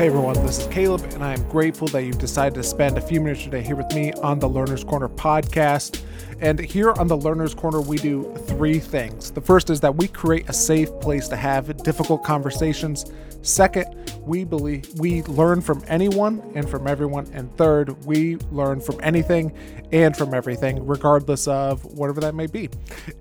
Hey 0.00 0.06
everyone, 0.06 0.32
this 0.46 0.60
is 0.60 0.66
Caleb, 0.68 1.04
and 1.12 1.22
I 1.22 1.34
am 1.34 1.46
grateful 1.50 1.86
that 1.88 2.04
you've 2.04 2.16
decided 2.16 2.54
to 2.54 2.62
spend 2.62 2.96
a 2.96 3.02
few 3.02 3.20
minutes 3.20 3.44
today 3.44 3.60
here 3.60 3.76
with 3.76 3.94
me 3.94 4.14
on 4.22 4.38
the 4.38 4.48
Learner's 4.48 4.82
Corner 4.82 5.10
podcast. 5.10 6.02
And 6.40 6.58
here 6.58 6.92
on 6.92 7.06
the 7.06 7.18
Learner's 7.18 7.54
Corner, 7.54 7.82
we 7.82 7.98
do 7.98 8.34
three 8.46 8.78
things. 8.78 9.30
The 9.30 9.42
first 9.42 9.68
is 9.68 9.78
that 9.80 9.94
we 9.94 10.08
create 10.08 10.48
a 10.48 10.54
safe 10.54 10.88
place 11.00 11.28
to 11.28 11.36
have 11.36 11.76
difficult 11.82 12.24
conversations. 12.24 13.12
Second, 13.42 13.94
we 14.26 14.44
believe 14.44 14.88
we 14.98 15.22
learn 15.22 15.60
from 15.60 15.82
anyone 15.86 16.42
and 16.54 16.68
from 16.68 16.86
everyone. 16.86 17.26
And 17.32 17.54
third, 17.56 18.04
we 18.04 18.36
learn 18.50 18.80
from 18.80 18.98
anything 19.02 19.52
and 19.92 20.16
from 20.16 20.34
everything, 20.34 20.86
regardless 20.86 21.48
of 21.48 21.84
whatever 21.84 22.20
that 22.20 22.34
may 22.34 22.46
be. 22.46 22.68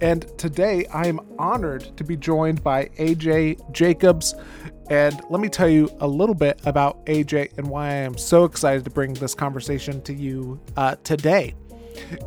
And 0.02 0.26
today, 0.38 0.86
I 0.88 1.08
am 1.08 1.20
honored 1.38 1.96
to 1.98 2.04
be 2.04 2.16
joined 2.16 2.64
by 2.64 2.86
AJ 2.98 3.72
Jacobs. 3.72 4.36
And 4.90 5.22
let 5.30 5.40
me 5.40 5.50
tell 5.50 5.70
you 5.70 5.90
a 6.00 6.08
little 6.08 6.36
bit 6.36 6.60
about 6.66 7.06
AJ 7.06 7.58
and 7.58 7.68
why 7.68 7.90
I 7.90 7.94
am 7.94 8.18
so 8.18 8.44
excited 8.44 8.84
to 8.86 8.90
bring 8.90 9.14
this 9.14 9.36
conversation 9.36 10.02
to 10.04 10.14
you 10.14 10.60
uh, 10.76 10.96
today. 11.04 11.56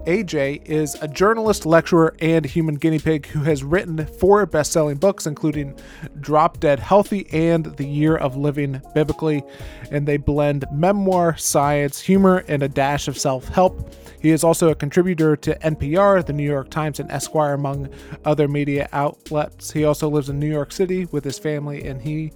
AJ 0.07 0.67
is 0.67 0.97
a 1.01 1.09
journalist, 1.09 1.67
lecturer, 1.67 2.15
and 2.21 2.45
human 2.45 2.77
guinea 2.77 2.99
pig 2.99 3.27
who 3.27 3.43
has 3.43 3.65
written 3.65 4.07
four 4.07 4.45
best 4.47 4.73
selling 4.73 4.97
books, 4.97 5.27
including 5.27 5.79
Drop 6.21 6.61
Dead 6.61 6.79
Healthy 6.79 7.27
and 7.33 7.67
The 7.77 7.87
Year 7.87 8.17
of 8.17 8.37
Living 8.37 8.81
Biblically. 8.95 9.43
And 9.91 10.07
they 10.07 10.17
blend 10.17 10.65
memoir, 10.73 11.37
science, 11.37 12.01
humor, 12.01 12.45
and 12.49 12.63
a 12.63 12.69
dash 12.69 13.09
of 13.09 13.19
self 13.19 13.49
help. 13.49 13.95
He 14.21 14.31
is 14.31 14.45
also 14.45 14.71
a 14.71 14.75
contributor 14.75 15.35
to 15.37 15.59
NPR, 15.59 16.25
the 16.25 16.33
New 16.33 16.49
York 16.49 16.71
Times, 16.71 17.01
and 17.01 17.11
Esquire, 17.11 17.55
among 17.55 17.89
other 18.25 18.47
media 18.47 18.89
outlets. 18.93 19.73
He 19.73 19.85
also 19.85 20.09
lives 20.09 20.29
in 20.29 20.39
New 20.39 20.51
York 20.51 20.71
City 20.71 21.07
with 21.07 21.25
his 21.25 21.39
family, 21.39 21.85
and 21.85 22.01
he 22.01 22.33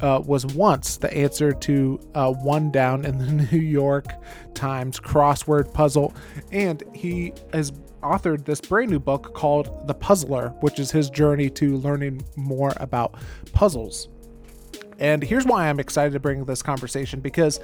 uh, 0.00 0.22
was 0.24 0.46
once 0.46 0.96
the 0.96 1.12
answer 1.14 1.52
to 1.52 2.00
uh, 2.14 2.32
one 2.32 2.70
down 2.70 3.04
in 3.04 3.18
the 3.18 3.26
New 3.52 3.62
York 3.62 4.06
Times 4.54 5.00
crossword 5.00 5.72
puzzle. 5.72 6.14
And 6.52 6.82
he 6.94 7.32
has 7.52 7.72
authored 8.02 8.44
this 8.44 8.60
brand 8.60 8.90
new 8.90 8.98
book 8.98 9.34
called 9.34 9.86
The 9.86 9.94
Puzzler, 9.94 10.50
which 10.60 10.78
is 10.78 10.90
his 10.90 11.10
journey 11.10 11.50
to 11.50 11.76
learning 11.78 12.22
more 12.36 12.72
about 12.76 13.14
puzzles. 13.52 14.08
And 14.98 15.22
here's 15.22 15.46
why 15.46 15.68
I'm 15.68 15.78
excited 15.78 16.12
to 16.12 16.20
bring 16.20 16.44
this 16.44 16.62
conversation 16.62 17.20
because 17.20 17.60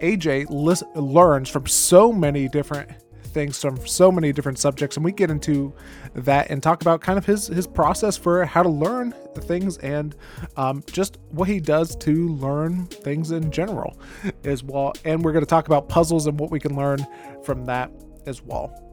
AJ 0.00 0.46
lis- 0.48 0.82
learns 0.94 1.48
from 1.48 1.66
so 1.66 2.12
many 2.12 2.48
different 2.48 2.90
things 3.38 3.60
from 3.60 3.86
so 3.86 4.10
many 4.10 4.32
different 4.32 4.58
subjects 4.58 4.96
and 4.96 5.04
we 5.04 5.12
get 5.12 5.30
into 5.30 5.72
that 6.12 6.50
and 6.50 6.60
talk 6.60 6.80
about 6.80 7.00
kind 7.00 7.16
of 7.16 7.24
his 7.24 7.46
his 7.46 7.68
process 7.68 8.16
for 8.16 8.44
how 8.44 8.64
to 8.64 8.68
learn 8.68 9.14
things 9.42 9.76
and 9.78 10.16
um, 10.56 10.82
just 10.90 11.18
what 11.30 11.46
he 11.46 11.60
does 11.60 11.94
to 11.94 12.28
learn 12.30 12.86
things 12.86 13.30
in 13.30 13.52
general 13.52 13.96
as 14.42 14.64
well. 14.64 14.92
And 15.04 15.24
we're 15.24 15.30
going 15.30 15.44
to 15.44 15.48
talk 15.48 15.68
about 15.68 15.88
puzzles 15.88 16.26
and 16.26 16.40
what 16.40 16.50
we 16.50 16.58
can 16.58 16.74
learn 16.74 17.06
from 17.44 17.64
that 17.66 17.92
as 18.26 18.42
well 18.42 18.87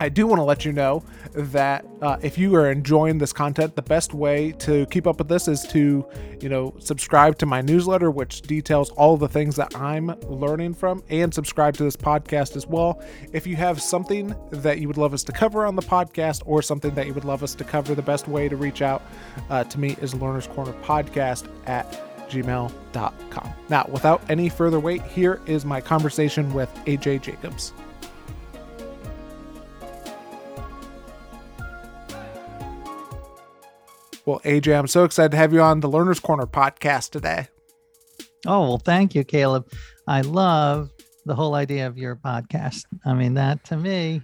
I 0.00 0.08
do 0.08 0.26
want 0.26 0.38
to 0.38 0.44
let 0.44 0.64
you 0.64 0.72
know 0.72 1.04
that 1.34 1.84
uh, 2.00 2.16
if 2.22 2.38
you 2.38 2.54
are 2.56 2.70
enjoying 2.70 3.18
this 3.18 3.34
content, 3.34 3.76
the 3.76 3.82
best 3.82 4.14
way 4.14 4.52
to 4.52 4.86
keep 4.86 5.06
up 5.06 5.18
with 5.18 5.28
this 5.28 5.46
is 5.46 5.62
to, 5.64 6.06
you 6.40 6.48
know, 6.48 6.74
subscribe 6.78 7.36
to 7.38 7.46
my 7.46 7.60
newsletter, 7.60 8.10
which 8.10 8.40
details 8.40 8.88
all 8.92 9.18
the 9.18 9.28
things 9.28 9.56
that 9.56 9.76
I'm 9.76 10.18
learning 10.22 10.72
from, 10.72 11.04
and 11.10 11.32
subscribe 11.32 11.76
to 11.76 11.84
this 11.84 11.96
podcast 11.96 12.56
as 12.56 12.66
well. 12.66 13.02
If 13.34 13.46
you 13.46 13.56
have 13.56 13.82
something 13.82 14.34
that 14.50 14.78
you 14.78 14.88
would 14.88 14.96
love 14.96 15.12
us 15.12 15.22
to 15.24 15.32
cover 15.32 15.66
on 15.66 15.76
the 15.76 15.82
podcast 15.82 16.42
or 16.46 16.62
something 16.62 16.94
that 16.94 17.06
you 17.06 17.12
would 17.12 17.26
love 17.26 17.42
us 17.42 17.54
to 17.56 17.64
cover, 17.64 17.94
the 17.94 18.00
best 18.00 18.26
way 18.26 18.48
to 18.48 18.56
reach 18.56 18.80
out 18.80 19.02
uh, 19.50 19.64
to 19.64 19.78
me 19.78 19.96
is 20.00 20.14
Learner's 20.14 20.46
Corner 20.46 20.72
Podcast 20.82 21.46
at 21.66 22.06
gmail.com. 22.30 23.52
Now, 23.68 23.86
without 23.90 24.22
any 24.30 24.48
further 24.48 24.80
wait, 24.80 25.02
here 25.02 25.42
is 25.44 25.66
my 25.66 25.82
conversation 25.82 26.54
with 26.54 26.74
AJ 26.86 27.20
Jacobs. 27.20 27.74
Well, 34.30 34.38
AJ, 34.44 34.78
I'm 34.78 34.86
so 34.86 35.02
excited 35.02 35.32
to 35.32 35.36
have 35.38 35.52
you 35.52 35.60
on 35.60 35.80
the 35.80 35.88
Learner's 35.88 36.20
Corner 36.20 36.46
podcast 36.46 37.10
today. 37.10 37.48
Oh, 38.46 38.60
well, 38.60 38.78
thank 38.78 39.12
you, 39.12 39.24
Caleb. 39.24 39.68
I 40.06 40.20
love 40.20 40.92
the 41.26 41.34
whole 41.34 41.56
idea 41.56 41.88
of 41.88 41.98
your 41.98 42.14
podcast. 42.14 42.84
I 43.04 43.12
mean, 43.14 43.34
that 43.34 43.64
to 43.64 43.76
me, 43.76 44.22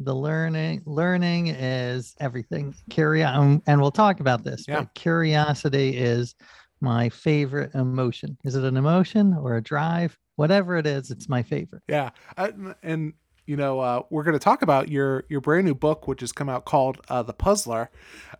the 0.00 0.14
learning 0.14 0.84
learning 0.86 1.48
is 1.48 2.16
everything. 2.18 2.74
Curiosity, 2.88 3.38
um, 3.38 3.62
and 3.66 3.78
we'll 3.78 3.90
talk 3.90 4.20
about 4.20 4.42
this. 4.42 4.64
Yeah. 4.66 4.78
But 4.78 4.94
curiosity 4.94 5.98
is 5.98 6.34
my 6.80 7.10
favorite 7.10 7.74
emotion. 7.74 8.38
Is 8.42 8.54
it 8.54 8.64
an 8.64 8.78
emotion 8.78 9.34
or 9.34 9.56
a 9.56 9.62
drive? 9.62 10.18
Whatever 10.36 10.78
it 10.78 10.86
is, 10.86 11.10
it's 11.10 11.28
my 11.28 11.42
favorite. 11.42 11.82
Yeah, 11.88 12.08
I, 12.38 12.54
and 12.82 13.12
you 13.46 13.56
know, 13.56 13.78
uh, 13.80 14.02
we're 14.10 14.24
going 14.24 14.34
to 14.34 14.40
talk 14.40 14.62
about 14.62 14.88
your 14.88 15.24
your 15.28 15.40
brand 15.40 15.66
new 15.66 15.74
book, 15.74 16.08
which 16.08 16.20
has 16.20 16.32
come 16.32 16.48
out 16.48 16.64
called 16.64 17.00
uh, 17.08 17.22
The 17.22 17.32
Puzzler. 17.32 17.90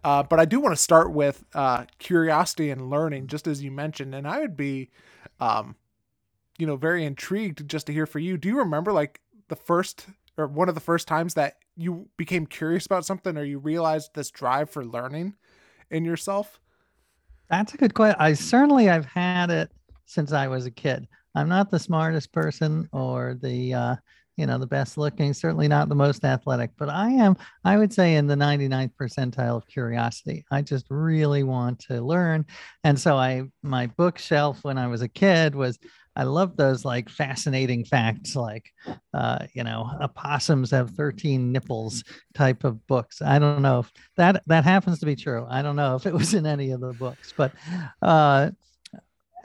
Uh, 0.05 0.23
but 0.23 0.41
I 0.41 0.45
do 0.45 0.61
want 0.61 0.75
to 0.75 0.81
start 0.81 1.13
with 1.13 1.45
uh, 1.55 1.85
curiosity 1.99 2.71
and 2.71 2.91
learning, 2.91 3.29
just 3.29 3.47
as 3.47 3.63
you 3.63 3.71
mentioned. 3.71 4.15
And 4.15 4.27
I 4.27 4.41
would 4.41 4.57
be, 4.57 4.91
um, 5.41 5.77
you 6.59 6.67
know, 6.67 6.77
very 6.77 7.05
intrigued 7.05 7.69
just 7.69 7.87
to 7.87 7.93
hear 7.93 8.07
for 8.07 8.19
you. 8.19 8.37
Do 8.37 8.49
you 8.49 8.59
remember 8.59 8.93
like 8.93 9.21
the 9.49 9.57
first 9.57 10.07
or 10.37 10.47
one 10.47 10.69
of 10.69 10.75
the 10.75 10.81
first 10.81 11.09
times 11.09 11.35
that 11.35 11.57
you 11.77 12.09
became 12.17 12.47
curious 12.47 12.85
about 12.85 13.07
something, 13.07 13.37
or 13.37 13.45
you 13.45 13.59
realized 13.59 14.11
this 14.15 14.31
drive 14.31 14.71
for 14.71 14.85
learning 14.85 15.35
in 15.91 16.05
yourself? 16.05 16.61
That's 17.49 17.75
a 17.75 17.77
good 17.77 17.95
question. 17.95 18.17
I 18.19 18.33
certainly 18.33 18.91
I've 18.91 19.07
had 19.07 19.51
it 19.51 19.71
since 20.05 20.33
I 20.33 20.49
was 20.49 20.67
a 20.67 20.71
kid. 20.71 21.07
I'm 21.37 21.49
not 21.49 21.71
the 21.71 21.79
smartest 21.79 22.33
person 22.33 22.89
or 22.93 23.39
the 23.41 23.75
uh, 23.75 23.97
you 24.37 24.47
know 24.47 24.59
the 24.59 24.67
best 24.67 24.99
looking 24.99 25.33
certainly 25.33 25.69
not 25.69 25.89
the 25.89 25.95
most 25.95 26.25
athletic 26.25 26.71
but 26.77 26.89
i 26.89 27.09
am 27.11 27.37
i 27.65 27.77
would 27.77 27.93
say 27.93 28.17
in 28.17 28.27
the 28.27 28.35
99th 28.35 28.93
percentile 29.01 29.57
of 29.57 29.67
curiosity. 29.67 30.45
I 30.51 30.63
just 30.63 30.87
really 30.91 31.43
want 31.43 31.79
to 31.81 32.01
learn. 32.01 32.45
And 32.85 32.99
so 32.99 33.17
i 33.17 33.45
my 33.63 33.87
bookshelf 33.87 34.63
when 34.63 34.79
i 34.79 34.87
was 34.87 35.03
a 35.03 35.09
kid 35.09 35.55
was 35.55 35.79
i 36.15 36.23
love 36.23 36.57
those 36.57 36.85
like 36.85 37.09
fascinating 37.09 37.85
facts 37.85 38.37
like 38.37 38.71
uh, 39.15 39.47
you 39.55 39.65
know 39.65 39.91
opossums 40.01 40.71
have 40.71 40.91
13 40.91 41.53
nipples 41.53 42.05
type 42.35 42.65
of 42.65 42.87
books. 42.87 43.23
I 43.23 43.39
don't 43.39 43.63
know 43.63 43.81
if 43.81 43.93
that 44.17 44.43
that 44.47 44.65
happens 44.65 45.01
to 45.01 45.07
be 45.07 45.17
true. 45.17 45.47
I 45.49 45.63
don't 45.63 45.77
know 45.77 45.97
if 45.97 46.07
it 46.07 46.13
was 46.13 46.35
in 46.35 46.47
any 46.47 46.71
of 46.71 46.81
the 46.81 46.93
books 46.93 47.33
but 47.37 47.53
uh 48.03 48.51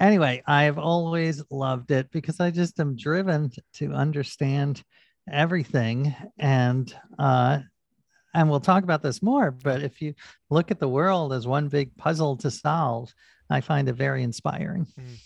anyway, 0.02 0.44
I've 0.46 0.78
always 0.78 1.44
loved 1.50 1.92
it 1.92 2.12
because 2.12 2.40
I 2.40 2.52
just 2.52 2.80
am 2.80 2.96
driven 2.96 3.52
to 3.76 3.94
understand 3.94 4.84
everything 5.32 6.16
and 6.40 6.94
uh 7.20 7.60
and 8.34 8.50
we'll 8.50 8.60
talk 8.60 8.84
about 8.84 9.04
this 9.04 9.22
more 9.22 9.52
but 9.52 9.84
if 9.84 10.02
you 10.02 10.14
look 10.50 10.72
at 10.72 10.80
the 10.80 10.88
world 10.88 11.32
as 11.32 11.46
one 11.46 11.68
big 11.68 11.96
puzzle 11.96 12.36
to 12.36 12.50
solve 12.50 13.14
i 13.50 13.62
find 13.62 13.88
it 13.88 13.94
very 13.94 14.24
inspiring 14.24 14.88
mm. 15.00 15.18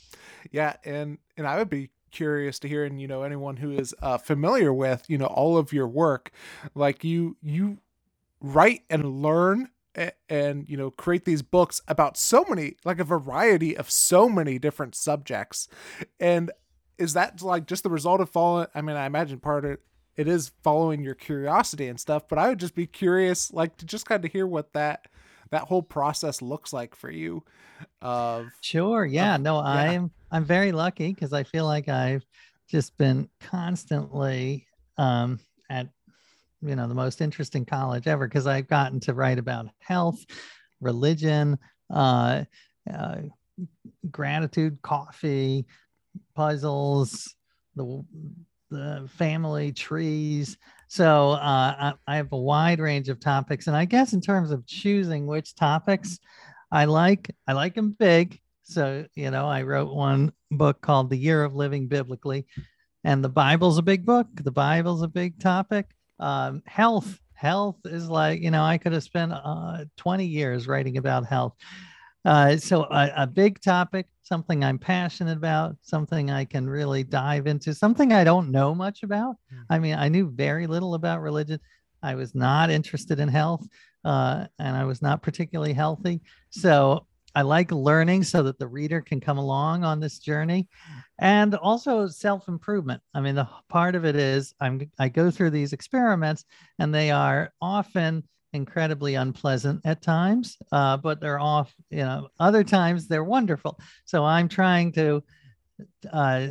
yeah 0.51 0.75
and 0.83 1.17
and 1.37 1.47
i 1.47 1.57
would 1.57 1.69
be 1.69 1.89
curious 2.11 2.59
to 2.59 2.67
hear 2.67 2.85
and 2.85 3.01
you 3.01 3.07
know 3.07 3.23
anyone 3.23 3.55
who 3.55 3.71
is 3.71 3.95
uh, 4.01 4.17
familiar 4.17 4.73
with 4.73 5.03
you 5.09 5.17
know 5.17 5.25
all 5.25 5.57
of 5.57 5.71
your 5.71 5.87
work 5.87 6.31
like 6.73 7.03
you 7.03 7.37
you 7.41 7.77
write 8.41 8.81
and 8.89 9.21
learn 9.21 9.69
and 10.29 10.67
you 10.67 10.77
know 10.77 10.91
create 10.91 11.25
these 11.25 11.41
books 11.41 11.81
about 11.87 12.17
so 12.17 12.45
many 12.49 12.75
like 12.83 12.99
a 12.99 13.03
variety 13.03 13.75
of 13.77 13.89
so 13.89 14.27
many 14.29 14.59
different 14.59 14.95
subjects. 14.95 15.67
And 16.19 16.51
is 16.97 17.13
that 17.13 17.41
like 17.41 17.67
just 17.67 17.83
the 17.83 17.89
result 17.89 18.21
of 18.21 18.29
following 18.29 18.67
i 18.75 18.81
mean 18.81 18.95
i 18.95 19.05
imagine 19.05 19.39
part 19.39 19.65
of 19.65 19.77
it 20.15 20.27
is 20.27 20.51
following 20.63 21.03
your 21.03 21.15
curiosity 21.15 21.87
and 21.87 21.99
stuff 21.99 22.27
but 22.27 22.37
i 22.37 22.49
would 22.49 22.59
just 22.59 22.75
be 22.75 22.87
curious 22.87 23.51
like 23.51 23.75
to 23.77 23.85
just 23.85 24.05
kind 24.05 24.23
of 24.23 24.31
hear 24.31 24.47
what 24.47 24.71
that 24.73 25.07
that 25.51 25.63
whole 25.63 25.83
process 25.83 26.41
looks 26.41 26.73
like 26.73 26.95
for 26.95 27.11
you 27.11 27.43
of 28.01 28.47
sure. 28.61 29.05
yeah. 29.05 29.35
Of, 29.35 29.41
no 29.41 29.57
yeah. 29.57 29.67
i'm 29.67 30.11
i'm 30.31 30.45
very 30.45 30.71
lucky 30.71 31.13
because 31.13 31.33
i 31.33 31.43
feel 31.43 31.65
like 31.65 31.89
i've 31.89 32.25
just 32.67 32.97
been 32.97 33.29
constantly 33.39 34.65
um 34.97 35.39
at 35.69 35.89
you 36.67 36.75
know 36.75 36.87
the 36.87 36.95
most 36.95 37.21
interesting 37.21 37.65
college 37.65 38.07
ever 38.07 38.27
because 38.27 38.47
I've 38.47 38.67
gotten 38.67 38.99
to 39.01 39.13
write 39.13 39.39
about 39.39 39.67
health, 39.79 40.25
religion, 40.81 41.57
uh, 41.93 42.43
uh, 42.91 43.17
gratitude, 44.11 44.81
coffee, 44.81 45.65
puzzles, 46.35 47.35
the 47.75 48.03
the 48.71 49.09
family 49.15 49.71
trees. 49.71 50.57
So 50.87 51.31
uh, 51.31 51.37
I, 51.79 51.93
I 52.07 52.15
have 52.17 52.31
a 52.31 52.37
wide 52.37 52.79
range 52.79 53.09
of 53.09 53.19
topics, 53.19 53.67
and 53.67 53.75
I 53.75 53.85
guess 53.85 54.13
in 54.13 54.21
terms 54.21 54.51
of 54.51 54.65
choosing 54.65 55.27
which 55.27 55.55
topics 55.55 56.19
I 56.71 56.85
like, 56.85 57.33
I 57.47 57.53
like 57.53 57.75
them 57.75 57.95
big. 57.97 58.39
So 58.63 59.05
you 59.15 59.31
know, 59.31 59.45
I 59.45 59.61
wrote 59.63 59.93
one 59.93 60.31
book 60.51 60.81
called 60.81 61.09
"The 61.09 61.17
Year 61.17 61.43
of 61.43 61.55
Living 61.55 61.87
Biblically," 61.87 62.45
and 63.03 63.23
the 63.23 63.29
Bible's 63.29 63.77
a 63.77 63.83
big 63.83 64.05
book. 64.05 64.27
The 64.35 64.51
Bible's 64.51 65.03
a 65.03 65.07
big 65.07 65.39
topic 65.39 65.95
um, 66.19 66.61
health 66.65 67.19
health 67.33 67.77
is 67.85 68.09
like 68.09 68.41
you 68.41 68.51
know 68.51 68.63
i 68.63 68.77
could 68.77 68.93
have 68.93 69.03
spent 69.03 69.31
uh, 69.33 69.83
20 69.97 70.25
years 70.25 70.67
writing 70.67 70.97
about 70.97 71.25
health 71.25 71.53
Uh, 72.25 72.57
so 72.57 72.85
a, 72.85 73.11
a 73.17 73.27
big 73.27 73.61
topic, 73.61 74.07
something 74.23 74.63
I'm 74.63 74.79
passionate 74.79 75.37
about, 75.37 75.75
something 75.81 76.31
I 76.31 76.43
can 76.43 76.67
really 76.67 77.03
dive 77.03 77.45
into, 77.45 77.71
something 77.75 78.13
I 78.13 78.23
don't 78.23 78.51
know 78.51 78.73
much 78.73 79.03
about. 79.03 79.35
Mm. 79.53 79.65
I 79.69 79.77
mean, 79.79 79.95
I 79.95 80.09
knew 80.09 80.31
very 80.31 80.65
little 80.65 80.95
about 80.95 81.21
religion. 81.21 81.59
I 82.01 82.15
was 82.15 82.33
not 82.33 82.71
interested 82.71 83.19
in 83.19 83.27
health, 83.27 83.67
uh, 84.03 84.47
and 84.57 84.75
I 84.75 84.85
was 84.85 85.03
not 85.03 85.21
particularly 85.21 85.73
healthy. 85.73 86.21
So 86.49 87.05
I 87.35 87.41
like 87.41 87.71
learning 87.71 88.23
so 88.23 88.43
that 88.43 88.57
the 88.57 88.67
reader 88.67 89.01
can 89.01 89.19
come 89.19 89.37
along 89.37 89.83
on 89.83 89.99
this 89.99 90.19
journey, 90.19 90.67
and 91.19 91.53
also 91.55 92.07
self 92.07 92.47
improvement. 92.47 93.01
I 93.13 93.21
mean, 93.21 93.35
the 93.35 93.47
part 93.69 93.95
of 93.95 94.05
it 94.05 94.15
is 94.15 94.53
I'm 94.59 94.89
I 94.97 95.09
go 95.09 95.29
through 95.29 95.51
these 95.51 95.73
experiments, 95.73 96.45
and 96.79 96.93
they 96.93 97.11
are 97.11 97.53
often 97.61 98.23
incredibly 98.55 99.15
unpleasant 99.15 99.81
at 99.85 100.01
times, 100.01 100.57
uh, 100.71 100.97
but 100.97 101.19
they're 101.19 101.39
off, 101.39 101.75
you 101.89 101.99
know, 101.99 102.29
other 102.39 102.63
times 102.63 103.07
they're 103.07 103.23
wonderful. 103.23 103.77
So 104.05 104.23
I'm 104.23 104.47
trying 104.47 104.93
to, 104.93 105.23
uh, 106.11 106.47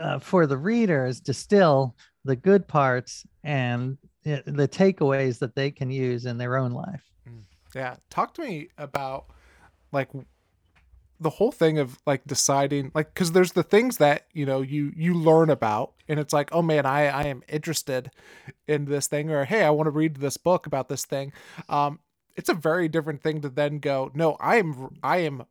uh, 0.00 0.18
for 0.18 0.46
the 0.46 0.56
readers, 0.56 1.20
distill 1.20 1.94
the 2.24 2.36
good 2.36 2.66
parts 2.66 3.26
and 3.44 3.98
uh, 4.24 4.38
the 4.46 4.66
takeaways 4.66 5.38
that 5.38 5.54
they 5.54 5.70
can 5.70 5.90
use 5.90 6.24
in 6.24 6.38
their 6.38 6.56
own 6.56 6.72
life. 6.72 7.02
Yeah. 7.74 7.96
Talk 8.08 8.32
to 8.34 8.42
me 8.42 8.68
about 8.78 9.26
like 9.92 10.08
the 11.20 11.30
whole 11.30 11.52
thing 11.52 11.78
of 11.78 11.98
like 12.06 12.24
deciding 12.26 12.90
like 12.94 13.12
because 13.14 13.32
there's 13.32 13.52
the 13.52 13.62
things 13.62 13.96
that 13.98 14.26
you 14.32 14.44
know 14.44 14.60
you 14.60 14.92
you 14.96 15.14
learn 15.14 15.48
about 15.48 15.92
and 16.08 16.20
it's 16.20 16.32
like 16.32 16.50
oh 16.52 16.62
man 16.62 16.84
i 16.84 17.06
i 17.06 17.24
am 17.24 17.42
interested 17.48 18.10
in 18.68 18.84
this 18.84 19.06
thing 19.06 19.30
or 19.30 19.44
hey 19.44 19.62
i 19.62 19.70
want 19.70 19.86
to 19.86 19.90
read 19.90 20.16
this 20.16 20.36
book 20.36 20.66
about 20.66 20.88
this 20.88 21.04
thing. 21.04 21.32
Um 21.68 22.00
it's 22.34 22.50
a 22.50 22.54
very 22.54 22.86
different 22.88 23.22
thing 23.22 23.40
to 23.40 23.48
then 23.48 23.78
go 23.78 24.10
no 24.14 24.36
i 24.40 24.56
am 24.56 24.98
i 25.02 25.18
am 25.18 25.44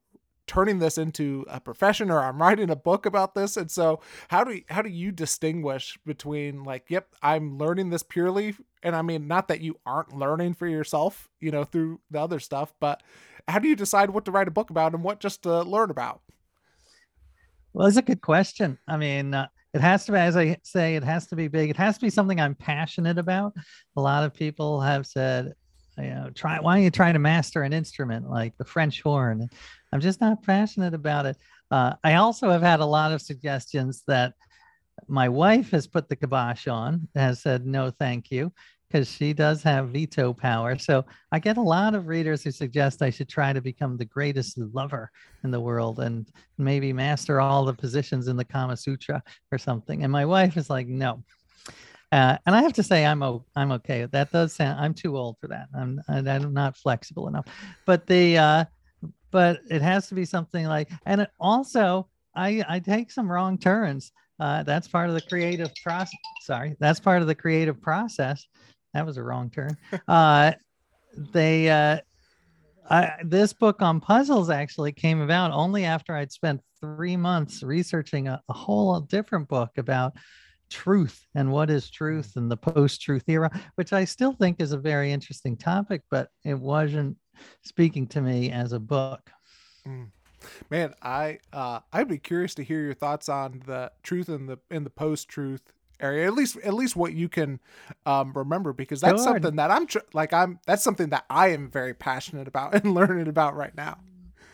turning 0.47 0.77
this 0.77 0.99
into 0.99 1.43
a 1.47 1.59
profession 1.59 2.11
or 2.11 2.19
i'm 2.23 2.39
writing 2.39 2.69
a 2.69 2.75
book 2.75 3.07
about 3.07 3.33
this. 3.33 3.57
And 3.57 3.71
so 3.71 3.99
how 4.27 4.43
do 4.43 4.53
you, 4.53 4.63
how 4.69 4.83
do 4.83 4.89
you 4.89 5.11
distinguish 5.11 5.97
between 6.05 6.63
like 6.63 6.85
yep 6.89 7.07
i'm 7.23 7.57
learning 7.57 7.89
this 7.89 8.03
purely 8.03 8.55
and 8.83 8.95
i 8.95 9.01
mean 9.01 9.27
not 9.27 9.47
that 9.47 9.61
you 9.61 9.79
aren't 9.87 10.15
learning 10.15 10.53
for 10.53 10.67
yourself 10.67 11.27
you 11.39 11.49
know 11.49 11.63
through 11.63 11.99
the 12.11 12.19
other 12.21 12.39
stuff 12.39 12.73
but 12.79 13.01
how 13.47 13.59
do 13.59 13.67
you 13.67 13.75
decide 13.75 14.09
what 14.09 14.25
to 14.25 14.31
write 14.31 14.47
a 14.47 14.51
book 14.51 14.69
about 14.69 14.93
and 14.93 15.03
what 15.03 15.19
just 15.19 15.43
to 15.43 15.61
learn 15.63 15.89
about 15.89 16.21
Well, 17.73 17.87
it's 17.87 17.97
a 17.97 18.01
good 18.01 18.21
question. 18.21 18.77
I 18.87 18.97
mean, 18.97 19.33
uh, 19.33 19.47
it 19.73 19.81
has 19.81 20.05
to 20.05 20.13
be, 20.13 20.17
as 20.17 20.37
I 20.37 20.57
say, 20.63 20.95
it 20.95 21.03
has 21.03 21.27
to 21.27 21.35
be 21.35 21.49
big. 21.49 21.69
It 21.69 21.75
has 21.75 21.97
to 21.97 22.05
be 22.05 22.09
something 22.09 22.39
I'm 22.39 22.55
passionate 22.55 23.17
about. 23.17 23.53
A 23.97 24.01
lot 24.01 24.23
of 24.23 24.33
people 24.33 24.79
have 24.79 25.05
said, 25.05 25.53
you 25.97 26.05
know, 26.05 26.29
try, 26.33 26.59
why 26.59 26.75
don't 26.75 26.83
you 26.83 26.91
try 26.91 27.11
to 27.11 27.19
master 27.19 27.61
an 27.61 27.73
instrument 27.73 28.29
like 28.29 28.57
the 28.57 28.65
French 28.65 29.01
horn? 29.01 29.49
I'm 29.91 30.01
just 30.01 30.21
not 30.21 30.43
passionate 30.43 30.93
about 30.93 31.25
it. 31.25 31.37
Uh, 31.69 31.93
I 32.03 32.15
also 32.15 32.49
have 32.49 32.61
had 32.61 32.79
a 32.79 32.85
lot 32.85 33.11
of 33.11 33.21
suggestions 33.21 34.03
that 34.07 34.33
my 35.07 35.27
wife 35.27 35.71
has 35.71 35.87
put 35.87 36.07
the 36.07 36.15
kibosh 36.15 36.67
on, 36.67 37.07
has 37.15 37.41
said, 37.41 37.65
no, 37.65 37.91
thank 37.91 38.31
you, 38.31 38.53
because 38.95 39.11
she 39.11 39.33
does 39.33 39.61
have 39.61 39.89
veto 39.89 40.31
power. 40.31 40.77
So 40.77 41.03
I 41.33 41.39
get 41.39 41.57
a 41.57 41.61
lot 41.61 41.95
of 41.95 42.07
readers 42.07 42.45
who 42.45 42.51
suggest 42.51 43.01
I 43.01 43.09
should 43.09 43.27
try 43.27 43.51
to 43.51 43.59
become 43.59 43.97
the 43.97 44.05
greatest 44.05 44.57
lover 44.57 45.11
in 45.43 45.51
the 45.51 45.59
world 45.59 45.99
and 45.99 46.25
maybe 46.57 46.93
master 46.93 47.41
all 47.41 47.65
the 47.65 47.73
positions 47.73 48.29
in 48.29 48.37
the 48.37 48.45
Kama 48.45 48.77
Sutra 48.77 49.21
or 49.51 49.57
something. 49.57 50.03
And 50.03 50.13
my 50.13 50.23
wife 50.23 50.55
is 50.55 50.69
like, 50.69 50.87
no. 50.87 51.21
Uh, 52.13 52.37
and 52.45 52.55
I 52.55 52.61
have 52.61 52.71
to 52.71 52.83
say, 52.83 53.05
I'm 53.05 53.21
o- 53.21 53.43
I'm 53.57 53.73
okay. 53.73 54.05
That 54.05 54.31
does 54.31 54.53
sound. 54.53 54.79
I'm 54.79 54.93
too 54.93 55.17
old 55.17 55.35
for 55.41 55.49
that. 55.49 55.67
I'm 55.77 55.99
I'm 56.07 56.53
not 56.53 56.77
flexible 56.77 57.27
enough. 57.27 57.47
But 57.85 58.07
the 58.07 58.37
uh, 58.37 58.65
but 59.29 59.59
it 59.69 59.81
has 59.81 60.07
to 60.07 60.15
be 60.15 60.23
something 60.23 60.67
like. 60.67 60.89
And 61.05 61.19
it 61.19 61.31
also, 61.37 62.07
I 62.33 62.63
I 62.69 62.79
take 62.79 63.11
some 63.11 63.29
wrong 63.29 63.57
turns. 63.57 64.13
Uh, 64.39 64.63
that's 64.63 64.87
part 64.87 65.09
of 65.09 65.15
the 65.15 65.21
creative 65.21 65.71
process. 65.83 66.19
Sorry, 66.41 66.75
that's 66.79 66.99
part 66.99 67.21
of 67.21 67.27
the 67.27 67.35
creative 67.35 67.81
process. 67.81 68.45
That 68.95 69.05
was 69.05 69.17
a 69.17 69.23
wrong 69.23 69.49
turn. 69.49 69.77
Uh, 70.07 70.53
they 71.33 71.69
uh, 71.69 71.99
I, 72.89 73.11
this 73.25 73.51
book 73.51 73.81
on 73.81 73.99
puzzles 73.99 74.49
actually 74.49 74.93
came 74.93 75.19
about 75.19 75.51
only 75.51 75.83
after 75.83 76.15
I'd 76.15 76.31
spent 76.31 76.61
three 76.79 77.17
months 77.17 77.61
researching 77.61 78.29
a, 78.29 78.41
a 78.47 78.53
whole 78.53 79.01
different 79.01 79.49
book 79.49 79.71
about 79.77 80.13
truth 80.69 81.25
and 81.35 81.51
what 81.51 81.69
is 81.69 81.89
truth 81.89 82.37
and 82.37 82.49
the 82.49 82.55
post-truth 82.55 83.27
era, 83.27 83.51
which 83.75 83.91
I 83.91 84.05
still 84.05 84.31
think 84.31 84.61
is 84.61 84.71
a 84.71 84.77
very 84.77 85.11
interesting 85.11 85.57
topic, 85.57 86.01
but 86.09 86.29
it 86.45 86.57
wasn't 86.57 87.17
speaking 87.63 88.07
to 88.07 88.21
me 88.21 88.49
as 88.49 88.71
a 88.71 88.79
book. 88.79 89.29
Mm. 89.85 90.07
Man, 90.69 90.93
I 91.01 91.39
uh, 91.51 91.81
I'd 91.91 92.07
be 92.07 92.17
curious 92.17 92.55
to 92.55 92.63
hear 92.63 92.79
your 92.79 92.93
thoughts 92.93 93.27
on 93.27 93.61
the 93.65 93.91
truth 94.03 94.29
and 94.29 94.47
the 94.47 94.57
in 94.71 94.85
the 94.85 94.89
post 94.89 95.27
truth 95.27 95.73
area. 95.99 96.27
At 96.27 96.33
least 96.33 96.57
at 96.63 96.73
least 96.73 96.95
what 96.95 97.13
you 97.13 97.29
can 97.29 97.59
um, 98.05 98.33
remember, 98.33 98.73
because 98.73 99.01
that's 99.01 99.23
Sure. 99.23 99.33
something 99.33 99.55
that 99.57 99.71
I'm 99.71 99.87
tr- 99.87 99.99
like 100.13 100.33
I'm 100.33 100.59
that's 100.65 100.83
something 100.83 101.09
that 101.09 101.25
I 101.29 101.49
am 101.49 101.69
very 101.69 101.93
passionate 101.93 102.47
about 102.47 102.73
and 102.83 102.93
learning 102.93 103.27
about 103.27 103.55
right 103.55 103.75
now. 103.75 103.97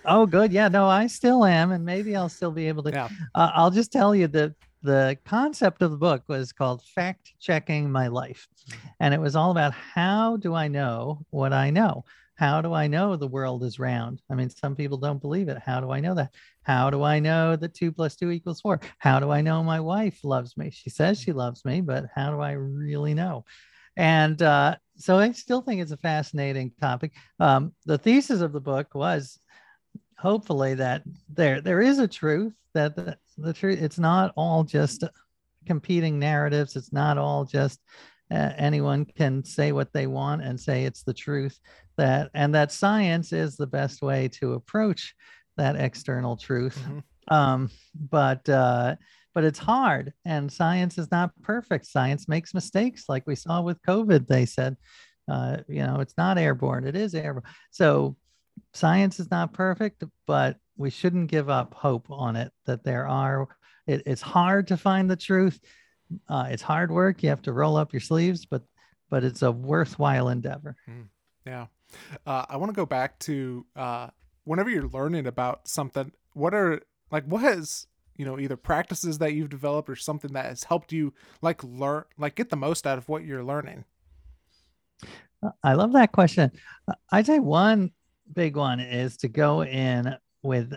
Oh, 0.05 0.25
good. 0.25 0.51
Yeah, 0.51 0.67
no, 0.67 0.87
I 0.87 1.05
still 1.07 1.45
am, 1.45 1.71
and 1.71 1.85
maybe 1.85 2.15
I'll 2.15 2.29
still 2.29 2.51
be 2.51 2.67
able 2.67 2.83
to. 2.83 2.91
Yeah. 2.91 3.09
Uh, 3.35 3.51
I'll 3.53 3.69
just 3.71 3.91
tell 3.91 4.15
you 4.15 4.27
that 4.29 4.55
the 4.81 5.15
concept 5.25 5.83
of 5.83 5.91
the 5.91 5.97
book 5.97 6.23
was 6.27 6.51
called 6.51 6.81
Fact 6.83 7.33
Checking 7.39 7.91
My 7.91 8.07
Life. 8.07 8.47
And 8.99 9.13
it 9.13 9.19
was 9.21 9.35
all 9.35 9.51
about 9.51 9.73
how 9.73 10.37
do 10.37 10.55
I 10.55 10.67
know 10.67 11.23
what 11.29 11.53
I 11.53 11.69
know? 11.69 12.03
How 12.35 12.61
do 12.61 12.73
I 12.73 12.87
know 12.87 13.15
the 13.15 13.27
world 13.27 13.63
is 13.63 13.77
round? 13.77 14.23
I 14.31 14.33
mean, 14.33 14.49
some 14.49 14.75
people 14.75 14.97
don't 14.97 15.21
believe 15.21 15.49
it. 15.49 15.59
How 15.63 15.79
do 15.79 15.91
I 15.91 15.99
know 15.99 16.15
that? 16.15 16.33
How 16.63 16.89
do 16.89 17.03
I 17.03 17.19
know 17.19 17.55
that 17.55 17.73
two 17.73 17.91
plus 17.91 18.15
two 18.15 18.31
equals 18.31 18.61
four? 18.61 18.79
How 18.99 19.19
do 19.19 19.31
I 19.31 19.41
know 19.41 19.63
my 19.63 19.79
wife 19.79 20.19
loves 20.23 20.55
me? 20.57 20.69
She 20.71 20.89
says 20.89 21.19
she 21.19 21.31
loves 21.31 21.65
me, 21.65 21.81
but 21.81 22.05
how 22.13 22.31
do 22.31 22.39
I 22.39 22.51
really 22.51 23.13
know? 23.13 23.45
And 23.97 24.41
uh, 24.41 24.75
so 24.97 25.17
I 25.17 25.31
still 25.31 25.61
think 25.61 25.81
it's 25.81 25.91
a 25.91 25.97
fascinating 25.97 26.71
topic. 26.79 27.13
Um, 27.39 27.73
the 27.85 27.97
thesis 27.97 28.41
of 28.41 28.53
the 28.53 28.61
book 28.61 28.93
was 28.93 29.39
hopefully 30.21 30.75
that 30.75 31.01
there 31.29 31.61
there 31.61 31.81
is 31.81 31.97
a 31.97 32.07
truth 32.07 32.53
that 32.73 32.95
the, 32.95 33.17
the 33.37 33.53
truth 33.53 33.81
it's 33.81 33.97
not 33.97 34.31
all 34.37 34.63
just 34.63 35.03
competing 35.65 36.19
narratives 36.19 36.75
it's 36.75 36.93
not 36.93 37.17
all 37.17 37.43
just 37.43 37.79
uh, 38.31 38.51
anyone 38.55 39.03
can 39.03 39.43
say 39.43 39.71
what 39.71 39.91
they 39.93 40.05
want 40.05 40.43
and 40.43 40.59
say 40.59 40.85
it's 40.85 41.03
the 41.03 41.13
truth 41.13 41.59
that 41.97 42.29
and 42.35 42.53
that 42.53 42.71
science 42.71 43.33
is 43.33 43.57
the 43.57 43.67
best 43.67 44.01
way 44.03 44.27
to 44.27 44.53
approach 44.53 45.15
that 45.57 45.75
external 45.75 46.35
truth 46.37 46.79
Mhm. 46.87 47.03
um 47.29 47.69
but 47.95 48.47
uh 48.49 48.95
but 49.33 49.43
it's 49.43 49.59
hard 49.59 50.13
and 50.25 50.51
science 50.51 50.97
is 50.97 51.09
not 51.11 51.31
perfect 51.41 51.85
science 51.85 52.27
makes 52.27 52.53
mistakes 52.53 53.05
like 53.07 53.25
we 53.27 53.35
saw 53.35 53.61
with 53.61 53.81
covid 53.83 54.27
they 54.27 54.45
said 54.45 54.75
uh 55.29 55.57
you 55.67 55.83
know 55.83 55.99
it's 55.99 56.15
not 56.17 56.37
airborne 56.37 56.85
it 56.85 56.95
is 56.95 57.13
airborne 57.13 57.43
so 57.71 58.15
science 58.73 59.19
is 59.19 59.31
not 59.31 59.53
perfect, 59.53 60.03
but 60.27 60.57
we 60.77 60.89
shouldn't 60.89 61.31
give 61.31 61.49
up 61.49 61.73
hope 61.73 62.07
on 62.09 62.35
it. 62.35 62.51
That 62.65 62.83
there 62.83 63.07
are, 63.07 63.47
it, 63.87 64.03
it's 64.05 64.21
hard 64.21 64.67
to 64.67 64.77
find 64.77 65.09
the 65.09 65.15
truth. 65.15 65.59
Uh, 66.27 66.47
it's 66.49 66.61
hard 66.61 66.91
work. 66.91 67.23
You 67.23 67.29
have 67.29 67.41
to 67.43 67.53
roll 67.53 67.77
up 67.77 67.93
your 67.93 68.01
sleeves, 68.01 68.45
but 68.45 68.61
but 69.09 69.23
it's 69.23 69.41
a 69.41 69.51
worthwhile 69.51 70.29
endeavor. 70.29 70.75
Yeah. 71.45 71.67
Uh, 72.25 72.45
I 72.49 72.57
want 72.57 72.69
to 72.71 72.75
go 72.75 72.85
back 72.85 73.17
to 73.19 73.65
uh, 73.75 74.09
whenever 74.43 74.69
you're 74.69 74.87
learning 74.87 75.27
about 75.27 75.67
something, 75.67 76.11
what 76.33 76.53
are 76.53 76.81
like 77.11 77.25
what 77.25 77.41
has 77.41 77.87
you 78.15 78.25
know 78.25 78.39
either 78.39 78.57
practices 78.57 79.17
that 79.17 79.33
you've 79.33 79.49
developed 79.49 79.89
or 79.89 79.95
something 79.95 80.33
that 80.33 80.45
has 80.45 80.63
helped 80.63 80.91
you 80.91 81.13
like 81.41 81.63
learn 81.63 82.03
like 82.17 82.35
get 82.35 82.49
the 82.49 82.55
most 82.55 82.85
out 82.87 82.97
of 82.97 83.09
what 83.09 83.23
you're 83.23 83.43
learning. 83.43 83.85
I 85.63 85.73
love 85.73 85.93
that 85.93 86.11
question. 86.11 86.51
I'd 87.11 87.25
say 87.25 87.39
one 87.39 87.91
big 88.31 88.55
one 88.55 88.79
is 88.79 89.17
to 89.17 89.27
go 89.27 89.63
in 89.63 90.15
with 90.43 90.73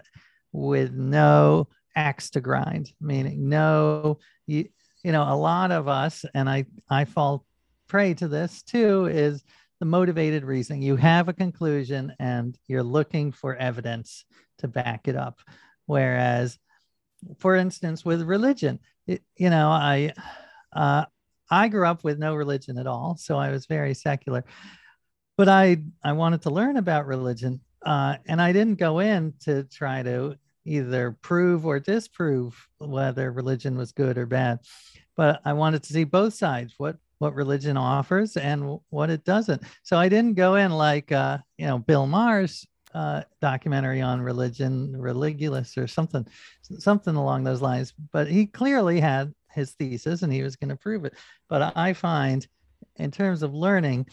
with 0.52 0.92
no 0.92 1.68
axe 1.96 2.30
to 2.30 2.40
grind, 2.40 2.92
meaning 3.00 3.48
no 3.48 4.18
you 4.46 4.68
you 5.02 5.12
know 5.12 5.22
a 5.22 5.36
lot 5.36 5.70
of 5.70 5.88
us 5.88 6.24
and 6.34 6.48
I 6.48 6.66
I 6.88 7.04
fall 7.04 7.44
prey 7.88 8.14
to 8.14 8.28
this 8.28 8.62
too 8.62 9.06
is 9.06 9.44
the 9.80 9.86
motivated 9.86 10.44
reasoning. 10.44 10.82
You 10.82 10.96
have 10.96 11.28
a 11.28 11.32
conclusion 11.32 12.14
and 12.18 12.56
you're 12.66 12.82
looking 12.82 13.32
for 13.32 13.56
evidence 13.56 14.24
to 14.58 14.68
back 14.68 15.08
it 15.08 15.16
up. 15.16 15.40
Whereas, 15.86 16.58
for 17.38 17.56
instance, 17.56 18.04
with 18.04 18.22
religion, 18.22 18.78
it, 19.06 19.22
you 19.36 19.50
know, 19.50 19.68
I 19.68 20.14
uh, 20.72 21.04
I 21.50 21.68
grew 21.68 21.86
up 21.86 22.04
with 22.04 22.18
no 22.18 22.34
religion 22.34 22.78
at 22.78 22.86
all, 22.86 23.16
so 23.16 23.36
I 23.36 23.50
was 23.50 23.66
very 23.66 23.94
secular. 23.94 24.44
But 25.36 25.48
I 25.48 25.82
I 26.02 26.12
wanted 26.12 26.42
to 26.42 26.50
learn 26.50 26.76
about 26.76 27.06
religion, 27.06 27.60
uh, 27.84 28.16
and 28.26 28.40
I 28.40 28.52
didn't 28.52 28.78
go 28.78 29.00
in 29.00 29.34
to 29.40 29.64
try 29.64 30.02
to 30.02 30.38
either 30.64 31.16
prove 31.20 31.66
or 31.66 31.78
disprove 31.78 32.68
whether 32.78 33.30
religion 33.30 33.76
was 33.76 33.92
good 33.92 34.16
or 34.16 34.26
bad. 34.26 34.60
But 35.16 35.40
I 35.44 35.52
wanted 35.52 35.82
to 35.84 35.92
see 35.92 36.04
both 36.04 36.34
sides, 36.34 36.74
what 36.78 36.96
what 37.24 37.34
religion 37.34 37.78
offers 37.78 38.36
and 38.36 38.78
what 38.90 39.08
it 39.08 39.24
doesn't. 39.24 39.62
So 39.82 39.96
I 39.96 40.10
didn't 40.10 40.34
go 40.34 40.56
in 40.56 40.70
like 40.72 41.10
uh, 41.10 41.38
you 41.56 41.66
know 41.66 41.78
Bill 41.78 42.06
Maher's 42.06 42.66
uh, 42.94 43.22
documentary 43.40 44.02
on 44.02 44.20
religion, 44.20 44.92
religulous 44.92 45.78
or 45.78 45.86
something, 45.86 46.26
something 46.62 47.16
along 47.16 47.44
those 47.44 47.62
lines. 47.62 47.94
But 48.12 48.28
he 48.28 48.46
clearly 48.46 49.00
had 49.00 49.32
his 49.52 49.72
thesis 49.72 50.20
and 50.20 50.30
he 50.30 50.42
was 50.42 50.56
going 50.56 50.68
to 50.68 50.76
prove 50.76 51.06
it. 51.06 51.14
But 51.48 51.72
I 51.74 51.94
find, 51.94 52.46
in 52.96 53.10
terms 53.10 53.42
of 53.42 53.54
learning, 53.54 54.06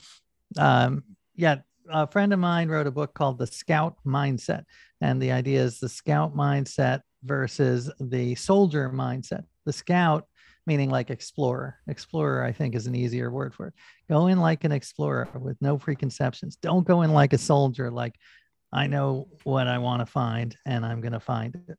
um, 0.58 1.04
yeah, 1.36 1.58
a 1.90 2.08
friend 2.08 2.32
of 2.32 2.40
mine 2.40 2.70
wrote 2.70 2.88
a 2.88 2.92
book 2.92 3.14
called 3.14 3.40
The 3.40 3.48
Scout 3.48 3.98
Mindset. 4.06 4.64
And 5.02 5.22
the 5.22 5.34
idea 5.34 5.62
is 5.62 5.80
the 5.80 5.90
scout 5.90 6.34
mindset 6.34 7.02
versus 7.24 7.92
the 8.00 8.36
soldier 8.36 8.90
mindset. 8.90 9.44
The 9.66 9.74
scout, 9.74 10.28
meaning 10.66 10.90
like 10.90 11.10
explorer. 11.10 11.78
Explorer, 11.88 12.44
I 12.44 12.52
think, 12.52 12.76
is 12.76 12.88
an 12.88 12.96
easier 12.96 13.32
word 13.32 13.54
for 13.54 13.68
it. 13.68 13.74
Go 14.10 14.28
in 14.28 14.40
like 14.40 14.64
an 14.64 14.72
explorer 14.72 15.28
with 15.40 15.58
no 15.62 15.78
preconceptions. 15.78 16.56
Don't 16.56 16.88
go 16.88 17.02
in 17.02 17.14
like 17.14 17.34
a 17.34 17.38
soldier, 17.38 17.90
like, 17.90 18.16
I 18.74 18.88
know 18.88 19.28
what 19.44 19.68
I 19.68 19.80
want 19.80 20.02
to 20.02 20.06
find 20.06 20.56
and 20.66 20.86
I'm 20.86 21.02
going 21.02 21.12
to 21.12 21.20
find 21.20 21.56
it. 21.68 21.78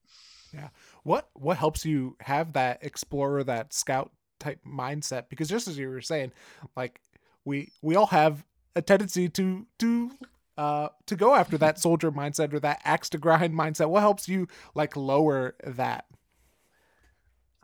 Yeah. 0.52 0.68
What 1.04 1.30
what 1.32 1.56
helps 1.56 1.84
you 1.86 2.16
have 2.20 2.52
that 2.52 2.84
explorer, 2.84 3.42
that 3.44 3.72
scout 3.72 4.12
type 4.38 4.60
mindset? 4.66 5.30
Because 5.30 5.48
just 5.48 5.68
as 5.68 5.78
you 5.78 5.88
were 5.88 6.02
saying, 6.02 6.32
like 6.76 7.00
we 7.44 7.72
we 7.80 7.96
all 7.96 8.06
have 8.06 8.44
a 8.76 8.82
tendency 8.82 9.28
to 9.30 9.66
to 9.78 10.10
uh 10.58 10.88
to 11.06 11.16
go 11.16 11.34
after 11.34 11.56
that 11.58 11.78
soldier 11.80 12.12
mindset 12.12 12.52
or 12.52 12.60
that 12.60 12.80
axe 12.84 13.08
to 13.10 13.18
grind 13.18 13.54
mindset 13.54 13.88
what 13.88 14.00
helps 14.00 14.28
you 14.28 14.46
like 14.74 14.96
lower 14.96 15.54
that 15.64 16.04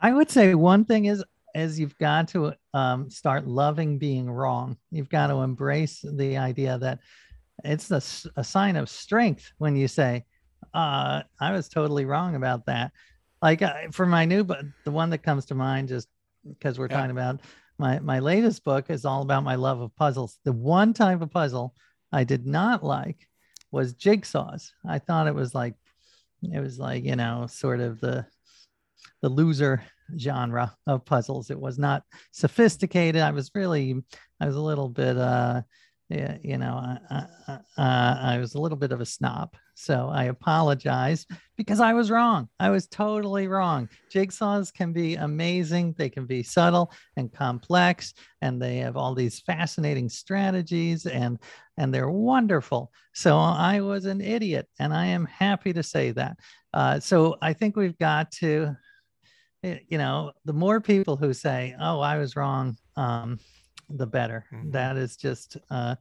i 0.00 0.12
would 0.12 0.30
say 0.30 0.54
one 0.54 0.84
thing 0.84 1.06
is 1.06 1.24
is 1.54 1.80
you've 1.80 1.98
got 1.98 2.28
to 2.28 2.52
um, 2.74 3.10
start 3.10 3.46
loving 3.46 3.98
being 3.98 4.30
wrong 4.30 4.76
you've 4.90 5.08
got 5.08 5.28
to 5.28 5.36
embrace 5.36 6.04
the 6.14 6.36
idea 6.36 6.78
that 6.78 6.98
it's 7.64 7.90
a, 7.90 8.02
a 8.36 8.44
sign 8.44 8.76
of 8.76 8.88
strength 8.88 9.52
when 9.58 9.74
you 9.76 9.88
say 9.88 10.24
uh 10.74 11.22
i 11.40 11.52
was 11.52 11.68
totally 11.68 12.04
wrong 12.04 12.34
about 12.36 12.66
that 12.66 12.92
like 13.42 13.62
uh, 13.62 13.74
for 13.90 14.06
my 14.06 14.24
new 14.24 14.44
but 14.44 14.64
the 14.84 14.90
one 14.90 15.10
that 15.10 15.18
comes 15.18 15.46
to 15.46 15.54
mind 15.54 15.88
just 15.88 16.08
because 16.48 16.78
we're 16.78 16.88
yeah. 16.90 16.96
talking 16.96 17.10
about 17.10 17.40
my 17.78 17.98
my 18.00 18.18
latest 18.18 18.64
book 18.64 18.90
is 18.90 19.04
all 19.04 19.22
about 19.22 19.44
my 19.44 19.54
love 19.54 19.80
of 19.80 19.94
puzzles. 19.96 20.38
The 20.44 20.52
one 20.52 20.92
type 20.92 21.22
of 21.22 21.30
puzzle 21.30 21.74
I 22.12 22.24
did 22.24 22.46
not 22.46 22.84
like 22.84 23.28
was 23.70 23.94
jigsaws. 23.94 24.72
I 24.86 24.98
thought 24.98 25.26
it 25.26 25.34
was 25.34 25.54
like 25.54 25.74
it 26.42 26.60
was 26.60 26.78
like, 26.78 27.04
you 27.04 27.16
know, 27.16 27.46
sort 27.48 27.80
of 27.80 28.00
the 28.00 28.26
the 29.22 29.28
loser 29.28 29.82
genre 30.18 30.74
of 30.86 31.04
puzzles. 31.04 31.50
It 31.50 31.60
was 31.60 31.78
not 31.78 32.02
sophisticated. 32.30 33.20
I 33.20 33.30
was 33.30 33.50
really 33.54 34.02
I 34.40 34.46
was 34.46 34.56
a 34.56 34.60
little 34.60 34.88
bit 34.88 35.16
uh 35.16 35.62
you 36.10 36.56
know, 36.56 36.96
uh, 37.10 37.26
uh, 37.46 37.58
I 37.76 38.38
was 38.40 38.54
a 38.54 38.60
little 38.60 38.78
bit 38.78 38.92
of 38.92 39.00
a 39.00 39.06
snob. 39.06 39.54
So 39.74 40.08
I 40.08 40.24
apologize 40.24 41.26
because 41.56 41.80
I 41.80 41.92
was 41.92 42.10
wrong. 42.10 42.48
I 42.58 42.70
was 42.70 42.88
totally 42.88 43.46
wrong. 43.46 43.88
Jigsaws 44.12 44.72
can 44.72 44.92
be 44.92 45.16
amazing. 45.16 45.94
They 45.98 46.08
can 46.08 46.24
be 46.24 46.42
subtle 46.42 46.92
and 47.16 47.32
complex, 47.32 48.14
and 48.40 48.60
they 48.60 48.78
have 48.78 48.96
all 48.96 49.14
these 49.14 49.40
fascinating 49.40 50.08
strategies, 50.08 51.06
and 51.06 51.38
and 51.76 51.94
they're 51.94 52.10
wonderful. 52.10 52.90
So 53.12 53.36
I 53.36 53.80
was 53.80 54.06
an 54.06 54.20
idiot, 54.20 54.66
and 54.80 54.92
I 54.94 55.06
am 55.06 55.26
happy 55.26 55.72
to 55.74 55.82
say 55.82 56.10
that. 56.12 56.38
Uh, 56.72 57.00
so 57.00 57.36
I 57.40 57.52
think 57.52 57.76
we've 57.76 57.98
got 57.98 58.32
to, 58.32 58.76
you 59.62 59.98
know, 59.98 60.32
the 60.44 60.52
more 60.52 60.80
people 60.80 61.16
who 61.16 61.32
say, 61.32 61.74
"Oh, 61.80 62.00
I 62.00 62.18
was 62.18 62.36
wrong," 62.36 62.76
um, 62.96 63.38
the 63.88 64.06
better. 64.06 64.44
Mm-hmm. 64.52 64.70
That 64.70 64.96
is 64.96 65.16
just 65.16 65.56
uh, 65.70 65.96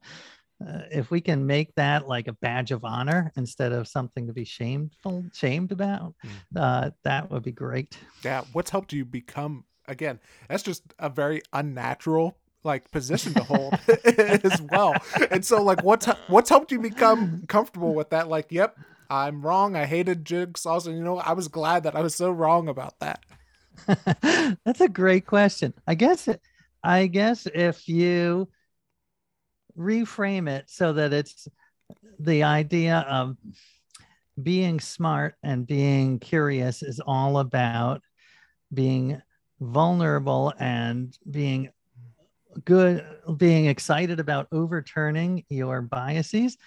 uh, 0.66 0.82
if 0.92 1.12
we 1.12 1.22
can 1.22 1.46
make 1.46 1.74
that 1.76 2.08
like 2.08 2.28
a 2.28 2.34
badge 2.34 2.72
of 2.72 2.84
honor 2.84 3.32
instead 3.36 3.72
of 3.72 3.88
something 3.88 4.28
to 4.28 4.34
be 4.34 4.46
shameful 4.46 5.26
shamed 5.34 5.72
about, 5.72 6.16
mm-hmm. 6.26 6.58
uh, 6.58 6.90
that 7.04 7.30
would 7.30 7.44
be 7.44 7.52
great. 7.52 7.98
Yeah, 8.24 8.44
what's 8.54 8.70
helped 8.70 8.94
you 8.94 9.06
become 9.06 9.66
again? 9.88 10.20
That's 10.50 10.64
just 10.64 10.84
a 11.00 11.10
very 11.10 11.42
unnatural 11.54 12.38
like 12.64 12.90
position 12.92 13.34
to 13.36 13.44
hold 13.44 13.74
as 14.06 14.62
well. 14.72 14.96
And 15.32 15.46
so 15.46 15.62
like 15.64 15.84
what's 15.84 16.08
what's 16.28 16.50
helped 16.50 16.72
you 16.72 16.80
become 16.80 17.44
comfortable 17.48 17.94
with 17.94 18.10
that? 18.10 18.28
Like, 18.28 18.52
yep, 18.52 18.78
I'm 19.10 19.42
wrong. 19.42 19.76
I 19.76 19.86
hated 19.86 20.26
jigsaws, 20.26 20.88
and 20.88 20.98
you 20.98 21.04
know, 21.04 21.18
I 21.18 21.34
was 21.34 21.48
glad 21.48 21.84
that 21.84 21.96
I 21.96 22.02
was 22.02 22.16
so 22.16 22.32
wrong 22.32 22.68
about 22.68 23.00
that. 23.00 23.24
That's 24.66 24.82
a 24.82 24.90
great 24.90 25.26
question. 25.26 25.74
I 25.86 25.96
guess 25.96 26.28
I 26.84 27.08
guess 27.08 27.48
if 27.54 27.88
you 27.88 28.50
reframe 29.78 30.50
it 30.50 30.66
so 30.70 30.94
that 30.94 31.14
it's 31.14 31.48
the 32.20 32.44
idea 32.44 33.06
of 33.10 33.38
being 34.42 34.80
smart 34.80 35.36
and 35.44 35.66
being 35.66 36.20
curious 36.20 36.84
is 36.84 37.00
all 37.00 37.40
about 37.40 38.02
being 38.74 39.22
vulnerable 39.60 40.54
and 40.60 41.18
being 41.30 41.70
good, 42.66 43.06
being 43.38 43.66
excited 43.66 44.20
about 44.20 44.48
overturning 44.52 45.44
your 45.50 45.82
biases. 45.82 46.58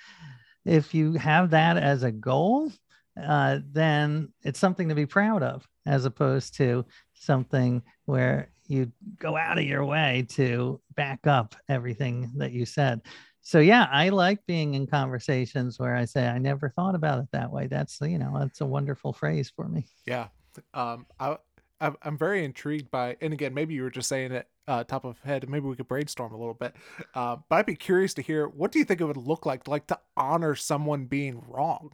If 0.65 0.95
you 0.95 1.15
have 1.15 1.51
that 1.51 1.77
as 1.77 2.03
a 2.03 2.13
goal, 2.13 2.73
uh, 3.21 3.59
then 3.71 4.33
it's 4.43 4.59
something 4.59 4.89
to 4.89 4.95
be 4.95 5.07
proud 5.07 5.43
of 5.43 5.67
as 5.87 6.05
opposed 6.05 6.57
to 6.57 6.85
something 7.15 7.83
where 8.07 8.51
you 8.67 8.91
go 9.19 9.37
out 9.37 9.59
of 9.59 9.65
your 9.65 9.85
way 9.85 10.27
to 10.31 10.81
back 10.95 11.27
up 11.27 11.55
everything 11.69 12.31
that 12.37 12.53
you 12.53 12.65
said. 12.65 13.01
So 13.43 13.59
yeah, 13.59 13.89
I 13.91 14.11
like 14.11 14.45
being 14.47 14.75
in 14.75 14.87
conversations 14.87 15.79
where 15.79 15.97
I 15.97 16.05
say 16.05 16.27
I 16.27 16.39
never 16.39 16.69
thought 16.71 16.95
about 16.95 17.21
it 17.21 17.29
that 17.33 17.51
way. 17.51 17.67
That's 17.67 18.01
you 18.01 18.19
know 18.19 18.37
that's 18.39 18.61
a 18.61 18.67
wonderful 18.67 19.13
phrase 19.13 19.51
for 19.55 19.67
me. 19.69 19.87
Yeah, 20.07 20.29
um, 20.75 21.07
I 21.19 21.37
I'm 21.81 22.19
very 22.19 22.45
intrigued 22.45 22.91
by, 22.91 23.17
and 23.21 23.33
again, 23.33 23.55
maybe 23.55 23.75
you 23.75 23.83
were 23.83 23.91
just 23.91 24.09
saying 24.09 24.33
it 24.33 24.49
uh, 24.69 24.85
top 24.85 25.05
of 25.05 25.19
head. 25.21 25.49
Maybe 25.49 25.67
we 25.67 25.77
could 25.77 25.89
brainstorm 25.89 26.33
a 26.33 26.39
little 26.39 26.55
bit. 26.55 26.75
Uh, 27.15 27.37
but 27.49 27.57
I'd 27.57 27.67
be 27.67 27.75
curious 27.75 28.15
to 28.15 28.23
hear 28.23 28.47
what 28.47 28.71
do 28.71 28.79
you 28.79 28.85
think 28.85 29.01
it 29.01 29.05
would 29.05 29.17
look 29.17 29.47
like, 29.47 29.67
like 29.67 29.87
to 29.89 29.99
honor 30.17 30.55
someone 30.55 31.07
being 31.07 31.43
wrong. 31.49 31.91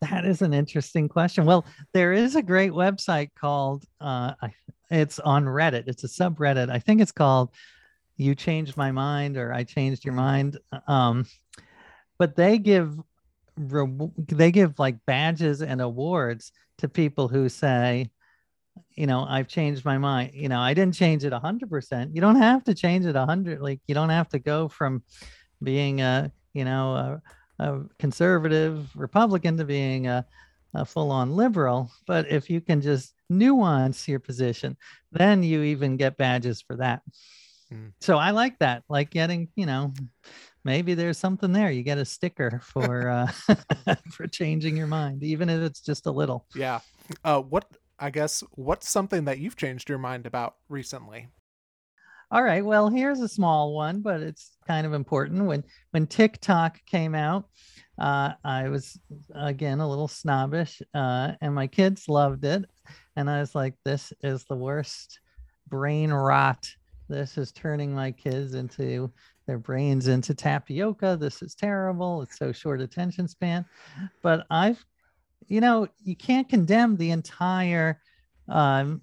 That 0.00 0.24
is 0.24 0.42
an 0.42 0.54
interesting 0.54 1.08
question. 1.08 1.44
Well, 1.44 1.66
there 1.92 2.12
is 2.12 2.36
a 2.36 2.42
great 2.42 2.72
website 2.72 3.30
called 3.34 3.84
uh, 4.00 4.34
it's 4.90 5.18
on 5.18 5.44
Reddit. 5.44 5.88
It's 5.88 6.04
a 6.04 6.08
subreddit. 6.08 6.70
I 6.70 6.78
think 6.78 7.00
it's 7.00 7.12
called 7.12 7.50
"You 8.16 8.34
Changed 8.34 8.76
My 8.76 8.92
Mind" 8.92 9.36
or 9.36 9.52
"I 9.52 9.64
Changed 9.64 10.04
Your 10.04 10.14
Mind." 10.14 10.58
Um, 10.86 11.26
but 12.18 12.36
they 12.36 12.58
give 12.58 12.96
they 13.56 14.52
give 14.52 14.78
like 14.78 14.98
badges 15.04 15.62
and 15.62 15.80
awards 15.80 16.52
to 16.78 16.88
people 16.88 17.26
who 17.26 17.48
say, 17.48 18.08
you 18.94 19.06
know, 19.06 19.26
I've 19.28 19.48
changed 19.48 19.84
my 19.84 19.98
mind. 19.98 20.30
You 20.34 20.48
know, 20.48 20.60
I 20.60 20.74
didn't 20.74 20.94
change 20.94 21.24
it 21.24 21.32
a 21.32 21.40
hundred 21.40 21.70
percent. 21.70 22.14
You 22.14 22.20
don't 22.20 22.36
have 22.36 22.64
to 22.64 22.74
change 22.74 23.04
it 23.06 23.16
a 23.16 23.26
hundred. 23.26 23.60
Like 23.60 23.80
you 23.88 23.94
don't 23.94 24.10
have 24.10 24.28
to 24.30 24.38
go 24.38 24.68
from 24.68 25.02
being 25.62 26.00
a 26.00 26.30
you 26.54 26.64
know 26.64 27.20
a 27.58 27.80
conservative 27.98 28.88
Republican 28.94 29.56
to 29.58 29.64
being 29.64 30.06
a, 30.06 30.26
a 30.74 30.84
full 30.84 31.10
on 31.10 31.34
liberal. 31.36 31.90
But 32.06 32.30
if 32.30 32.50
you 32.50 32.60
can 32.60 32.80
just 32.80 33.14
nuance 33.28 34.06
your 34.08 34.20
position, 34.20 34.76
then 35.12 35.42
you 35.42 35.62
even 35.62 35.96
get 35.96 36.16
badges 36.16 36.60
for 36.62 36.76
that. 36.76 37.02
Mm. 37.72 37.92
So 38.00 38.16
I 38.16 38.30
like 38.30 38.58
that, 38.60 38.84
like 38.88 39.10
getting, 39.10 39.48
you 39.54 39.66
know, 39.66 39.92
maybe 40.64 40.94
there's 40.94 41.18
something 41.18 41.52
there. 41.52 41.70
You 41.70 41.82
get 41.82 41.98
a 41.98 42.04
sticker 42.04 42.60
for 42.62 43.08
uh, 43.08 43.26
for 44.12 44.26
changing 44.26 44.76
your 44.76 44.86
mind, 44.86 45.22
even 45.22 45.48
if 45.48 45.60
it's 45.60 45.80
just 45.80 46.06
a 46.06 46.10
little. 46.10 46.46
Yeah. 46.54 46.80
Uh, 47.24 47.40
what 47.40 47.66
I 47.98 48.10
guess 48.10 48.42
what's 48.52 48.88
something 48.88 49.24
that 49.24 49.38
you've 49.38 49.56
changed 49.56 49.88
your 49.88 49.98
mind 49.98 50.26
about 50.26 50.56
recently? 50.68 51.28
All 52.30 52.42
right. 52.42 52.64
Well, 52.64 52.90
here's 52.90 53.20
a 53.20 53.28
small 53.28 53.74
one, 53.74 54.02
but 54.02 54.20
it's 54.20 54.57
kind 54.68 54.86
of 54.86 54.92
important. 54.92 55.46
When 55.46 55.64
when 55.90 56.06
TikTok 56.06 56.78
came 56.86 57.14
out, 57.14 57.48
uh, 57.98 58.32
I 58.44 58.68
was 58.68 58.98
again 59.34 59.80
a 59.80 59.88
little 59.88 60.08
snobbish, 60.08 60.82
uh, 60.94 61.32
and 61.40 61.54
my 61.54 61.66
kids 61.66 62.08
loved 62.08 62.44
it, 62.44 62.64
and 63.16 63.28
I 63.28 63.40
was 63.40 63.54
like, 63.54 63.74
"This 63.84 64.12
is 64.22 64.44
the 64.44 64.56
worst 64.56 65.20
brain 65.68 66.12
rot. 66.12 66.68
This 67.08 67.38
is 67.38 67.50
turning 67.52 67.94
my 67.94 68.12
kids 68.12 68.54
into 68.54 69.10
their 69.46 69.58
brains 69.58 70.08
into 70.08 70.34
tapioca. 70.34 71.16
This 71.18 71.42
is 71.42 71.54
terrible. 71.54 72.22
It's 72.22 72.38
so 72.38 72.52
short 72.52 72.80
attention 72.80 73.26
span." 73.26 73.64
But 74.22 74.46
I've, 74.50 74.84
you 75.48 75.60
know, 75.60 75.88
you 76.04 76.14
can't 76.14 76.48
condemn 76.48 76.96
the 76.96 77.10
entire 77.10 78.00
um, 78.48 79.00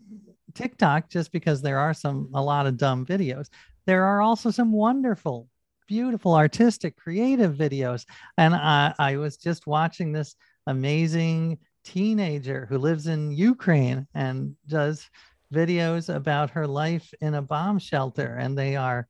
TikTok 0.54 1.10
just 1.10 1.32
because 1.32 1.62
there 1.62 1.80
are 1.80 1.94
some 1.94 2.30
a 2.34 2.42
lot 2.42 2.68
of 2.68 2.78
dumb 2.78 3.06
videos. 3.06 3.50
There 3.86 4.04
are 4.06 4.22
also 4.22 4.50
some 4.52 4.72
wonderful, 4.72 5.48
beautiful, 5.88 6.36
artistic, 6.36 6.96
creative 6.98 7.56
videos. 7.56 8.06
And 8.38 8.56
I, 8.56 8.94
I 8.98 9.18
was 9.18 9.38
just 9.38 9.68
watching 9.68 10.12
this 10.12 10.36
amazing 10.68 11.60
teenager 11.84 12.66
who 12.68 12.78
lives 12.78 13.08
in 13.08 13.32
Ukraine 13.32 14.08
and 14.14 14.56
does 14.68 15.10
videos 15.54 16.14
about 16.14 16.50
her 16.52 16.68
life 16.68 17.14
in 17.22 17.36
a 17.36 17.42
bomb 17.42 17.80
shelter. 17.80 18.36
And 18.36 18.58
they 18.58 18.76
are 18.76 19.08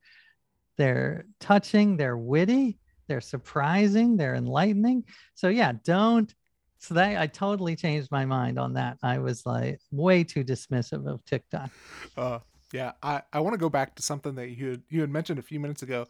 they're 0.77 1.25
touching, 1.39 1.95
they're 1.95 2.17
witty, 2.17 2.77
they're 3.07 3.21
surprising, 3.21 4.17
they're 4.17 4.35
enlightening. 4.35 5.05
So 5.33 5.47
yeah, 5.47 5.73
don't 5.83 6.33
so 6.79 6.93
that 6.93 7.19
I 7.19 7.25
totally 7.27 7.75
changed 7.75 8.11
my 8.11 8.25
mind 8.25 8.59
on 8.59 8.73
that. 8.73 8.97
I 9.01 9.17
was 9.17 9.45
like 9.45 9.79
way 9.91 10.23
too 10.23 10.43
dismissive 10.43 11.07
of 11.07 11.23
TikTok. 11.25 11.71
Uh, 12.15 12.39
yeah, 12.73 12.93
I, 13.03 13.21
I 13.31 13.39
want 13.39 13.53
to 13.53 13.59
go 13.59 13.69
back 13.69 13.95
to 13.95 14.01
something 14.01 14.35
that 14.35 14.49
you 14.49 14.71
had, 14.71 14.81
you 14.89 15.01
had 15.01 15.09
mentioned 15.09 15.39
a 15.39 15.43
few 15.43 15.59
minutes 15.59 15.83
ago. 15.83 16.07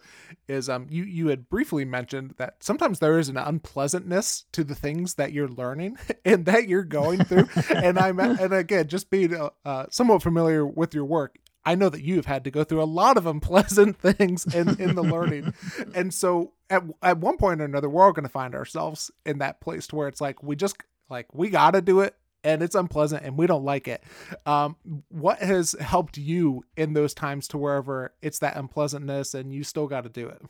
Is 0.48 0.70
um 0.70 0.88
you 0.90 1.04
you 1.04 1.28
had 1.28 1.50
briefly 1.50 1.86
mentioned 1.86 2.36
that 2.38 2.64
sometimes 2.64 3.00
there 3.00 3.20
is 3.20 3.30
an 3.30 3.38
unpleasantness 3.38 4.46
to 4.54 4.64
the 4.64 4.76
things 4.76 5.16
that 5.16 5.34
you're 5.34 5.50
learning 5.50 5.98
and 6.26 6.46
that 6.46 6.68
you're 6.68 6.84
going 6.84 7.24
through. 7.24 7.48
and 7.76 8.00
I'm 8.00 8.20
and 8.20 8.54
again 8.54 8.88
just 8.88 9.10
being 9.10 9.36
uh, 9.36 9.50
uh, 9.66 9.86
somewhat 9.90 10.24
familiar 10.24 10.66
with 10.66 10.94
your 10.94 11.06
work, 11.06 11.38
I 11.66 11.76
know 11.76 11.90
that 11.90 12.04
you've 12.04 12.28
had 12.28 12.44
to 12.44 12.52
go 12.52 12.64
through 12.64 12.84
a 12.84 12.86
lot 12.86 13.18
of 13.18 13.26
unpleasant 13.28 13.98
things 13.98 14.46
in, 14.54 14.80
in 14.80 14.96
the 14.96 15.04
learning. 15.04 15.54
and 15.94 16.14
so 16.14 16.54
at, 16.70 16.84
at 17.02 17.18
one 17.18 17.38
point 17.38 17.62
or 17.62 17.66
another, 17.66 17.90
we're 17.90 18.04
all 18.04 18.14
going 18.14 18.24
to 18.24 18.30
find 18.30 18.56
ourselves 18.56 19.12
in 19.26 19.40
that 19.40 19.62
place 19.62 19.88
to 19.88 19.96
where 19.96 20.08
it's 20.08 20.22
like, 20.22 20.44
we 20.44 20.56
just 20.56 20.78
like, 21.10 21.34
we 21.34 21.50
got 21.50 21.72
to 21.72 21.82
do 21.82 22.02
it 22.02 22.16
and 22.46 22.62
it's 22.62 22.76
unpleasant 22.76 23.24
and 23.26 23.38
we 23.38 23.48
don't 23.48 23.66
like 23.66 23.88
it. 23.88 24.04
Um, 24.46 24.78
what 25.10 25.40
has 25.40 25.74
helped 25.80 26.18
you 26.18 26.64
in 26.78 26.94
those 26.94 27.14
times 27.14 27.48
to 27.50 27.58
wherever 27.58 28.14
it's 28.22 28.40
that 28.40 28.56
unpleasantness 28.56 29.34
and 29.34 29.54
you 29.54 29.64
still 29.64 29.88
got 29.88 30.04
to 30.04 30.10
do 30.10 30.30
it? 30.30 30.42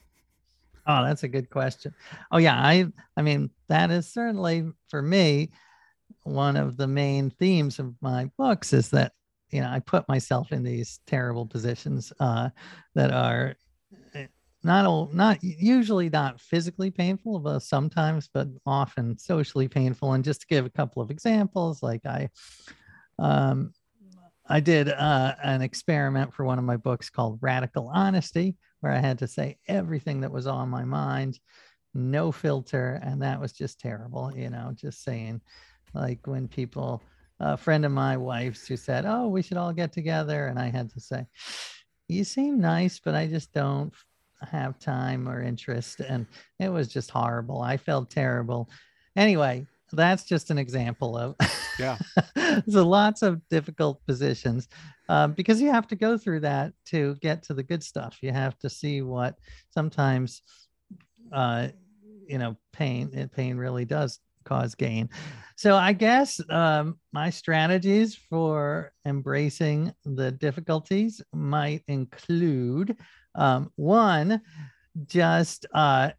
Oh, 0.86 1.04
that's 1.04 1.24
a 1.24 1.28
good 1.28 1.50
question. 1.50 1.96
Oh 2.32 2.38
yeah, 2.38 2.56
I 2.56 2.86
I 3.18 3.24
mean 3.24 3.50
that 3.70 3.90
is 3.90 4.12
certainly 4.12 4.70
for 4.90 5.02
me 5.02 5.52
one 6.24 6.58
of 6.58 6.78
the 6.78 6.88
main 6.88 7.32
themes 7.32 7.80
of 7.80 7.96
my 8.02 8.30
books 8.38 8.74
is 8.74 8.90
that 8.90 9.14
you 9.52 9.62
know, 9.62 9.70
I 9.70 9.80
put 9.80 10.08
myself 10.10 10.52
in 10.52 10.64
these 10.64 11.00
terrible 11.08 11.46
positions 11.46 12.12
uh, 12.20 12.50
that 12.96 13.12
are 13.12 13.56
not 14.66 15.14
not 15.14 15.44
usually 15.44 16.10
not 16.10 16.42
physically 16.42 16.90
painful, 16.90 17.40
but 17.40 17.60
sometimes, 17.60 18.28
but 18.34 18.48
often 18.66 19.18
socially 19.18 19.68
painful. 19.68 20.14
And 20.14 20.24
just 20.24 20.42
to 20.42 20.48
give 20.48 20.66
a 20.66 20.72
couple 20.72 21.04
of 21.04 21.12
examples, 21.12 21.84
like 21.84 22.04
I, 22.06 22.30
um, 23.20 23.74
I 24.48 24.60
did 24.60 24.90
uh, 24.90 25.36
an 25.44 25.62
experiment 25.62 26.34
for 26.34 26.46
one 26.46 26.58
of 26.58 26.66
my 26.66 26.78
books 26.78 27.12
called 27.12 27.38
Radical 27.42 27.92
Honesty, 27.94 28.56
where 28.80 28.92
I 28.92 28.98
had 28.98 29.20
to 29.20 29.28
say 29.28 29.58
everything 29.68 30.22
that 30.22 30.32
was 30.32 30.48
on 30.48 30.70
my 30.70 30.84
mind, 30.84 31.40
no 31.94 32.32
filter, 32.32 33.00
and 33.04 33.22
that 33.22 33.40
was 33.40 33.54
just 33.54 33.80
terrible. 33.80 34.34
You 34.36 34.50
know, 34.50 34.74
just 34.76 35.04
saying, 35.04 35.42
like 35.94 36.26
when 36.26 36.48
people 36.48 37.04
a 37.40 37.56
friend 37.56 37.86
of 37.86 37.92
my 37.92 38.18
wife's 38.18 38.68
who 38.68 38.78
said, 38.78 39.06
"Oh, 39.06 39.28
we 39.28 39.44
should 39.44 39.58
all 39.58 39.74
get 39.74 39.92
together," 39.92 40.48
and 40.48 40.58
I 40.58 40.72
had 40.72 40.90
to 40.94 41.00
say, 41.00 41.28
"You 42.08 42.24
seem 42.24 42.60
nice, 42.60 43.00
but 43.00 43.14
I 43.14 43.28
just 43.28 43.54
don't 43.54 43.94
have 44.42 44.80
time 44.80 45.28
or 45.28 45.42
interest," 45.42 46.00
and 46.00 46.26
it 46.60 46.70
was 46.70 46.88
just 46.88 47.10
horrible. 47.10 47.62
I 47.62 47.78
felt 47.78 48.10
terrible. 48.10 48.70
Anyway, 49.16 49.66
that's 49.92 50.24
just 50.24 50.52
an 50.52 50.58
example 50.58 51.18
of 51.18 51.36
yeah. 51.80 51.98
so 52.70 52.88
lots 52.88 53.22
of 53.22 53.48
difficult 53.50 54.06
positions 54.06 54.68
um, 55.10 55.34
because 55.34 55.62
you 55.62 55.72
have 55.72 55.88
to 55.88 55.96
go 55.96 56.18
through 56.18 56.42
that 56.42 56.74
to 56.88 57.16
get 57.22 57.44
to 57.44 57.54
the 57.54 57.64
good 57.64 57.84
stuff. 57.84 58.18
You 58.22 58.32
have 58.32 58.58
to 58.60 58.70
see 58.70 59.02
what 59.02 59.38
sometimes, 59.70 60.42
uh, 61.32 61.70
you 62.28 62.38
know, 62.38 62.56
pain. 62.74 63.30
Pain 63.36 63.58
really 63.58 63.86
does 63.86 64.20
cause 64.44 64.76
gain. 64.76 65.10
So 65.56 65.76
I 65.76 65.94
guess 65.94 66.42
um, 66.50 67.00
my 67.14 67.30
strategies 67.30 68.16
for 68.16 68.92
embracing 69.06 69.94
the 70.04 70.32
difficulties 70.32 71.22
might 71.34 71.84
include 71.88 72.98
um, 73.36 73.72
one, 73.76 74.42
just 75.06 75.66
uh, 75.74 76.12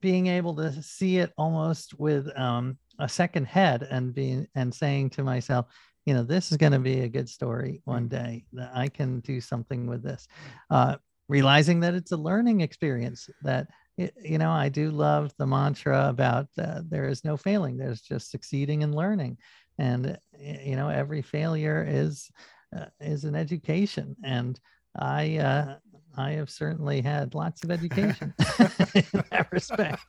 being 0.00 0.26
able 0.26 0.56
to 0.56 0.82
see 0.82 1.18
it 1.18 1.32
almost 1.36 1.98
with 1.98 2.28
um, 2.38 2.78
a 2.98 3.08
second 3.08 3.46
head 3.46 3.86
and 3.90 4.14
being 4.14 4.46
and 4.54 4.74
saying 4.74 5.10
to 5.10 5.22
myself, 5.22 5.66
you 6.06 6.14
know, 6.14 6.22
this 6.22 6.50
is 6.50 6.58
going 6.58 6.72
to 6.72 6.78
be 6.78 7.00
a 7.00 7.08
good 7.08 7.28
story 7.28 7.80
one 7.84 8.08
day. 8.08 8.44
That 8.52 8.72
I 8.74 8.88
can 8.88 9.20
do 9.20 9.40
something 9.40 9.86
with 9.86 10.02
this. 10.02 10.26
Uh, 10.70 10.96
realizing 11.28 11.80
that 11.80 11.94
it's 11.94 12.12
a 12.12 12.16
learning 12.16 12.60
experience 12.60 13.30
that 13.42 13.68
you 13.96 14.38
know, 14.38 14.50
I 14.50 14.68
do 14.68 14.90
love 14.90 15.32
the 15.38 15.46
mantra 15.46 16.08
about 16.08 16.48
uh, 16.58 16.80
there 16.88 17.08
is 17.08 17.24
no 17.24 17.36
failing, 17.36 17.76
there's 17.76 18.00
just 18.00 18.30
succeeding 18.30 18.82
and 18.82 18.94
learning. 18.94 19.38
And, 19.78 20.18
you 20.38 20.76
know, 20.76 20.88
every 20.88 21.22
failure 21.22 21.84
is, 21.88 22.30
uh, 22.76 22.86
is 23.00 23.24
an 23.24 23.34
education. 23.34 24.16
And 24.24 24.58
I, 24.98 25.36
uh, 25.36 25.76
I 26.16 26.32
have 26.32 26.50
certainly 26.50 27.00
had 27.00 27.34
lots 27.34 27.64
of 27.64 27.70
education 27.70 28.34
in 28.94 29.24
that 29.30 29.48
respect. 29.50 30.02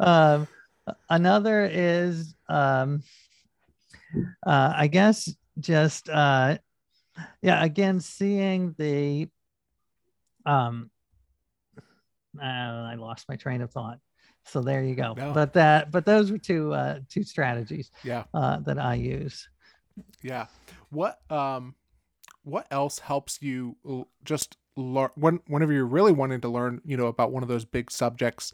Um, 0.00 0.48
another 1.08 1.68
is, 1.70 2.34
um, 2.48 3.02
uh, 4.46 4.72
I 4.76 4.86
guess, 4.88 5.32
just, 5.58 6.08
uh, 6.08 6.58
yeah, 7.42 7.62
again, 7.64 8.00
seeing 8.00 8.74
the, 8.78 9.28
um, 10.46 10.90
uh, 12.40 12.44
I 12.44 12.96
lost 12.96 13.28
my 13.28 13.36
train 13.36 13.62
of 13.62 13.70
thought. 13.70 13.98
So 14.46 14.60
there 14.60 14.82
you 14.82 14.94
go. 14.94 15.14
No. 15.16 15.32
But 15.32 15.52
that, 15.54 15.90
but 15.90 16.04
those 16.04 16.30
were 16.30 16.38
two 16.38 16.72
uh, 16.74 16.98
two 17.08 17.22
strategies. 17.22 17.90
Yeah. 18.02 18.24
Uh, 18.34 18.58
that 18.60 18.78
I 18.78 18.94
use. 18.94 19.48
Yeah. 20.22 20.46
What 20.90 21.18
um, 21.30 21.74
what 22.42 22.66
else 22.70 22.98
helps 22.98 23.40
you 23.40 23.76
just 24.22 24.56
learn 24.76 25.10
when 25.14 25.40
whenever 25.46 25.72
you're 25.72 25.86
really 25.86 26.12
wanting 26.12 26.40
to 26.40 26.48
learn, 26.48 26.80
you 26.84 26.96
know, 26.96 27.06
about 27.06 27.32
one 27.32 27.42
of 27.42 27.48
those 27.48 27.64
big 27.64 27.90
subjects? 27.90 28.52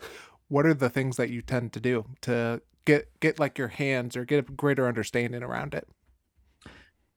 What 0.48 0.66
are 0.66 0.74
the 0.74 0.90
things 0.90 1.16
that 1.16 1.30
you 1.30 1.42
tend 1.42 1.72
to 1.74 1.80
do 1.80 2.06
to 2.22 2.60
get 2.84 3.08
get 3.20 3.38
like 3.38 3.58
your 3.58 3.68
hands 3.68 4.16
or 4.16 4.24
get 4.24 4.48
a 4.48 4.52
greater 4.52 4.86
understanding 4.86 5.42
around 5.42 5.74
it? 5.74 5.88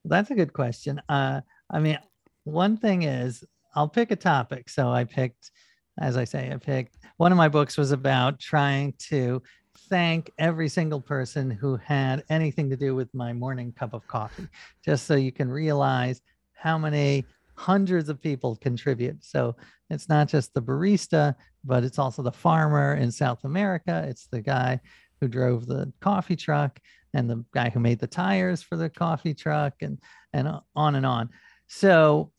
That's 0.06 0.32
a 0.32 0.36
good 0.36 0.54
question. 0.54 1.02
Uh, 1.10 1.42
I 1.70 1.80
mean, 1.80 1.98
one 2.44 2.78
thing 2.78 3.04
is 3.04 3.44
I'll 3.76 3.88
pick 3.88 4.12
a 4.12 4.16
topic. 4.16 4.70
So 4.70 4.90
I 4.90 5.04
picked 5.04 5.52
as 6.00 6.18
I 6.18 6.24
say, 6.24 6.52
I 6.52 6.58
picked 6.58 6.98
one 7.18 7.32
of 7.32 7.38
my 7.38 7.48
books 7.48 7.78
was 7.78 7.92
about 7.92 8.40
trying 8.40 8.94
to 9.10 9.42
thank 9.90 10.32
every 10.38 10.70
single 10.70 11.02
person 11.02 11.50
who 11.52 11.78
had 11.78 12.24
anything 12.30 12.70
to 12.70 12.78
do 12.78 12.96
with 12.96 13.14
my 13.14 13.34
morning 13.34 13.72
cup 13.74 13.94
of 13.94 14.08
coffee, 14.08 14.48
just 14.84 15.06
so 15.06 15.16
you 15.16 15.32
can 15.32 15.50
realize 15.50 16.22
how 16.54 16.78
many 16.78 17.26
hundreds 17.56 18.10
of 18.10 18.22
people 18.22 18.56
contribute. 18.56 19.24
So 19.24 19.56
it's 19.90 20.10
not 20.10 20.28
just 20.28 20.54
the 20.54 20.62
barista, 20.62 21.36
but 21.64 21.84
it's 21.84 22.00
also 22.00 22.22
the 22.22 22.32
farmer 22.32 22.96
in 22.96 23.12
South 23.12 23.44
America. 23.44 24.06
It's 24.08 24.28
the 24.28 24.42
guy 24.42 24.80
who 25.22 25.28
drove 25.28 25.68
the 25.68 25.92
coffee 26.02 26.36
truck 26.36 26.80
and 27.14 27.30
the 27.30 27.46
guy 27.54 27.70
who 27.70 27.80
made 27.80 28.00
the 28.00 28.08
tires 28.08 28.62
for 28.62 28.76
the 28.76 28.90
coffee 28.90 29.34
truck 29.34 29.74
and 29.82 30.00
and 30.34 30.50
on 30.76 30.96
and 30.96 31.06
on. 31.06 31.30
So 31.68 32.32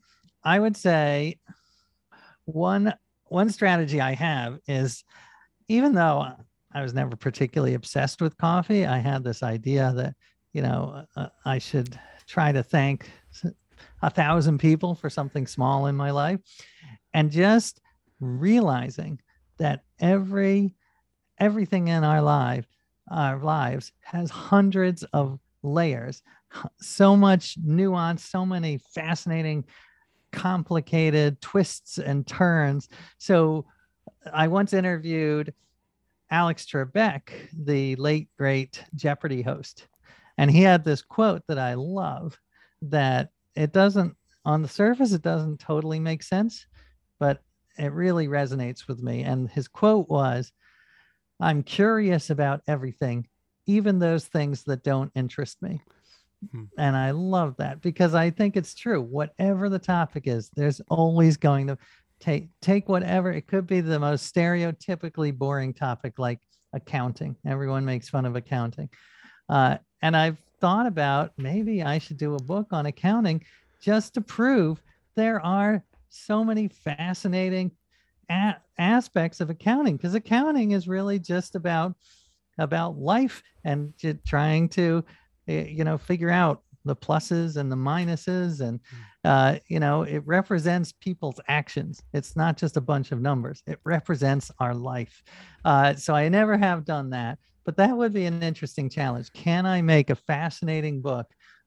I 0.43 0.59
would 0.59 0.77
say 0.77 1.39
one 2.45 2.95
one 3.25 3.51
strategy 3.51 4.01
I 4.01 4.15
have 4.15 4.59
is 4.69 5.05
even 5.69 5.95
though 5.95 6.27
I 6.73 6.83
was 6.83 6.93
never 6.93 7.17
particularly 7.17 7.75
obsessed 7.75 8.21
with 8.21 8.37
coffee, 8.37 8.85
I 8.85 8.99
had 8.99 9.23
this 9.23 9.43
idea 9.43 9.93
that, 9.97 10.15
you 10.53 10.61
know, 10.61 11.05
uh, 11.17 11.29
I 11.45 11.59
should 11.59 11.99
try 12.27 12.53
to 12.53 12.63
thank 12.63 13.09
a 14.03 14.11
thousand 14.11 14.59
people 14.59 14.95
for 14.95 15.11
something 15.11 15.47
small 15.47 15.87
in 15.87 15.97
my 15.97 16.11
life. 16.11 16.41
And 17.13 17.31
just 17.31 17.81
realizing 18.21 19.21
that 19.59 19.85
every 20.01 20.75
everything 21.39 21.89
in 21.89 22.05
our 22.05 22.23
life 22.23 22.65
our 23.11 23.39
lives 23.39 23.93
has 24.03 24.31
hundreds 24.31 25.03
of 25.13 25.39
layers 25.63 26.23
so 26.81 27.17
much 27.17 27.57
nuance 27.63 28.25
so 28.25 28.47
many 28.47 28.79
fascinating 28.95 29.65
complicated 30.35 31.41
twists 31.41 31.99
and 31.99 32.27
turns. 32.27 32.89
So 33.19 33.67
uh, 34.27 34.31
I 34.33 34.49
once 34.49 34.73
interviewed 34.73 35.55
Alex 36.31 36.67
Trebek, 36.67 37.31
the 37.57 37.95
late 37.97 38.29
great 38.37 38.83
Jeopardy 38.95 39.43
host, 39.43 39.87
and 40.37 40.51
he 40.51 40.63
had 40.63 40.85
this 40.85 41.03
quote 41.03 41.43
that 41.47 41.59
I 41.59 41.75
love 41.75 42.39
that 42.83 43.31
it 43.57 43.73
doesn't 43.73 44.17
on 44.45 44.63
the 44.63 44.69
surface 44.69 45.13
it 45.13 45.23
doesn't 45.23 45.59
totally 45.59 45.99
make 45.99 46.23
sense, 46.23 46.67
but 47.19 47.43
it 47.79 47.93
really 47.93 48.29
resonates 48.29 48.87
with 48.87 49.03
me. 49.03 49.23
And 49.23 49.49
his 49.51 49.69
quote 49.69 50.09
was, 50.09 50.53
I'm 51.41 51.63
curious 51.63 52.31
about 52.31 52.61
everything, 52.69 53.27
even 53.67 53.99
those 53.99 54.27
things 54.27 54.65
that 54.65 54.85
don't 54.85 55.11
interest 55.15 55.63
me. 55.63 55.83
Hmm. 56.53 56.65
And 56.79 56.97
I 56.97 57.13
love 57.13 57.57
that 57.59 57.81
because 57.81 58.15
I 58.15 58.31
think 58.31 58.57
it's 58.57 58.75
true. 58.75 59.01
Whatever 59.01 59.69
the 59.69 59.79
topic 59.79 60.27
is, 60.27 60.51
there's 60.55 60.81
always 60.89 61.37
going 61.37 61.67
to 61.69 61.79
take 62.21 62.49
take 62.61 62.89
whatever. 62.89 63.33
It 63.33 63.47
could 63.47 63.67
be 63.67 63.81
the 63.81 63.99
most 63.99 64.33
stereotypically 64.35 65.37
boring 65.37 65.73
topic 65.73 66.19
like 66.19 66.41
accounting. 66.73 67.37
Everyone 67.47 67.85
makes 67.85 68.09
fun 68.09 68.27
of 68.27 68.37
accounting. 68.37 68.91
Uh, 69.49 69.79
and 70.03 70.17
I've 70.17 70.39
thought 70.65 70.87
about 70.87 71.31
maybe 71.37 71.83
I 71.83 71.99
should 71.99 72.17
do 72.17 72.37
a 72.37 72.43
book 72.43 72.69
on 72.71 72.87
accounting 72.87 73.45
just 73.83 74.15
to 74.15 74.23
prove 74.23 74.81
there 75.15 75.39
are 75.45 75.85
so 76.09 76.43
many 76.43 76.69
fascinating 76.69 77.71
a- 78.31 78.57
aspects 78.79 79.41
of 79.41 79.51
accounting. 79.51 79.99
Because 79.99 80.15
accounting 80.15 80.71
is 80.71 80.89
really 80.89 81.19
just 81.19 81.55
about 81.55 81.95
about 82.59 82.97
life 82.97 83.43
and 83.65 83.93
trying 84.27 84.71
to 84.71 85.05
eh, 85.49 85.67
you 85.67 85.85
know 85.85 85.99
figure 85.99 86.31
out 86.31 86.63
the 86.87 86.97
pluses 86.97 87.59
and 87.59 87.71
the 87.71 87.77
minuses 87.77 88.63
and 88.63 88.81
mm. 88.81 88.99
uh, 89.25 89.59
you 89.69 89.79
know 89.79 90.05
it 90.05 90.23
represents 90.25 90.93
people's 90.93 91.41
actions. 91.47 92.03
It's 92.15 92.37
not 92.37 92.57
just 92.57 92.79
a 92.79 92.81
bunch 92.81 93.13
of 93.13 93.21
numbers. 93.21 93.63
It 93.67 93.81
represents 93.85 94.51
our 94.61 94.73
life. 94.73 95.23
Uh, 95.63 95.95
so 95.95 96.15
i 96.15 96.27
never 96.27 96.57
have 96.57 96.87
done 96.87 97.11
that 97.11 97.39
but 97.65 97.77
that 97.77 97.97
would 97.97 98.13
be 98.13 98.27
an 98.27 98.43
interesting 98.43 98.89
challenge. 98.89 99.33
Can 99.33 99.67
i 99.67 99.83
make 99.83 100.11
a 100.11 100.15
fascinating 100.15 101.01
book 101.01 101.27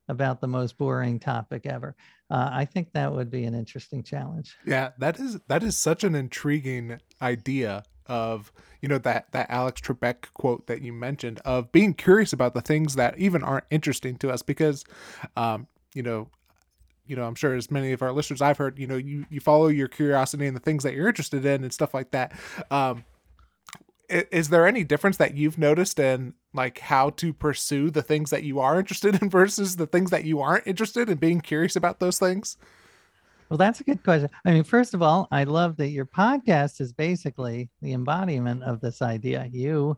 about 0.09 0.39
the 0.39 0.47
most 0.47 0.77
boring 0.77 1.19
topic 1.19 1.65
ever? 1.65 1.95
Uh, 2.29 2.49
i 2.51 2.65
think 2.65 2.91
that 2.93 3.11
would 3.11 3.31
be 3.31 3.45
an 3.45 3.55
interesting 3.55 4.03
challenge. 4.03 4.55
Yeah 4.65 4.91
that 4.99 5.19
is 5.19 5.39
that 5.47 5.63
is 5.63 5.77
such 5.77 6.03
an 6.03 6.15
intriguing 6.15 6.99
idea 7.21 7.83
of 8.07 8.51
you 8.81 8.87
know 8.87 8.97
that 8.99 9.31
that 9.31 9.49
Alex 9.49 9.81
Trebek 9.81 10.33
quote 10.33 10.67
that 10.67 10.81
you 10.81 10.93
mentioned 10.93 11.41
of 11.45 11.71
being 11.71 11.93
curious 11.93 12.33
about 12.33 12.53
the 12.53 12.61
things 12.61 12.95
that 12.95 13.17
even 13.17 13.43
aren't 13.43 13.65
interesting 13.69 14.17
to 14.17 14.31
us 14.31 14.41
because 14.41 14.85
um 15.35 15.67
you 15.93 16.03
know 16.03 16.29
you 17.05 17.15
know 17.15 17.23
i'm 17.25 17.35
sure 17.35 17.55
as 17.55 17.69
many 17.71 17.91
of 17.91 18.01
our 18.01 18.11
listeners 18.11 18.41
i've 18.41 18.57
heard 18.57 18.77
you 18.79 18.87
know 18.87 18.97
you 18.97 19.25
you 19.29 19.39
follow 19.39 19.67
your 19.67 19.87
curiosity 19.87 20.45
and 20.45 20.55
the 20.55 20.61
things 20.61 20.83
that 20.83 20.93
you're 20.93 21.07
interested 21.07 21.45
in 21.45 21.63
and 21.63 21.73
stuff 21.73 21.93
like 21.93 22.11
that. 22.11 22.33
Um 22.71 23.03
is 24.09 24.49
there 24.49 24.65
any 24.65 24.83
difference 24.83 25.17
that 25.17 25.35
you've 25.35 25.57
noticed 25.57 25.99
in 25.99 26.33
like 26.53 26.79
how 26.79 27.09
to 27.11 27.33
pursue 27.33 27.89
the 27.89 28.01
things 28.01 28.29
that 28.29 28.43
you 28.43 28.59
are 28.59 28.79
interested 28.79 29.21
in 29.21 29.29
versus 29.31 29.75
the 29.75 29.87
things 29.87 30.11
that 30.11 30.23
you 30.23 30.39
aren't 30.39 30.65
interested 30.65 31.09
in 31.09 31.17
being 31.17 31.41
curious 31.41 31.75
about 31.75 31.99
those 31.99 32.17
things 32.19 32.57
well, 33.49 33.57
that's 33.57 33.79
a 33.79 33.83
good 33.83 34.03
question. 34.03 34.29
I 34.45 34.51
mean, 34.51 34.63
first 34.63 34.93
of 34.93 35.01
all, 35.01 35.27
I 35.31 35.45
love 35.45 35.77
that 35.77 35.89
your 35.89 36.05
podcast 36.05 36.81
is 36.81 36.91
basically 36.91 37.69
the 37.81 37.93
embodiment 37.93 38.63
of 38.63 38.81
this 38.81 39.01
idea. 39.01 39.47
You 39.51 39.97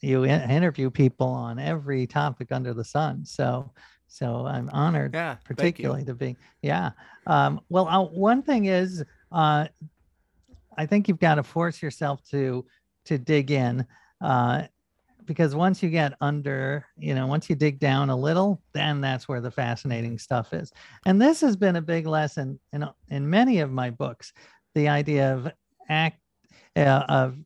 you 0.00 0.24
interview 0.24 0.90
people 0.90 1.28
on 1.28 1.58
every 1.58 2.06
topic 2.06 2.52
under 2.52 2.74
the 2.74 2.84
sun. 2.84 3.24
So 3.24 3.72
so 4.06 4.46
I'm 4.46 4.70
honored, 4.70 5.14
yeah, 5.14 5.36
particularly 5.44 6.04
to 6.04 6.14
be 6.14 6.36
yeah. 6.62 6.90
Um, 7.26 7.60
well, 7.68 7.88
uh, 7.88 8.04
one 8.04 8.42
thing 8.42 8.66
is, 8.66 9.04
uh, 9.32 9.66
I 10.76 10.86
think 10.86 11.08
you've 11.08 11.20
got 11.20 11.36
to 11.36 11.42
force 11.42 11.82
yourself 11.82 12.22
to 12.30 12.64
to 13.08 13.18
dig 13.18 13.50
in. 13.50 13.86
Uh, 14.20 14.62
because 15.24 15.54
once 15.54 15.82
you 15.82 15.90
get 15.90 16.14
under, 16.22 16.86
you 16.96 17.14
know, 17.14 17.26
once 17.26 17.50
you 17.50 17.56
dig 17.56 17.78
down 17.78 18.08
a 18.08 18.16
little, 18.16 18.62
then 18.72 19.02
that's 19.02 19.28
where 19.28 19.42
the 19.42 19.50
fascinating 19.50 20.18
stuff 20.18 20.54
is. 20.54 20.72
And 21.04 21.20
this 21.20 21.42
has 21.42 21.54
been 21.54 21.76
a 21.76 21.82
big 21.82 22.06
lesson 22.06 22.58
in 22.72 22.88
in 23.08 23.28
many 23.28 23.60
of 23.60 23.70
my 23.70 23.90
books, 23.90 24.32
the 24.74 24.88
idea 24.88 25.34
of 25.34 25.52
act 25.90 26.20
uh, 26.76 27.04
of 27.08 27.36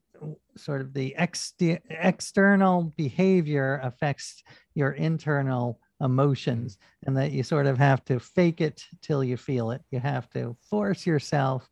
sort 0.55 0.81
of 0.81 0.93
the 0.93 1.15
ex- 1.15 1.53
external 1.59 2.93
behavior 2.95 3.79
affects 3.83 4.43
your 4.75 4.91
internal 4.91 5.79
emotions 6.01 6.77
and 7.05 7.17
that 7.17 7.31
you 7.31 7.43
sort 7.43 7.65
of 7.65 7.77
have 7.77 8.03
to 8.05 8.19
fake 8.19 8.61
it 8.61 8.83
till 9.01 9.23
you 9.23 9.37
feel 9.37 9.71
it 9.71 9.81
you 9.89 9.99
have 9.99 10.29
to 10.29 10.55
force 10.69 11.05
yourself 11.05 11.69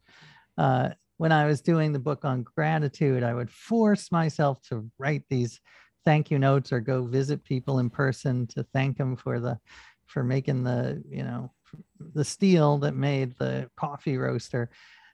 uh, 0.57 0.89
when 1.21 1.31
i 1.31 1.45
was 1.45 1.61
doing 1.61 1.93
the 1.93 1.99
book 1.99 2.25
on 2.25 2.41
gratitude 2.41 3.21
i 3.21 3.31
would 3.31 3.51
force 3.51 4.11
myself 4.11 4.59
to 4.63 4.89
write 4.97 5.23
these 5.29 5.61
thank 6.03 6.31
you 6.31 6.39
notes 6.39 6.73
or 6.73 6.79
go 6.79 7.03
visit 7.03 7.43
people 7.43 7.77
in 7.77 7.91
person 7.91 8.47
to 8.47 8.63
thank 8.73 8.97
them 8.97 9.15
for 9.15 9.39
the 9.39 9.55
for 10.07 10.23
making 10.23 10.63
the 10.63 10.99
you 11.07 11.21
know 11.21 11.51
the 12.15 12.25
steel 12.25 12.79
that 12.79 12.95
made 12.95 13.37
the 13.37 13.69
coffee 13.77 14.17
roaster. 14.17 14.71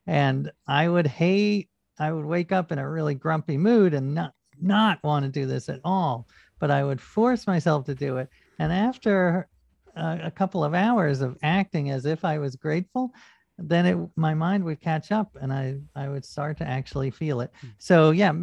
And 0.07 0.49
i 0.65 0.87
would 0.87 1.07
hate 1.07 1.69
i 1.99 2.09
would 2.09 2.25
wake 2.25 2.53
up 2.53 2.71
in 2.71 2.79
a 2.79 2.89
really 2.89 3.13
grumpy 3.13 3.57
mood 3.57 3.93
and 3.93 4.15
not 4.15 4.31
not 4.61 5.03
want 5.03 5.25
to 5.25 5.29
do 5.29 5.45
this 5.45 5.67
at 5.67 5.81
all 5.83 6.25
but 6.57 6.71
i 6.71 6.85
would 6.85 7.01
force 7.01 7.45
myself 7.45 7.85
to 7.85 7.95
do 7.95 8.15
it. 8.15 8.29
And 8.59 8.71
after 8.71 9.49
a, 9.97 10.19
a 10.23 10.31
couple 10.31 10.63
of 10.63 10.73
hours 10.73 11.19
of 11.19 11.37
acting 11.43 11.91
as 11.91 12.05
if 12.05 12.23
i 12.23 12.37
was 12.37 12.55
grateful 12.55 13.11
then 13.57 13.85
it 13.85 13.97
my 14.15 14.33
mind 14.33 14.63
would 14.63 14.79
catch 14.79 15.11
up 15.11 15.35
and 15.41 15.51
i 15.51 15.75
i 15.95 16.07
would 16.07 16.23
start 16.23 16.57
to 16.57 16.67
actually 16.67 17.09
feel 17.09 17.41
it. 17.41 17.51
Hmm. 17.61 17.67
so 17.77 18.11
yeah 18.11 18.33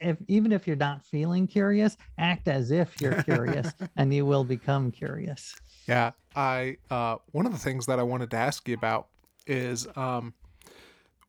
if 0.00 0.16
even 0.28 0.52
if 0.52 0.66
you're 0.66 0.76
not 0.76 1.02
feeling 1.04 1.46
curious 1.46 1.96
act 2.18 2.48
as 2.48 2.70
if 2.70 3.00
you're 3.00 3.22
curious 3.22 3.72
and 3.96 4.14
you 4.14 4.24
will 4.24 4.44
become 4.44 4.90
curious. 4.90 5.54
Yeah 5.86 6.12
i 6.36 6.76
uh 6.90 7.16
one 7.32 7.46
of 7.46 7.52
the 7.52 7.58
things 7.58 7.86
that 7.86 7.98
i 7.98 8.02
wanted 8.02 8.30
to 8.30 8.36
ask 8.36 8.68
you 8.68 8.74
about 8.74 9.08
is 9.46 9.88
um 9.96 10.34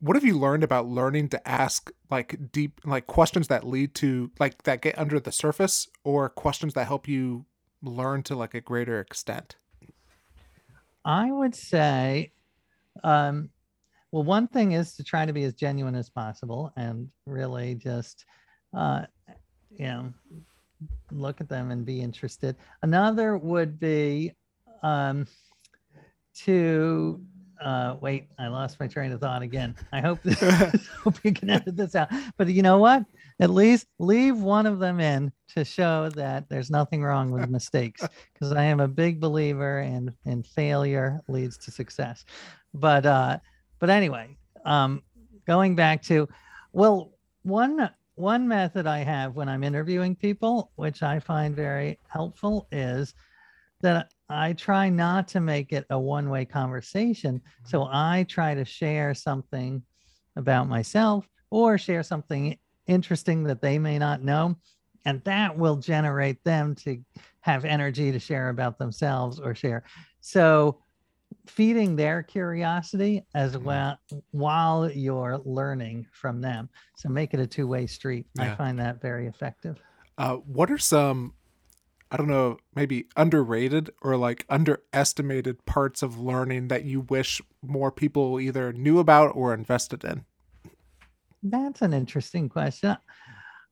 what 0.01 0.15
have 0.15 0.23
you 0.25 0.37
learned 0.37 0.63
about 0.63 0.87
learning 0.87 1.29
to 1.29 1.47
ask 1.47 1.91
like 2.09 2.51
deep 2.51 2.81
like 2.83 3.05
questions 3.07 3.47
that 3.47 3.65
lead 3.65 3.93
to 3.95 4.31
like 4.39 4.63
that 4.63 4.81
get 4.81 4.97
under 4.97 5.19
the 5.19 5.31
surface 5.31 5.87
or 6.03 6.27
questions 6.27 6.73
that 6.73 6.87
help 6.87 7.07
you 7.07 7.45
learn 7.83 8.23
to 8.23 8.35
like 8.35 8.53
a 8.53 8.61
greater 8.61 8.99
extent? 8.99 9.55
I 11.05 11.31
would 11.31 11.55
say 11.55 12.33
um, 13.03 13.49
well, 14.11 14.23
one 14.23 14.47
thing 14.47 14.73
is 14.73 14.93
to 14.95 15.03
try 15.03 15.25
to 15.25 15.33
be 15.33 15.43
as 15.43 15.53
genuine 15.53 15.95
as 15.95 16.09
possible 16.09 16.71
and 16.75 17.09
really 17.25 17.75
just, 17.75 18.25
uh, 18.75 19.03
you 19.71 19.85
know, 19.85 20.13
look 21.11 21.39
at 21.39 21.47
them 21.47 21.71
and 21.71 21.85
be 21.85 22.01
interested. 22.01 22.55
Another 22.81 23.37
would 23.37 23.79
be 23.79 24.33
um, 24.83 25.27
to 26.35 27.21
uh, 27.61 27.95
wait. 28.01 28.27
I 28.39 28.47
lost 28.47 28.79
my 28.79 28.87
train 28.87 29.11
of 29.11 29.21
thought 29.21 29.43
again. 29.43 29.75
I 29.93 30.01
hope 30.01 30.19
hope 31.03 31.19
you 31.23 31.31
can 31.31 31.49
edit 31.49 31.77
this 31.77 31.95
out. 31.95 32.09
But 32.37 32.47
you 32.47 32.63
know 32.63 32.79
what? 32.79 33.05
At 33.39 33.51
least 33.51 33.87
leave 33.99 34.37
one 34.37 34.65
of 34.65 34.79
them 34.79 34.99
in 34.99 35.31
to 35.55 35.63
show 35.63 36.09
that 36.15 36.49
there's 36.49 36.71
nothing 36.71 37.03
wrong 37.03 37.31
with 37.31 37.49
mistakes, 37.49 38.03
because 38.33 38.51
I 38.51 38.63
am 38.63 38.79
a 38.79 38.87
big 38.87 39.19
believer 39.19 39.81
in 39.81 40.13
in 40.25 40.43
failure 40.43 41.21
leads 41.27 41.57
to 41.59 41.71
success 41.71 42.25
but 42.73 43.05
uh 43.05 43.37
but 43.79 43.89
anyway 43.89 44.35
um 44.65 45.01
going 45.45 45.75
back 45.75 46.01
to 46.01 46.27
well 46.73 47.11
one 47.43 47.89
one 48.15 48.47
method 48.47 48.85
i 48.87 48.99
have 48.99 49.35
when 49.35 49.49
i'm 49.49 49.63
interviewing 49.63 50.15
people 50.15 50.71
which 50.75 51.03
i 51.03 51.19
find 51.19 51.55
very 51.55 51.97
helpful 52.07 52.67
is 52.71 53.13
that 53.81 54.11
i 54.29 54.53
try 54.53 54.89
not 54.89 55.27
to 55.27 55.39
make 55.39 55.73
it 55.73 55.85
a 55.89 55.99
one-way 55.99 56.45
conversation 56.45 57.41
so 57.65 57.81
mm-hmm. 57.81 57.95
i 57.95 58.23
try 58.29 58.53
to 58.53 58.65
share 58.65 59.13
something 59.13 59.81
about 60.35 60.69
myself 60.69 61.27
or 61.49 61.77
share 61.77 62.03
something 62.03 62.57
interesting 62.87 63.43
that 63.43 63.61
they 63.61 63.77
may 63.77 63.97
not 63.97 64.23
know 64.23 64.55
and 65.05 65.23
that 65.23 65.57
will 65.57 65.77
generate 65.77 66.43
them 66.43 66.75
to 66.75 67.01
have 67.41 67.65
energy 67.65 68.11
to 68.11 68.19
share 68.19 68.49
about 68.49 68.77
themselves 68.77 69.39
or 69.39 69.55
share 69.55 69.83
so 70.21 70.77
feeding 71.47 71.95
their 71.95 72.23
curiosity 72.23 73.23
as 73.35 73.53
mm-hmm. 73.53 73.65
well 73.65 73.99
while 74.31 74.91
you're 74.91 75.39
learning 75.43 76.07
from 76.11 76.41
them. 76.41 76.69
So 76.97 77.09
make 77.09 77.33
it 77.33 77.39
a 77.39 77.47
two 77.47 77.67
way 77.67 77.87
street. 77.87 78.27
Yeah. 78.35 78.51
I 78.51 78.55
find 78.55 78.79
that 78.79 79.01
very 79.01 79.27
effective. 79.27 79.77
Uh, 80.17 80.35
what 80.35 80.69
are 80.71 80.77
some, 80.77 81.33
I 82.11 82.17
don't 82.17 82.27
know, 82.27 82.57
maybe 82.75 83.07
underrated 83.15 83.91
or 84.01 84.17
like 84.17 84.45
underestimated 84.49 85.65
parts 85.65 86.03
of 86.03 86.19
learning 86.19 86.67
that 86.67 86.85
you 86.85 87.01
wish 87.01 87.41
more 87.61 87.91
people 87.91 88.39
either 88.39 88.73
knew 88.73 88.99
about 88.99 89.35
or 89.35 89.53
invested 89.53 90.03
in? 90.03 90.25
That's 91.43 91.81
an 91.81 91.93
interesting 91.93 92.49
question. 92.49 92.97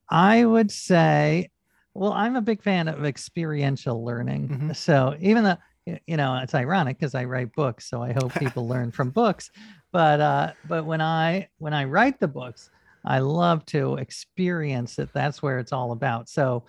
I 0.09 0.43
would 0.43 0.71
say, 0.71 1.51
well, 1.93 2.13
I'm 2.13 2.35
a 2.35 2.41
big 2.41 2.63
fan 2.63 2.87
of 2.87 3.05
experiential 3.05 4.03
learning. 4.03 4.49
Mm-hmm. 4.49 4.71
So 4.73 5.15
even 5.19 5.43
though 5.43 5.57
you 5.85 6.17
know 6.17 6.39
it's 6.43 6.53
ironic 6.53 6.99
because 6.99 7.15
i 7.15 7.23
write 7.23 7.53
books 7.55 7.89
so 7.89 8.01
i 8.01 8.11
hope 8.13 8.33
people 8.35 8.67
learn 8.73 8.91
from 8.91 9.09
books 9.09 9.49
but 9.91 10.19
uh 10.19 10.51
but 10.67 10.85
when 10.85 11.01
i 11.01 11.47
when 11.57 11.73
i 11.73 11.83
write 11.83 12.19
the 12.19 12.27
books 12.27 12.69
i 13.05 13.19
love 13.19 13.65
to 13.65 13.95
experience 13.95 14.99
it. 14.99 15.09
That's 15.13 15.41
where 15.41 15.59
it's 15.59 15.73
all 15.73 15.91
about. 15.91 16.29
So 16.29 16.65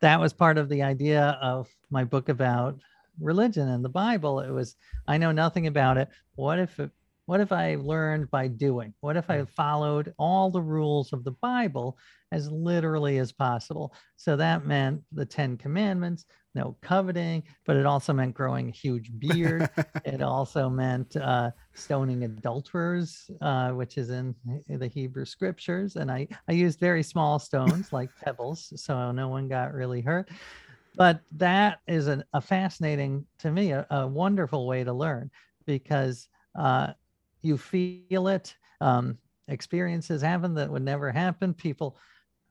that 0.00 0.20
was 0.20 0.32
part 0.32 0.58
of 0.58 0.68
the 0.68 0.82
idea 0.82 1.38
of 1.40 1.68
my 1.90 2.04
book 2.04 2.28
about 2.28 2.78
religion 3.20 3.68
and 3.68 3.84
the 3.84 3.88
bible. 3.88 4.40
It 4.40 4.50
was 4.50 4.76
i 5.06 5.16
know 5.16 5.32
nothing 5.32 5.66
about 5.66 5.98
it. 5.98 6.08
What 6.34 6.58
if 6.58 6.78
it, 6.80 6.90
what 7.26 7.40
if 7.40 7.52
i 7.52 7.76
learned 7.76 8.30
by 8.30 8.48
doing? 8.48 8.92
What 9.00 9.16
if 9.16 9.30
i 9.30 9.38
hmm. 9.38 9.44
followed 9.44 10.14
all 10.18 10.50
the 10.50 10.62
rules 10.62 11.12
of 11.12 11.24
the 11.24 11.32
bible 11.32 11.96
as 12.32 12.50
literally 12.50 13.18
as 13.18 13.32
possible? 13.32 13.94
So 14.16 14.36
that 14.36 14.66
meant 14.66 15.02
the 15.12 15.24
10 15.24 15.56
commandments 15.58 16.24
no 16.54 16.76
coveting, 16.82 17.42
but 17.66 17.76
it 17.76 17.86
also 17.86 18.12
meant 18.12 18.34
growing 18.34 18.68
a 18.68 18.72
huge 18.72 19.10
beard. 19.18 19.68
it 20.04 20.22
also 20.22 20.68
meant 20.68 21.16
uh, 21.16 21.50
stoning 21.74 22.24
adulterers, 22.24 23.30
uh, 23.40 23.70
which 23.70 23.98
is 23.98 24.10
in 24.10 24.34
the 24.68 24.86
Hebrew 24.86 25.24
scriptures. 25.24 25.96
And 25.96 26.10
I, 26.10 26.28
I 26.48 26.52
used 26.52 26.78
very 26.78 27.02
small 27.02 27.38
stones 27.38 27.92
like 27.92 28.10
pebbles, 28.24 28.72
so 28.76 29.12
no 29.12 29.28
one 29.28 29.48
got 29.48 29.74
really 29.74 30.00
hurt. 30.00 30.28
But 30.96 31.20
that 31.32 31.80
is 31.88 32.06
an, 32.06 32.22
a 32.32 32.40
fascinating, 32.40 33.26
to 33.38 33.50
me, 33.50 33.72
a, 33.72 33.86
a 33.90 34.06
wonderful 34.06 34.66
way 34.66 34.84
to 34.84 34.92
learn 34.92 35.30
because 35.66 36.28
uh, 36.56 36.92
you 37.42 37.58
feel 37.58 38.28
it. 38.28 38.54
Um, 38.80 39.18
experiences 39.48 40.22
happen 40.22 40.54
that 40.54 40.70
would 40.70 40.82
never 40.82 41.10
happen. 41.10 41.52
People 41.54 41.96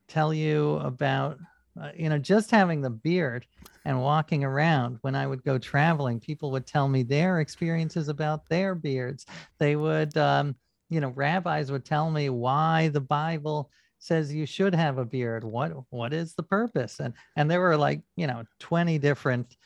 tell 0.08 0.34
you 0.34 0.76
about, 0.78 1.38
uh, 1.82 1.90
you 1.96 2.10
know, 2.10 2.20
just 2.20 2.52
having 2.52 2.82
the 2.82 2.90
beard 2.90 3.46
and 3.86 4.02
walking 4.02 4.44
around 4.44 5.00
when 5.02 5.16
I 5.16 5.26
would 5.26 5.44
go 5.44 5.58
traveling, 5.58 6.20
people 6.20 6.52
would 6.52 6.68
tell 6.68 6.88
me 6.88 7.04
their 7.04 7.40
experiences 7.40 8.10
about 8.10 8.48
their 8.48 8.76
beards. 8.76 9.26
They 9.58 9.76
would, 9.76 10.16
um, 10.18 10.56
you 10.90 11.02
know, 11.02 11.10
rabbis 11.10 11.72
would 11.72 11.86
tell 11.86 12.12
me 12.12 12.30
why 12.30 12.90
the 12.90 13.02
Bible 13.02 13.72
says 13.98 14.34
you 14.34 14.46
should 14.46 14.76
have 14.76 14.98
a 14.98 15.06
beard. 15.06 15.44
What 15.44 15.72
what 15.90 16.14
is 16.14 16.36
the 16.36 16.44
purpose? 16.44 17.00
And 17.00 17.14
and 17.36 17.50
there 17.50 17.62
were 17.62 17.78
like, 17.78 18.02
you 18.16 18.28
know, 18.28 18.44
20 18.60 19.00
different 19.00 19.58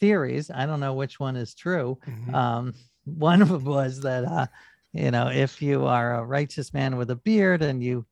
theories. 0.00 0.50
I 0.50 0.66
don't 0.66 0.80
know 0.80 0.94
which 0.94 1.18
one 1.18 1.36
is 1.36 1.54
true. 1.54 1.98
Mm-hmm. 2.06 2.34
Um, 2.34 2.74
one 3.04 3.40
of 3.40 3.48
them 3.48 3.64
was 3.64 4.00
that 4.00 4.24
uh, 4.24 4.46
you 4.92 5.10
know, 5.10 5.28
if 5.28 5.62
you 5.62 5.86
are 5.86 6.16
a 6.16 6.24
righteous 6.24 6.74
man 6.74 6.96
with 6.96 7.10
a 7.10 7.16
beard 7.16 7.62
and 7.62 7.82
you 7.82 8.04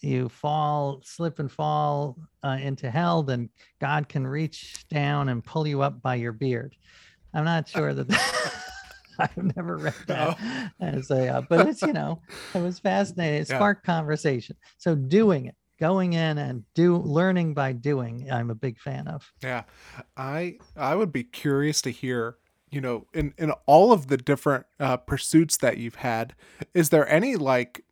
you 0.00 0.28
fall, 0.28 1.00
slip 1.04 1.38
and 1.38 1.50
fall 1.50 2.16
uh, 2.44 2.58
into 2.60 2.90
hell, 2.90 3.22
then 3.22 3.48
God 3.80 4.08
can 4.08 4.26
reach 4.26 4.86
down 4.88 5.28
and 5.28 5.44
pull 5.44 5.66
you 5.66 5.82
up 5.82 6.02
by 6.02 6.16
your 6.16 6.32
beard. 6.32 6.76
I'm 7.34 7.44
not 7.44 7.68
sure 7.68 7.94
that. 7.94 8.64
I've 9.18 9.56
never 9.56 9.76
read 9.76 9.94
that 10.06 10.38
no. 10.40 10.86
as 10.86 11.10
a, 11.10 11.28
uh, 11.28 11.42
but 11.48 11.66
it's 11.66 11.82
you 11.82 11.92
know, 11.92 12.22
it 12.54 12.62
was 12.62 12.78
fascinating. 12.78 13.40
It 13.40 13.48
sparked 13.48 13.86
yeah. 13.86 13.94
conversation. 13.94 14.56
So 14.76 14.94
doing 14.94 15.46
it, 15.46 15.56
going 15.80 16.12
in 16.12 16.38
and 16.38 16.62
do 16.74 16.96
learning 16.98 17.54
by 17.54 17.72
doing, 17.72 18.30
I'm 18.30 18.50
a 18.50 18.54
big 18.54 18.78
fan 18.78 19.08
of. 19.08 19.30
Yeah, 19.42 19.64
I 20.16 20.58
I 20.76 20.94
would 20.94 21.12
be 21.12 21.24
curious 21.24 21.82
to 21.82 21.90
hear 21.90 22.36
you 22.70 22.80
know 22.80 23.06
in 23.12 23.34
in 23.38 23.50
all 23.66 23.92
of 23.92 24.06
the 24.06 24.16
different 24.16 24.66
uh, 24.78 24.96
pursuits 24.98 25.56
that 25.58 25.78
you've 25.78 25.96
had 25.96 26.34
is 26.74 26.90
there 26.90 27.08
any 27.08 27.34
like 27.34 27.84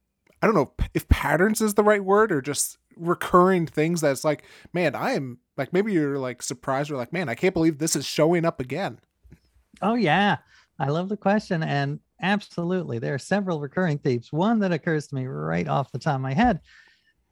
i 0.42 0.46
don't 0.46 0.54
know 0.54 0.72
if 0.94 1.08
patterns 1.08 1.60
is 1.60 1.74
the 1.74 1.84
right 1.84 2.04
word 2.04 2.32
or 2.32 2.40
just 2.40 2.78
recurring 2.96 3.66
things 3.66 4.00
that's 4.00 4.24
like 4.24 4.44
man 4.72 4.94
i 4.94 5.12
am 5.12 5.38
like 5.56 5.72
maybe 5.72 5.92
you're 5.92 6.18
like 6.18 6.42
surprised 6.42 6.90
or 6.90 6.96
like 6.96 7.12
man 7.12 7.28
i 7.28 7.34
can't 7.34 7.54
believe 7.54 7.78
this 7.78 7.96
is 7.96 8.06
showing 8.06 8.44
up 8.44 8.60
again 8.60 8.98
oh 9.82 9.94
yeah 9.94 10.36
i 10.78 10.88
love 10.88 11.08
the 11.08 11.16
question 11.16 11.62
and 11.62 12.00
absolutely 12.22 12.98
there 12.98 13.14
are 13.14 13.18
several 13.18 13.60
recurring 13.60 13.98
themes 13.98 14.32
one 14.32 14.58
that 14.58 14.72
occurs 14.72 15.06
to 15.06 15.14
me 15.14 15.26
right 15.26 15.68
off 15.68 15.92
the 15.92 15.98
top 15.98 16.14
of 16.14 16.20
my 16.22 16.32
head 16.32 16.60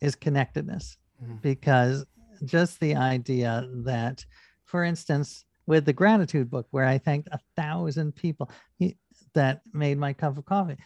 is 0.00 0.14
connectedness 0.14 0.98
mm-hmm. 1.22 1.36
because 1.36 2.04
just 2.44 2.78
the 2.80 2.94
idea 2.94 3.66
that 3.72 4.24
for 4.64 4.84
instance 4.84 5.44
with 5.66 5.84
the 5.84 5.92
gratitude 5.92 6.50
book 6.50 6.66
where 6.70 6.84
I 6.84 6.98
thanked 6.98 7.28
a 7.32 7.38
thousand 7.56 8.14
people 8.14 8.50
that 9.34 9.62
made 9.72 9.98
my 9.98 10.12
cup 10.12 10.38
of 10.38 10.44
coffee. 10.44 10.76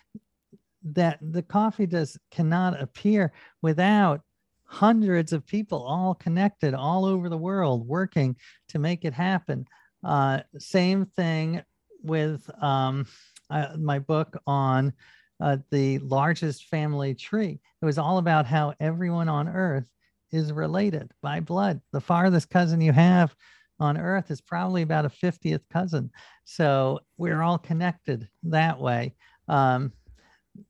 That 0.93 1.19
the 1.21 1.43
coffee 1.43 1.87
does 1.87 2.19
cannot 2.31 2.81
appear 2.81 3.33
without 3.63 4.23
hundreds 4.65 5.33
of 5.33 5.47
people 5.47 5.83
all 5.83 6.15
connected 6.15 6.75
all 6.75 7.05
over 7.05 7.29
the 7.29 7.39
world 7.39 7.87
working 7.87 8.37
to 8.69 8.79
make 8.79 9.05
it 9.05 9.15
happen. 9.15 9.67
Uh, 10.05 10.41
same 10.59 11.07
thing 11.07 11.63
with 12.03 12.49
um, 12.63 13.07
uh, 13.51 13.69
my 13.79 13.99
book 13.99 14.37
on 14.47 14.93
uh, 15.41 15.57
the 15.71 15.99
largest 16.01 16.67
family 16.67 17.15
tree. 17.15 17.61
It 17.81 17.85
was 17.85 17.99
all 17.99 18.19
about 18.19 18.47
how 18.47 18.75
everyone 18.81 19.29
on 19.29 19.49
earth 19.49 19.87
is 20.31 20.53
related 20.53 21.11
by 21.23 21.41
blood. 21.41 21.81
The 21.93 22.01
farthest 22.01 22.51
cousin 22.51 22.81
you 22.81 22.93
have 22.93 23.35
on 23.81 23.97
earth 23.97 24.31
is 24.31 24.41
probably 24.41 24.83
about 24.83 25.07
a 25.07 25.09
50th 25.09 25.63
cousin. 25.71 26.11
So 26.45 27.01
we're 27.17 27.41
all 27.41 27.59
connected 27.59 28.29
that 28.45 28.79
way. 28.79 29.15
Um, 29.47 29.93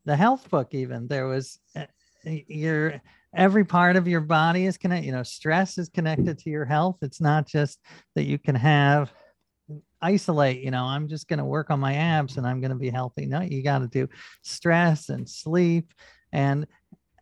the 0.05 0.16
health 0.16 0.48
book, 0.51 0.74
even 0.74 1.09
there 1.09 1.27
was 1.27 1.59
uh, 1.77 1.87
your 2.24 3.01
every 3.35 3.64
part 3.64 3.96
of 3.96 4.09
your 4.09 4.20
body 4.20 4.66
is 4.66 4.79
connected. 4.79 5.07
You 5.07 5.12
know, 5.12 5.22
stress 5.22 5.79
is 5.79 5.88
connected 5.88 6.38
to 6.38 6.51
your 6.51 6.64
health. 6.64 6.96
It's 7.03 7.20
not 7.20 7.46
just 7.46 7.79
that 8.14 8.24
you 8.24 8.38
can 8.38 8.55
have 8.55 9.12
isolate, 10.01 10.62
you 10.62 10.70
know, 10.70 10.85
I'm 10.85 11.09
just 11.09 11.29
going 11.29 11.40
to 11.40 11.44
work 11.44 11.70
on 11.70 11.81
my 11.81 11.94
abs 11.94 12.37
and 12.37 12.46
I'm 12.46 12.61
going 12.61 12.70
to 12.70 12.77
be 12.77 12.90
healthy. 12.90 13.27
No, 13.27 13.40
you 13.40 13.62
got 13.62 13.81
to 13.81 13.88
do 13.88 14.09
stress 14.42 15.09
and 15.09 15.29
sleep 15.29 15.92
and 16.33 16.66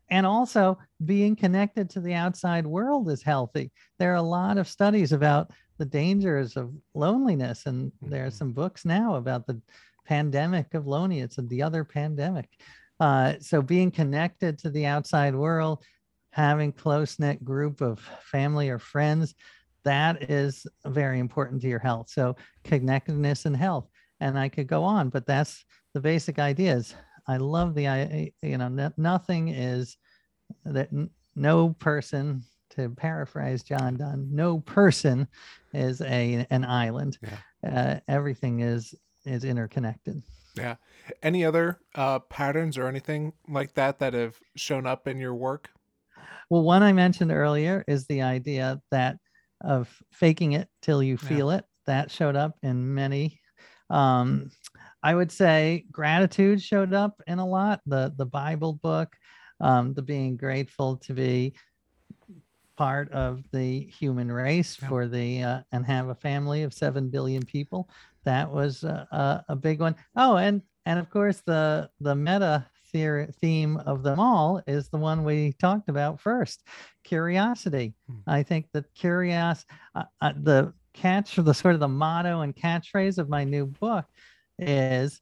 and 0.09 0.25
also 0.25 0.79
being 1.05 1.35
connected 1.35 1.91
to 1.91 2.01
the 2.01 2.15
outside 2.15 2.65
world 2.65 3.11
is 3.11 3.23
healthy. 3.23 3.73
There 3.99 4.13
are 4.13 4.17
a 4.17 4.23
lot 4.23 4.57
of 4.57 4.69
studies 4.69 5.11
about 5.13 5.51
the 5.79 5.85
dangers 5.85 6.57
of 6.57 6.73
loneliness. 6.95 7.67
And 7.67 7.93
there 8.03 8.25
are 8.25 8.29
mm-hmm. 8.29 8.37
some 8.37 8.53
books 8.53 8.85
now 8.85 9.17
about 9.17 9.47
the 9.47 9.61
pandemic 10.07 10.75
of 10.75 10.87
loneliness 10.87 11.39
and 11.39 11.49
the 11.49 11.63
other 11.63 11.85
pandemic. 11.85 12.49
Uh, 13.01 13.35
so 13.41 13.61
being 13.61 13.91
connected 13.91 14.59
to 14.59 14.71
the 14.71 14.87
outside 14.87 15.35
world, 15.35 15.85
having 16.31 16.73
close 16.73 17.19
knit 17.19 17.45
group 17.45 17.81
of 17.81 17.99
family 18.23 18.69
or 18.69 18.79
friends, 18.79 19.35
that 19.85 20.31
is 20.31 20.67
very 20.87 21.19
important 21.19 21.63
to 21.63 21.69
your 21.69 21.79
health. 21.79 22.09
So 22.11 22.37
connectedness 22.65 23.47
and 23.47 23.57
health. 23.57 23.89
And 24.21 24.39
I 24.39 24.49
could 24.49 24.67
go 24.67 24.83
on, 24.83 25.11
but 25.11 25.27
that's 25.27 25.65
the 25.95 26.01
basic 26.01 26.39
ideas. 26.39 26.95
I 27.29 27.37
love 27.37 27.75
the, 27.75 27.89
I 27.89 28.33
you 28.43 28.59
know, 28.59 28.91
nothing 28.97 29.49
is 29.49 29.97
that 30.65 30.89
no 31.35 31.71
person 31.79 32.43
to 32.71 32.91
paraphrase 32.91 33.63
John 33.63 33.97
Donne, 33.97 34.29
no 34.31 34.61
person 34.61 35.27
is 35.73 36.01
a 36.03 36.47
an 36.51 36.65
island. 36.65 37.19
Yeah. 37.23 37.39
Uh, 37.67 38.01
everything 38.09 38.61
is 38.61 38.95
is 39.27 39.45
interconnected. 39.45 40.23
Yeah. 40.57 40.77
Any 41.23 41.45
other 41.45 41.79
uh, 41.95 42.21
patterns 42.21 42.79
or 42.79 42.87
anything 42.87 43.33
like 43.49 43.75
that 43.75 43.99
that 43.99 44.15
have 44.15 44.39
shown 44.57 44.87
up 44.87 45.07
in 45.07 45.19
your 45.19 45.35
work? 45.35 45.69
Well, 46.49 46.63
one 46.63 46.83
I 46.83 46.93
mentioned 46.93 47.33
earlier 47.33 47.85
is 47.87 48.07
the 48.07 48.23
idea 48.23 48.81
that 48.91 49.17
of 49.63 49.91
faking 50.13 50.53
it 50.53 50.69
till 50.83 51.03
you 51.03 51.17
feel 51.17 51.51
yeah. 51.51 51.59
it. 51.59 51.65
That 51.87 52.11
showed 52.11 52.37
up 52.37 52.57
in 52.63 52.95
many. 52.95 53.41
Um, 53.91 54.51
I 55.03 55.15
would 55.15 55.31
say 55.31 55.85
gratitude 55.93 56.61
showed 56.61 56.93
up 56.93 57.21
in 57.27 57.39
a 57.39 57.47
lot. 57.47 57.81
The 57.87 58.13
the 58.17 58.27
Bible 58.27 58.75
book, 58.75 59.15
um, 59.61 59.95
the 59.95 60.03
being 60.03 60.37
grateful 60.37 60.97
to 60.99 61.13
be 61.13 61.55
part 62.77 63.11
of 63.13 63.43
the 63.53 63.81
human 63.81 64.31
race 64.31 64.79
yeah. 64.81 64.89
for 64.89 65.07
the 65.07 65.43
uh, 65.43 65.61
and 65.73 65.87
have 65.87 66.09
a 66.09 66.15
family 66.15 66.63
of 66.63 66.75
7 66.75 67.09
billion 67.09 67.43
people 67.43 67.89
that 68.27 68.53
was 68.53 68.85
a, 68.85 69.45
a, 69.49 69.57
big 69.57 69.81
one. 69.81 69.97
Oh, 70.15 70.37
and 70.37 70.61
and 70.85 70.99
of 70.99 71.09
course 71.11 71.43
the 71.47 71.89
the 72.01 72.15
meta 72.15 72.67
theory, 72.93 73.29
theme 73.41 73.79
of 73.79 74.03
them 74.03 74.21
all 74.21 74.63
is 74.67 74.89
the 74.89 74.99
one 74.99 75.25
we 75.25 75.55
talked 75.55 75.89
about 75.89 76.21
first 76.21 76.63
curiosity 77.03 77.95
hmm. 78.09 78.19
i 78.29 78.45
think 78.45 78.67
that 78.73 78.85
curious 78.95 79.65
uh, 79.97 80.05
uh, 80.21 80.33
the 80.43 80.73
catch 80.95 81.35
the 81.35 81.53
sort 81.53 81.75
of 81.75 81.81
the 81.81 81.89
motto 81.89 82.43
and 82.43 82.55
catchphrase 82.55 83.19
of 83.19 83.29
my 83.29 83.43
new 83.43 83.67
book 83.67 84.05
is 84.61 85.21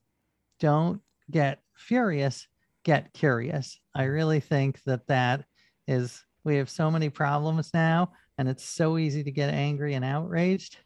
don't 0.61 1.01
get 1.31 1.61
furious 1.75 2.47
get 2.85 3.13
curious 3.15 3.81
i 3.95 4.05
really 4.05 4.41
think 4.41 4.83
that 4.85 5.07
that 5.07 5.45
is 5.89 6.23
we 6.45 6.57
have 6.57 6.71
so 6.71 6.91
many 6.91 7.09
problems 7.09 7.71
now, 7.73 8.13
and 8.39 8.49
it's 8.49 8.65
so 8.65 8.99
easy 8.99 9.25
to 9.25 9.31
get 9.31 9.53
angry 9.53 9.95
and 9.95 10.05
outraged. 10.05 10.77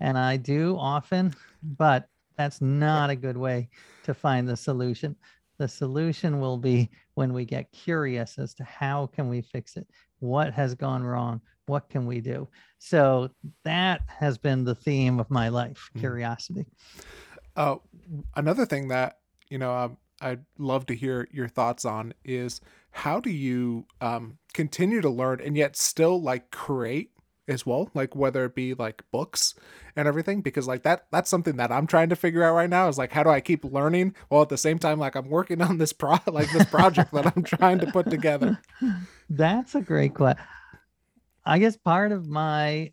And 0.00 0.18
I 0.18 0.36
do 0.36 0.76
often, 0.78 1.32
but 1.76 2.08
that's 2.36 2.60
not 2.60 3.10
a 3.10 3.16
good 3.16 3.36
way 3.36 3.68
to 4.04 4.14
find 4.14 4.48
the 4.48 4.56
solution. 4.56 5.16
The 5.58 5.68
solution 5.68 6.38
will 6.40 6.58
be 6.58 6.90
when 7.14 7.32
we 7.32 7.44
get 7.44 7.72
curious 7.72 8.38
as 8.38 8.54
to 8.54 8.64
how 8.64 9.06
can 9.06 9.28
we 9.28 9.40
fix 9.40 9.76
it? 9.76 9.86
What 10.18 10.52
has 10.52 10.74
gone 10.74 11.02
wrong? 11.02 11.40
What 11.66 11.88
can 11.88 12.06
we 12.06 12.20
do? 12.20 12.48
So 12.78 13.30
that 13.64 14.02
has 14.06 14.38
been 14.38 14.64
the 14.64 14.74
theme 14.74 15.18
of 15.18 15.30
my 15.30 15.48
life, 15.48 15.90
hmm. 15.92 16.00
curiosity. 16.00 16.66
Uh, 17.56 17.76
another 18.36 18.66
thing 18.66 18.88
that, 18.88 19.18
you 19.48 19.58
know, 19.58 19.74
um, 19.74 19.96
I'd 20.20 20.44
love 20.58 20.86
to 20.86 20.94
hear 20.94 21.28
your 21.30 21.48
thoughts 21.48 21.84
on 21.84 22.14
is 22.24 22.60
how 22.90 23.20
do 23.20 23.30
you 23.30 23.86
um, 24.00 24.38
continue 24.54 25.00
to 25.00 25.10
learn 25.10 25.40
and 25.40 25.56
yet 25.56 25.76
still 25.76 26.20
like 26.20 26.50
create 26.50 27.10
as 27.48 27.64
well 27.64 27.90
like 27.94 28.14
whether 28.16 28.44
it 28.44 28.54
be 28.54 28.74
like 28.74 29.02
books 29.10 29.54
and 29.94 30.08
everything 30.08 30.40
because 30.40 30.66
like 30.66 30.82
that 30.82 31.06
that's 31.10 31.30
something 31.30 31.56
that 31.56 31.70
i'm 31.70 31.86
trying 31.86 32.08
to 32.08 32.16
figure 32.16 32.42
out 32.42 32.54
right 32.54 32.70
now 32.70 32.88
is 32.88 32.98
like 32.98 33.12
how 33.12 33.22
do 33.22 33.30
i 33.30 33.40
keep 33.40 33.64
learning 33.64 34.14
while 34.28 34.42
at 34.42 34.48
the 34.48 34.56
same 34.56 34.78
time 34.78 34.98
like 34.98 35.14
i'm 35.14 35.28
working 35.28 35.62
on 35.62 35.78
this 35.78 35.92
pro 35.92 36.16
like 36.26 36.50
this 36.52 36.64
project 36.66 37.12
that 37.12 37.32
i'm 37.36 37.42
trying 37.42 37.78
to 37.78 37.86
put 37.86 38.08
together 38.10 38.58
that's 39.30 39.74
a 39.74 39.80
great 39.80 40.14
question 40.14 40.42
i 41.44 41.58
guess 41.58 41.76
part 41.76 42.12
of 42.12 42.26
my 42.26 42.92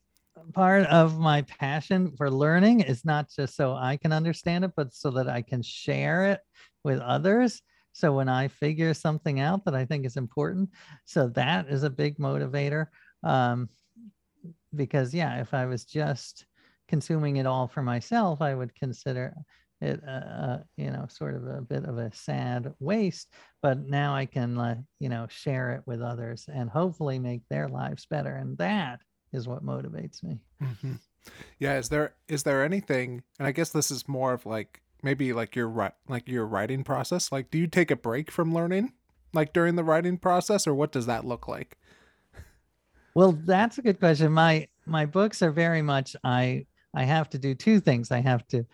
part 0.54 0.86
of 0.88 1.18
my 1.18 1.42
passion 1.44 2.12
for 2.18 2.30
learning 2.30 2.82
is 2.82 3.06
not 3.06 3.30
just 3.30 3.56
so 3.56 3.74
i 3.74 3.98
can 3.98 4.12
understand 4.12 4.63
it 4.63 4.72
but 4.76 4.94
so 4.94 5.10
that 5.10 5.28
i 5.28 5.42
can 5.42 5.62
share 5.62 6.32
it 6.32 6.39
with 6.84 7.00
others 7.00 7.62
so 7.94 8.12
when 8.12 8.28
I 8.28 8.48
figure 8.48 8.94
something 8.94 9.39
out 9.39 9.66
that 9.66 9.76
I 9.76 9.86
think 9.86 10.06
is 10.06 10.18
important, 10.18 10.72
so 11.06 11.28
that 11.30 11.68
is 11.70 11.84
a 11.84 11.89
big 11.92 12.18
motivator. 12.18 12.88
Um, 13.24 13.70
because 14.76 15.14
yeah, 15.14 15.42
if 15.42 15.54
I 15.54 15.66
was 15.66 15.86
just 15.86 16.46
consuming 16.88 17.38
it 17.38 17.46
all 17.46 17.68
for 17.68 17.82
myself, 17.82 18.42
I 18.42 18.54
would 18.54 18.76
consider 18.76 19.34
it 19.84 20.02
you 20.78 20.92
know 20.92 21.06
sort 21.10 21.36
of 21.36 21.46
a 21.46 21.62
bit 21.62 21.84
of 21.84 21.98
a 21.98 22.12
sad 22.14 22.74
waste 22.80 23.30
but 23.62 23.80
now 23.80 24.16
i 24.16 24.26
can 24.26 24.58
uh, 24.58 24.76
you 25.00 25.10
know 25.10 25.28
share 25.30 25.72
it 25.74 25.82
with 25.86 26.02
others 26.02 26.46
and 26.54 26.70
hopefully 26.70 27.20
make 27.20 27.42
their 27.50 27.68
lives 27.68 28.06
better 28.06 28.36
and 28.36 28.58
that 28.58 29.00
is 29.34 29.48
what 29.48 29.66
motivates 29.66 30.24
me 30.24 30.40
mm-hmm. 30.62 30.94
yeah 31.60 31.78
is 31.78 31.90
there 31.90 32.14
is 32.28 32.44
there 32.44 32.64
anything 32.64 33.24
and 33.38 33.48
i 33.48 33.52
guess 33.52 33.70
this 33.70 33.92
is 33.92 34.08
more 34.08 34.34
of 34.34 34.46
like 34.46 34.82
maybe 35.02 35.34
like 35.34 35.56
your 35.56 35.94
like 36.08 36.28
your 36.28 36.46
writing 36.46 36.84
process 36.84 37.32
like 37.32 37.52
do 37.52 37.58
you 37.58 37.68
take 37.68 37.92
a 37.92 37.96
break 37.96 38.32
from 38.32 38.54
learning 38.54 38.94
like 39.34 39.52
during 39.52 39.76
the 39.76 39.84
writing 39.84 40.18
process 40.18 40.66
or 40.66 40.74
what 40.74 40.92
does 40.92 41.08
that 41.08 41.26
look 41.26 41.48
like 41.48 41.78
well 43.15 43.34
that's 43.45 43.78
a 43.78 43.82
good 43.82 43.99
question. 43.99 44.32
My 44.32 44.67
my 44.86 45.06
books 45.06 45.41
are 45.41 45.52
very 45.52 45.82
much 45.82 46.15
i 46.23 46.65
i 46.93 47.04
have 47.04 47.30
to 47.30 47.38
do 47.38 47.56
two 47.56 47.80
things. 47.80 48.12
I 48.12 48.19
have 48.21 48.47
to 48.47 48.65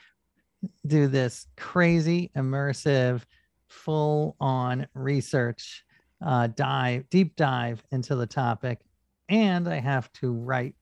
do 0.86 1.08
this 1.08 1.47
crazy 1.58 2.32
immersive 2.36 3.21
full 3.67 4.36
on 4.39 4.88
research 4.93 5.84
uh, 6.25 6.47
dive 6.47 7.10
deep 7.10 7.36
dive 7.36 7.82
into 7.91 8.15
the 8.15 8.28
topic 8.28 8.80
and 9.30 9.69
i 9.69 9.80
have 9.80 10.12
to 10.13 10.34
write 10.34 10.75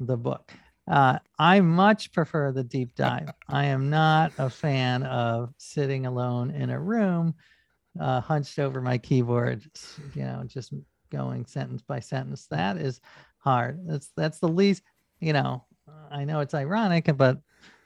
the 0.00 0.16
book. 0.16 0.52
Uh, 0.90 1.18
i 1.38 1.60
much 1.60 2.12
prefer 2.12 2.50
the 2.52 2.64
deep 2.64 2.94
dive. 2.94 3.30
I 3.48 3.66
am 3.66 3.88
not 3.88 4.32
a 4.38 4.50
fan 4.50 5.04
of 5.04 5.54
sitting 5.56 6.06
alone 6.06 6.50
in 6.50 6.70
a 6.70 6.80
room 6.80 7.34
uh, 8.00 8.20
hunched 8.20 8.58
over 8.58 8.80
my 8.80 8.98
keyboard 8.98 9.64
you 10.14 10.24
know 10.24 10.42
just 10.46 10.72
going 11.12 11.46
sentence 11.46 11.82
by 11.82 12.00
sentence 12.00 12.46
that 12.50 12.76
is 12.76 13.00
hard 13.38 13.78
that's 13.86 14.10
that's 14.16 14.38
the 14.38 14.48
least 14.48 14.82
you 15.20 15.32
know 15.32 15.64
i 16.10 16.24
know 16.24 16.40
it's 16.40 16.54
ironic 16.54 17.08
but 17.16 17.38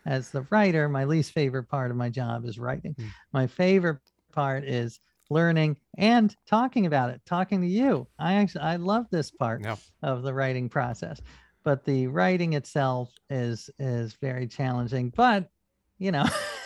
as 0.07 0.31
the 0.31 0.47
writer, 0.51 0.89
my 0.89 1.05
least 1.05 1.33
favorite 1.33 1.65
part 1.65 1.91
of 1.91 1.97
my 1.97 2.09
job 2.09 2.47
is 2.47 2.59
writing. 2.59 2.95
Mm. 2.95 3.09
My 3.33 3.47
favorite 3.47 3.99
part 4.33 4.65
is 4.65 5.01
learning 5.29 5.77
and 5.99 6.35
talking 6.47 6.87
about 6.87 7.11
it, 7.11 7.21
talking 7.27 7.61
to 7.61 7.67
you. 7.67 8.07
I 8.19 8.35
actually 8.35 8.63
I 8.63 8.77
love 8.77 9.07
this 9.11 9.31
part 9.31 9.63
yeah. 9.65 9.77
of 10.03 10.23
the 10.23 10.33
writing 10.33 10.69
process. 10.69 11.21
But 11.65 11.85
the 11.85 12.07
writing 12.07 12.53
itself 12.53 13.13
is 13.29 13.69
is 13.81 14.15
very 14.23 14.47
challenging. 14.47 15.13
But 15.17 15.51
you 15.99 16.13
know, 16.13 16.25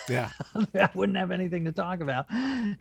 yeah, 0.08 0.30
I 0.74 0.90
wouldn't 0.94 1.18
have 1.18 1.30
anything 1.30 1.64
to 1.64 1.72
talk 1.72 2.00
about 2.00 2.26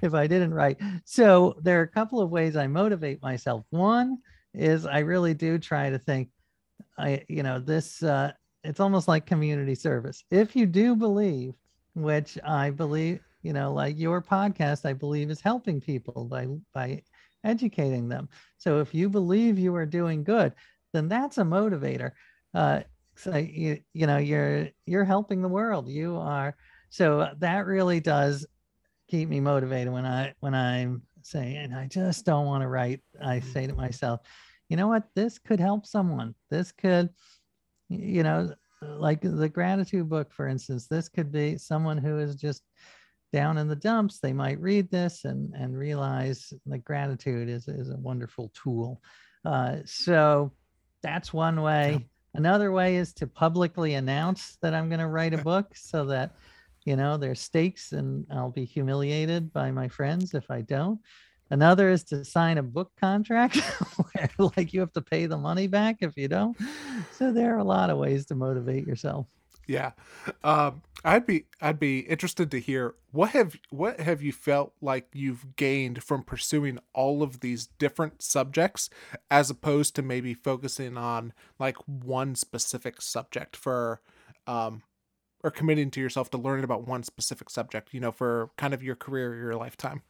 if 0.01 0.13
I 0.13 0.27
didn't 0.27 0.53
write. 0.53 0.79
So 1.05 1.55
there 1.61 1.79
are 1.79 1.83
a 1.83 1.87
couple 1.87 2.21
of 2.21 2.29
ways 2.29 2.55
I 2.55 2.67
motivate 2.67 3.21
myself. 3.21 3.65
One 3.69 4.17
is 4.53 4.85
I 4.85 4.99
really 4.99 5.33
do 5.33 5.57
try 5.57 5.89
to 5.89 5.99
think, 5.99 6.29
I 6.97 7.23
you 7.27 7.43
know 7.43 7.59
this 7.59 8.03
uh, 8.03 8.31
it's 8.63 8.79
almost 8.79 9.07
like 9.07 9.25
community 9.25 9.75
service. 9.75 10.23
If 10.31 10.55
you 10.55 10.65
do 10.65 10.95
believe, 10.95 11.53
which 11.95 12.37
I 12.43 12.71
believe, 12.71 13.21
you 13.41 13.53
know, 13.53 13.73
like 13.73 13.97
your 13.97 14.21
podcast, 14.21 14.85
I 14.85 14.93
believe 14.93 15.29
is 15.29 15.41
helping 15.41 15.79
people 15.79 16.25
by 16.25 16.47
by 16.73 17.03
educating 17.43 18.09
them. 18.09 18.27
So 18.57 18.79
if 18.79 18.93
you 18.93 19.09
believe 19.09 19.57
you 19.57 19.73
are 19.75 19.85
doing 19.85 20.23
good, 20.23 20.53
then 20.93 21.07
that's 21.07 21.37
a 21.37 21.43
motivator. 21.43 22.11
Uh, 22.53 22.81
so 23.19 23.35
you 23.35 23.79
you 23.93 24.07
know 24.07 24.17
you're 24.17 24.69
you're 24.85 25.05
helping 25.05 25.41
the 25.41 25.47
world. 25.47 25.89
You 25.89 26.17
are 26.17 26.55
so 26.89 27.29
that 27.39 27.65
really 27.65 27.99
does 27.99 28.47
keep 29.09 29.27
me 29.29 29.39
motivated 29.39 29.91
when 29.91 30.05
I 30.05 30.33
when 30.39 30.55
I'm 30.55 31.03
saying 31.21 31.73
I 31.73 31.87
just 31.87 32.25
don't 32.25 32.45
want 32.45 32.63
to 32.63 32.67
write. 32.67 33.01
I 33.21 33.41
say 33.41 33.67
to 33.67 33.73
myself, 33.73 34.21
you 34.69 34.77
know 34.77 34.87
what, 34.87 35.03
this 35.15 35.37
could 35.37 35.59
help 35.59 35.85
someone. 35.85 36.33
This 36.49 36.71
could 36.71 37.09
you 37.89 38.23
know, 38.23 38.53
like 38.81 39.21
the 39.21 39.49
gratitude 39.49 40.07
book, 40.07 40.31
for 40.31 40.47
instance, 40.47 40.87
this 40.87 41.09
could 41.09 41.31
be 41.31 41.57
someone 41.57 41.97
who 41.97 42.19
is 42.19 42.35
just 42.35 42.63
down 43.33 43.57
in 43.57 43.67
the 43.67 43.75
dumps. 43.75 44.19
They 44.19 44.33
might 44.33 44.59
read 44.61 44.89
this 44.89 45.25
and, 45.25 45.53
and 45.53 45.77
realize 45.77 46.53
that 46.67 46.85
gratitude 46.85 47.49
is, 47.49 47.67
is 47.67 47.89
a 47.89 47.97
wonderful 47.97 48.51
tool. 48.53 49.01
Uh, 49.43 49.77
so 49.85 50.51
that's 51.01 51.33
one 51.33 51.61
way. 51.61 52.05
Another 52.33 52.71
way 52.71 52.95
is 52.95 53.13
to 53.13 53.27
publicly 53.27 53.95
announce 53.95 54.57
that 54.61 54.73
I'm 54.73 54.89
going 54.89 54.99
to 54.99 55.07
write 55.07 55.33
a 55.33 55.37
book 55.43 55.75
so 55.75 56.05
that, 56.05 56.31
you 56.85 56.95
know, 56.95 57.17
there's 57.17 57.41
stakes 57.41 57.91
and 57.91 58.25
I'll 58.31 58.51
be 58.51 58.65
humiliated 58.65 59.51
by 59.51 59.71
my 59.71 59.87
friends 59.87 60.33
if 60.33 60.49
I 60.49 60.61
don't. 60.61 60.99
Another 61.51 61.89
is 61.89 62.03
to 62.05 62.23
sign 62.23 62.59
a 62.59 62.63
book 62.63 62.91
contract 62.99 63.57
where 64.13 64.29
like 64.55 64.71
you 64.71 64.79
have 64.81 64.93
to 64.93 65.01
pay 65.01 65.25
the 65.25 65.37
money 65.37 65.67
back 65.67 65.97
if 66.01 66.15
you 66.15 66.27
don't. 66.27 66.55
So 67.11 67.31
there 67.31 67.55
are 67.55 67.59
a 67.59 67.63
lot 67.63 67.89
of 67.89 67.97
ways 67.97 68.27
to 68.27 68.35
motivate 68.35 68.85
yourself. 68.85 69.25
Yeah. 69.69 69.91
Um, 70.43 70.81
I'd 71.05 71.27
be 71.27 71.45
I'd 71.61 71.79
be 71.79 71.99
interested 71.99 72.49
to 72.49 72.59
hear 72.59 72.95
what 73.11 73.29
have 73.29 73.55
what 73.69 73.99
have 73.99 74.19
you 74.23 74.31
felt 74.31 74.73
like 74.81 75.07
you've 75.13 75.55
gained 75.55 76.01
from 76.03 76.23
pursuing 76.23 76.79
all 76.91 77.21
of 77.21 77.41
these 77.41 77.67
different 77.77 78.23
subjects 78.23 78.89
as 79.29 79.51
opposed 79.51 79.95
to 79.95 80.01
maybe 80.01 80.33
focusing 80.33 80.97
on 80.97 81.33
like 81.59 81.77
one 81.85 82.33
specific 82.33 82.99
subject 82.99 83.55
for 83.55 84.01
um 84.47 84.81
or 85.43 85.51
committing 85.51 85.91
to 85.91 86.01
yourself 86.01 86.31
to 86.31 86.39
learning 86.39 86.63
about 86.63 86.87
one 86.87 87.03
specific 87.03 87.51
subject, 87.51 87.93
you 87.93 87.99
know, 87.99 88.11
for 88.11 88.49
kind 88.57 88.73
of 88.73 88.81
your 88.81 88.95
career, 88.95 89.33
or 89.33 89.35
your 89.35 89.55
lifetime. 89.55 90.01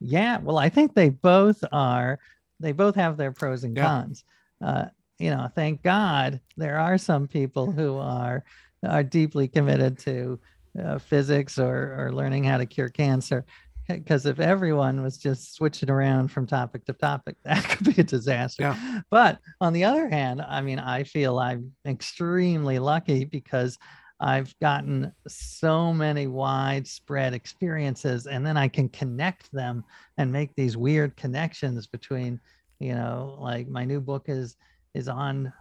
Yeah, 0.00 0.38
well, 0.38 0.56
I 0.58 0.70
think 0.70 0.94
they 0.94 1.10
both 1.10 1.62
are. 1.70 2.18
They 2.58 2.72
both 2.72 2.94
have 2.94 3.18
their 3.18 3.32
pros 3.32 3.64
and 3.64 3.76
yeah. 3.76 3.84
cons. 3.84 4.24
Uh, 4.64 4.86
you 5.18 5.30
know, 5.30 5.48
thank 5.54 5.82
God 5.82 6.40
there 6.56 6.78
are 6.78 6.98
some 6.98 7.28
people 7.28 7.70
who 7.70 7.98
are 7.98 8.44
are 8.86 9.02
deeply 9.02 9.48
committed 9.48 9.98
to 9.98 10.38
uh, 10.82 10.98
physics 10.98 11.58
or 11.58 11.94
or 11.98 12.12
learning 12.12 12.44
how 12.44 12.58
to 12.58 12.66
cure 12.66 12.88
cancer. 12.88 13.44
Because 13.86 14.24
if 14.24 14.40
everyone 14.40 15.02
was 15.02 15.18
just 15.18 15.54
switching 15.54 15.90
around 15.90 16.28
from 16.28 16.46
topic 16.46 16.86
to 16.86 16.94
topic, 16.94 17.36
that 17.44 17.62
could 17.64 17.94
be 17.94 18.00
a 18.00 18.04
disaster. 18.04 18.62
Yeah. 18.62 19.00
But 19.10 19.38
on 19.60 19.72
the 19.72 19.84
other 19.84 20.08
hand, 20.08 20.40
I 20.40 20.62
mean, 20.62 20.78
I 20.78 21.04
feel 21.04 21.38
I'm 21.38 21.72
extremely 21.86 22.78
lucky 22.78 23.26
because 23.26 23.78
I've 24.20 24.58
gotten 24.58 25.12
so 25.28 25.92
many 25.92 26.28
widespread 26.28 27.34
experiences, 27.34 28.26
and 28.26 28.46
then 28.46 28.56
I 28.56 28.68
can 28.68 28.88
connect 28.88 29.52
them 29.52 29.84
and 30.16 30.32
make 30.32 30.54
these 30.54 30.78
weird 30.78 31.14
connections 31.16 31.86
between, 31.86 32.40
you 32.78 32.94
know, 32.94 33.36
like 33.38 33.68
my 33.68 33.84
new 33.84 34.00
book 34.00 34.26
is 34.28 34.56
is 34.94 35.08
on 35.08 35.52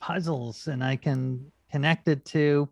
puzzles, 0.00 0.66
and 0.66 0.82
I 0.82 0.96
can 0.96 1.50
connect 1.70 2.08
it 2.08 2.24
to, 2.26 2.68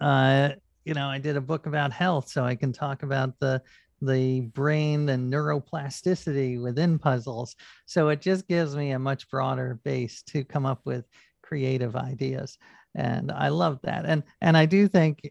uh, 0.00 0.50
you 0.84 0.94
know, 0.94 1.08
I 1.08 1.18
did 1.18 1.36
a 1.36 1.40
book 1.40 1.66
about 1.66 1.92
health, 1.92 2.28
so 2.28 2.44
I 2.44 2.54
can 2.54 2.72
talk 2.72 3.02
about 3.02 3.38
the 3.40 3.62
the 4.00 4.42
brain 4.42 5.08
and 5.08 5.32
neuroplasticity 5.32 6.62
within 6.62 7.00
puzzles. 7.00 7.56
So 7.86 8.10
it 8.10 8.20
just 8.20 8.46
gives 8.46 8.76
me 8.76 8.92
a 8.92 8.98
much 8.98 9.28
broader 9.28 9.80
base 9.82 10.22
to 10.28 10.44
come 10.44 10.66
up 10.66 10.80
with 10.84 11.04
creative 11.42 11.96
ideas 11.96 12.58
and 12.98 13.30
I 13.30 13.48
love 13.48 13.78
that. 13.82 14.04
And 14.06 14.22
and 14.40 14.56
I 14.56 14.66
do 14.66 14.88
think, 14.88 15.30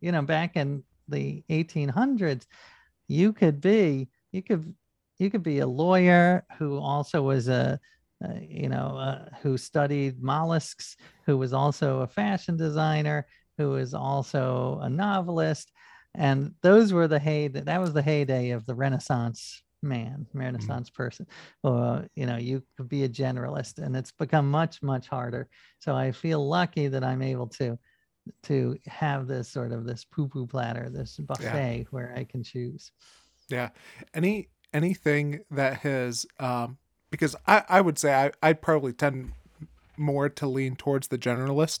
you 0.00 0.12
know, 0.12 0.22
back 0.22 0.56
in 0.56 0.82
the 1.08 1.44
1800s, 1.50 2.46
you 3.08 3.32
could 3.32 3.60
be 3.60 4.08
you 4.32 4.42
could 4.42 4.74
you 5.18 5.30
could 5.30 5.42
be 5.42 5.60
a 5.60 5.66
lawyer 5.66 6.44
who 6.58 6.78
also 6.78 7.22
was 7.22 7.48
a 7.48 7.78
uh, 8.24 8.34
you 8.40 8.68
know 8.68 8.96
uh, 8.96 9.28
who 9.42 9.56
studied 9.56 10.22
mollusks, 10.22 10.96
who 11.24 11.36
was 11.36 11.52
also 11.52 12.00
a 12.00 12.06
fashion 12.06 12.56
designer, 12.56 13.26
who 13.58 13.70
was 13.70 13.94
also 13.94 14.78
a 14.82 14.88
novelist, 14.88 15.72
and 16.14 16.54
those 16.62 16.92
were 16.92 17.08
the 17.08 17.18
heyday. 17.18 17.60
That 17.60 17.80
was 17.80 17.92
the 17.92 18.02
heyday 18.02 18.50
of 18.50 18.66
the 18.66 18.74
Renaissance 18.74 19.62
man, 19.82 20.26
mm-hmm. 20.28 20.38
Renaissance 20.38 20.90
mm-hmm. 20.90 21.02
person. 21.02 21.26
Or, 21.62 22.06
you 22.14 22.26
know, 22.26 22.36
you 22.36 22.62
could 22.76 22.88
be 22.88 23.04
a 23.04 23.08
generalist 23.08 23.78
and 23.78 23.96
it's 23.96 24.12
become 24.12 24.50
much, 24.50 24.82
much 24.82 25.08
harder. 25.08 25.48
So 25.78 25.94
I 25.94 26.12
feel 26.12 26.46
lucky 26.46 26.88
that 26.88 27.04
I'm 27.04 27.22
able 27.22 27.46
to 27.48 27.78
to 28.42 28.76
have 28.88 29.28
this 29.28 29.48
sort 29.48 29.70
of 29.70 29.86
this 29.86 30.04
poo-poo 30.04 30.48
platter, 30.48 30.90
this 30.90 31.16
buffet 31.16 31.78
yeah. 31.78 31.84
where 31.90 32.12
I 32.16 32.24
can 32.24 32.42
choose. 32.42 32.90
Yeah. 33.48 33.68
Any 34.14 34.48
anything 34.72 35.40
that 35.52 35.74
has 35.78 36.26
um 36.40 36.76
because 37.10 37.36
I, 37.46 37.64
I 37.68 37.80
would 37.80 37.98
say 37.98 38.14
I, 38.14 38.32
I 38.42 38.52
probably 38.52 38.92
tend 38.92 39.32
more 39.96 40.28
to 40.28 40.46
lean 40.46 40.76
towards 40.76 41.08
the 41.08 41.18
generalist 41.18 41.80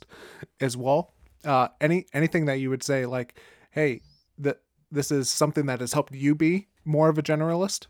as 0.60 0.76
well. 0.76 1.12
Uh 1.44 1.68
any 1.80 2.06
anything 2.12 2.46
that 2.46 2.58
you 2.58 2.70
would 2.70 2.82
say 2.82 3.06
like, 3.06 3.38
hey, 3.70 4.00
that 4.38 4.60
this 4.90 5.10
is 5.10 5.28
something 5.28 5.66
that 5.66 5.80
has 5.80 5.92
helped 5.92 6.14
you 6.14 6.34
be 6.34 6.68
more 6.84 7.08
of 7.08 7.18
a 7.18 7.22
generalist? 7.22 7.86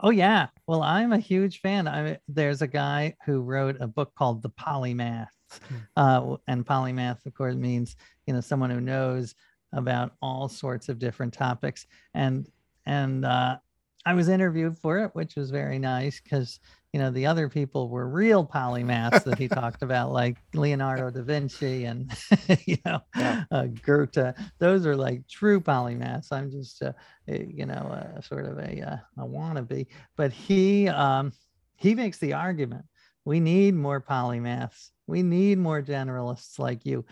Oh 0.00 0.10
yeah. 0.10 0.48
Well, 0.66 0.82
I'm 0.82 1.12
a 1.12 1.18
huge 1.18 1.60
fan. 1.60 1.88
I 1.88 2.18
there's 2.28 2.62
a 2.62 2.66
guy 2.66 3.16
who 3.24 3.40
wrote 3.40 3.76
a 3.80 3.86
book 3.86 4.14
called 4.14 4.42
The 4.42 4.50
Polymath. 4.50 5.28
Hmm. 5.68 5.76
Uh, 5.96 6.36
and 6.48 6.66
polymath, 6.66 7.24
of 7.26 7.34
course, 7.34 7.54
means 7.54 7.96
you 8.26 8.34
know 8.34 8.40
someone 8.40 8.70
who 8.70 8.80
knows 8.80 9.34
about 9.72 10.12
all 10.20 10.48
sorts 10.48 10.88
of 10.88 10.98
different 10.98 11.32
topics. 11.32 11.86
And 12.12 12.48
and 12.86 13.24
uh, 13.24 13.58
I 14.06 14.14
was 14.14 14.28
interviewed 14.28 14.78
for 14.78 14.98
it, 14.98 15.10
which 15.14 15.36
was 15.36 15.50
very 15.50 15.78
nice 15.78 16.20
because 16.20 16.60
you 16.92 17.00
know 17.00 17.10
the 17.10 17.26
other 17.26 17.48
people 17.48 17.88
were 17.88 18.08
real 18.08 18.44
polymaths 18.46 19.24
that 19.24 19.38
he 19.38 19.48
talked 19.48 19.82
about 19.82 20.12
like 20.12 20.36
leonardo 20.54 21.10
da 21.10 21.22
vinci 21.22 21.84
and 21.86 22.12
you 22.66 22.76
know 22.84 23.00
yeah. 23.16 23.44
uh, 23.50 23.66
goethe. 23.82 24.34
Those 24.58 24.86
are 24.86 24.96
like 24.96 25.26
true 25.26 25.60
polymaths. 25.60 26.30
I'm 26.30 26.50
just 26.50 26.82
uh, 26.82 26.92
you 27.26 27.66
know 27.66 27.74
uh, 27.74 28.20
sort 28.20 28.46
of 28.46 28.58
a, 28.58 28.80
uh, 28.80 29.22
a 29.22 29.26
wannabe. 29.26 29.86
But 30.16 30.32
he 30.32 30.88
um, 30.88 31.32
he 31.76 31.94
makes 31.94 32.18
the 32.18 32.34
argument 32.34 32.84
we 33.24 33.40
need 33.40 33.74
more 33.74 34.00
polymaths. 34.00 34.90
We 35.06 35.22
need 35.22 35.58
more 35.58 35.82
generalists 35.82 36.58
like 36.58 36.84
you 36.84 37.04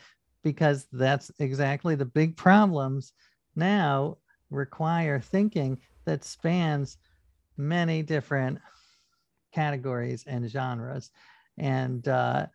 because 0.42 0.86
that's 0.92 1.30
exactly 1.38 1.94
the 1.94 2.04
big 2.04 2.36
problems 2.36 3.12
now 3.56 4.18
require 4.50 5.20
thinking 5.20 5.78
that 6.04 6.24
spans 6.24 6.98
many 7.56 8.02
different 8.02 8.58
categories 9.52 10.24
and 10.26 10.50
genres 10.50 11.10
and 11.58 12.08
uh, 12.08 12.46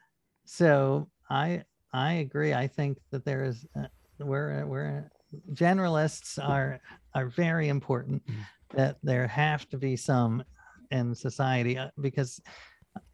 so 0.45 1.07
i 1.29 1.63
i 1.93 2.13
agree 2.13 2.53
i 2.53 2.67
think 2.67 2.97
that 3.11 3.23
there 3.23 3.43
is 3.43 3.65
uh, 3.79 3.87
we're 4.19 4.65
we're 4.65 5.09
generalists 5.53 6.39
are 6.43 6.79
are 7.13 7.27
very 7.27 7.67
important 7.67 8.25
mm. 8.25 8.35
that 8.73 8.97
there 9.03 9.27
have 9.27 9.67
to 9.69 9.77
be 9.77 9.95
some 9.95 10.43
in 10.91 11.13
society 11.13 11.77
uh, 11.77 11.89
because 12.01 12.41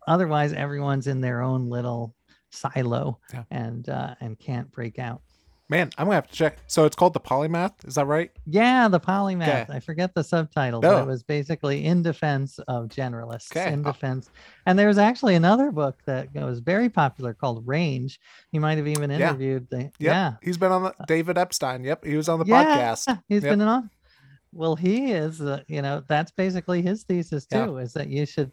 otherwise 0.07 0.53
everyone's 0.53 1.07
in 1.07 1.19
their 1.19 1.41
own 1.41 1.67
little 1.67 2.15
silo 2.51 3.19
yeah. 3.33 3.43
and 3.51 3.89
uh, 3.89 4.15
and 4.21 4.39
can't 4.39 4.71
break 4.71 4.99
out 4.99 5.21
Man, 5.73 5.89
I'm 5.97 6.05
gonna 6.05 6.13
have 6.13 6.27
to 6.27 6.35
check. 6.35 6.59
So 6.67 6.85
it's 6.85 6.95
called 6.95 7.13
the 7.13 7.19
Polymath, 7.19 7.73
is 7.87 7.95
that 7.95 8.05
right? 8.05 8.29
Yeah, 8.45 8.87
the 8.87 8.99
Polymath. 8.99 9.63
Okay. 9.63 9.65
I 9.69 9.79
forget 9.79 10.13
the 10.13 10.23
subtitle, 10.23 10.81
but 10.81 11.01
it 11.01 11.07
was 11.07 11.23
basically 11.23 11.83
in 11.85 12.03
defense 12.03 12.59
of 12.67 12.89
generalists. 12.89 13.51
Okay. 13.51 13.73
In 13.73 13.81
defense, 13.81 14.29
and 14.67 14.77
there 14.77 14.87
was 14.87 14.99
actually 14.99 15.33
another 15.33 15.71
book 15.71 15.97
that 16.05 16.31
was 16.35 16.59
very 16.59 16.89
popular 16.89 17.33
called 17.33 17.67
Range. 17.67 18.19
You 18.51 18.61
might 18.61 18.77
have 18.77 18.87
even 18.87 19.09
interviewed 19.09 19.67
yeah. 19.71 19.77
the. 19.77 19.83
Yep. 19.83 19.93
Yeah, 19.97 20.33
he's 20.43 20.59
been 20.59 20.71
on 20.71 20.83
the 20.83 20.93
David 21.07 21.39
Epstein. 21.39 21.83
Yep, 21.83 22.05
he 22.05 22.17
was 22.17 22.29
on 22.29 22.37
the 22.37 22.45
yeah, 22.45 22.93
podcast. 22.93 23.23
He's 23.27 23.41
yep. 23.41 23.53
been 23.53 23.61
on. 23.61 23.89
Well, 24.51 24.75
he 24.75 25.11
is. 25.11 25.41
Uh, 25.41 25.63
you 25.67 25.81
know, 25.81 26.03
that's 26.07 26.29
basically 26.29 26.83
his 26.83 27.01
thesis 27.01 27.47
too. 27.47 27.57
Yeah. 27.57 27.77
Is 27.77 27.93
that 27.93 28.09
you 28.09 28.27
should 28.27 28.51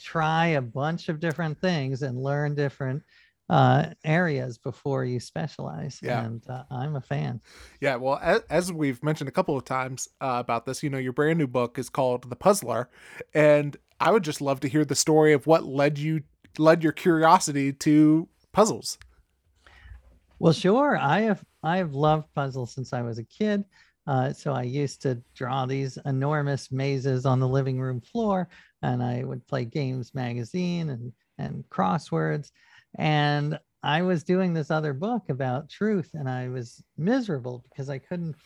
try 0.00 0.46
a 0.46 0.62
bunch 0.62 1.10
of 1.10 1.20
different 1.20 1.60
things 1.60 2.00
and 2.00 2.22
learn 2.22 2.54
different 2.54 3.02
uh, 3.48 3.86
areas 4.04 4.58
before 4.58 5.04
you 5.04 5.20
specialize. 5.20 5.98
Yeah. 6.02 6.24
And 6.24 6.42
uh, 6.48 6.64
I'm 6.70 6.96
a 6.96 7.00
fan. 7.00 7.40
Yeah. 7.80 7.96
Well, 7.96 8.18
as, 8.22 8.42
as, 8.50 8.72
we've 8.72 9.02
mentioned 9.02 9.28
a 9.28 9.32
couple 9.32 9.56
of 9.56 9.64
times 9.64 10.08
uh, 10.20 10.36
about 10.38 10.66
this, 10.66 10.82
you 10.82 10.90
know, 10.90 10.98
your 10.98 11.12
brand 11.12 11.38
new 11.38 11.46
book 11.46 11.78
is 11.78 11.88
called 11.88 12.28
The 12.28 12.36
Puzzler. 12.36 12.88
And 13.34 13.76
I 14.00 14.10
would 14.10 14.24
just 14.24 14.40
love 14.40 14.60
to 14.60 14.68
hear 14.68 14.84
the 14.84 14.94
story 14.94 15.32
of 15.32 15.46
what 15.46 15.64
led 15.64 15.98
you, 15.98 16.22
led 16.58 16.82
your 16.82 16.92
curiosity 16.92 17.72
to 17.72 18.28
puzzles. 18.52 18.98
Well, 20.38 20.52
sure. 20.52 20.96
I 20.96 21.20
have, 21.22 21.44
I 21.62 21.76
have 21.78 21.94
loved 21.94 22.28
puzzles 22.34 22.72
since 22.72 22.92
I 22.92 23.02
was 23.02 23.18
a 23.18 23.24
kid. 23.24 23.64
Uh, 24.06 24.32
so 24.32 24.52
I 24.52 24.62
used 24.62 25.00
to 25.02 25.22
draw 25.34 25.64
these 25.64 25.96
enormous 26.06 26.72
mazes 26.72 27.24
on 27.24 27.38
the 27.38 27.46
living 27.46 27.80
room 27.80 28.00
floor, 28.00 28.48
and 28.82 29.00
I 29.00 29.22
would 29.22 29.46
play 29.46 29.64
Games 29.64 30.12
Magazine 30.12 30.90
and 30.90 31.12
and 31.38 31.64
crosswords. 31.70 32.50
And 32.98 33.58
I 33.82 34.02
was 34.02 34.22
doing 34.22 34.54
this 34.54 34.70
other 34.70 34.92
book 34.92 35.28
about 35.28 35.68
truth 35.68 36.10
and 36.14 36.28
I 36.28 36.48
was 36.48 36.82
miserable 36.96 37.64
because 37.68 37.90
I 37.90 37.98
couldn't 37.98 38.36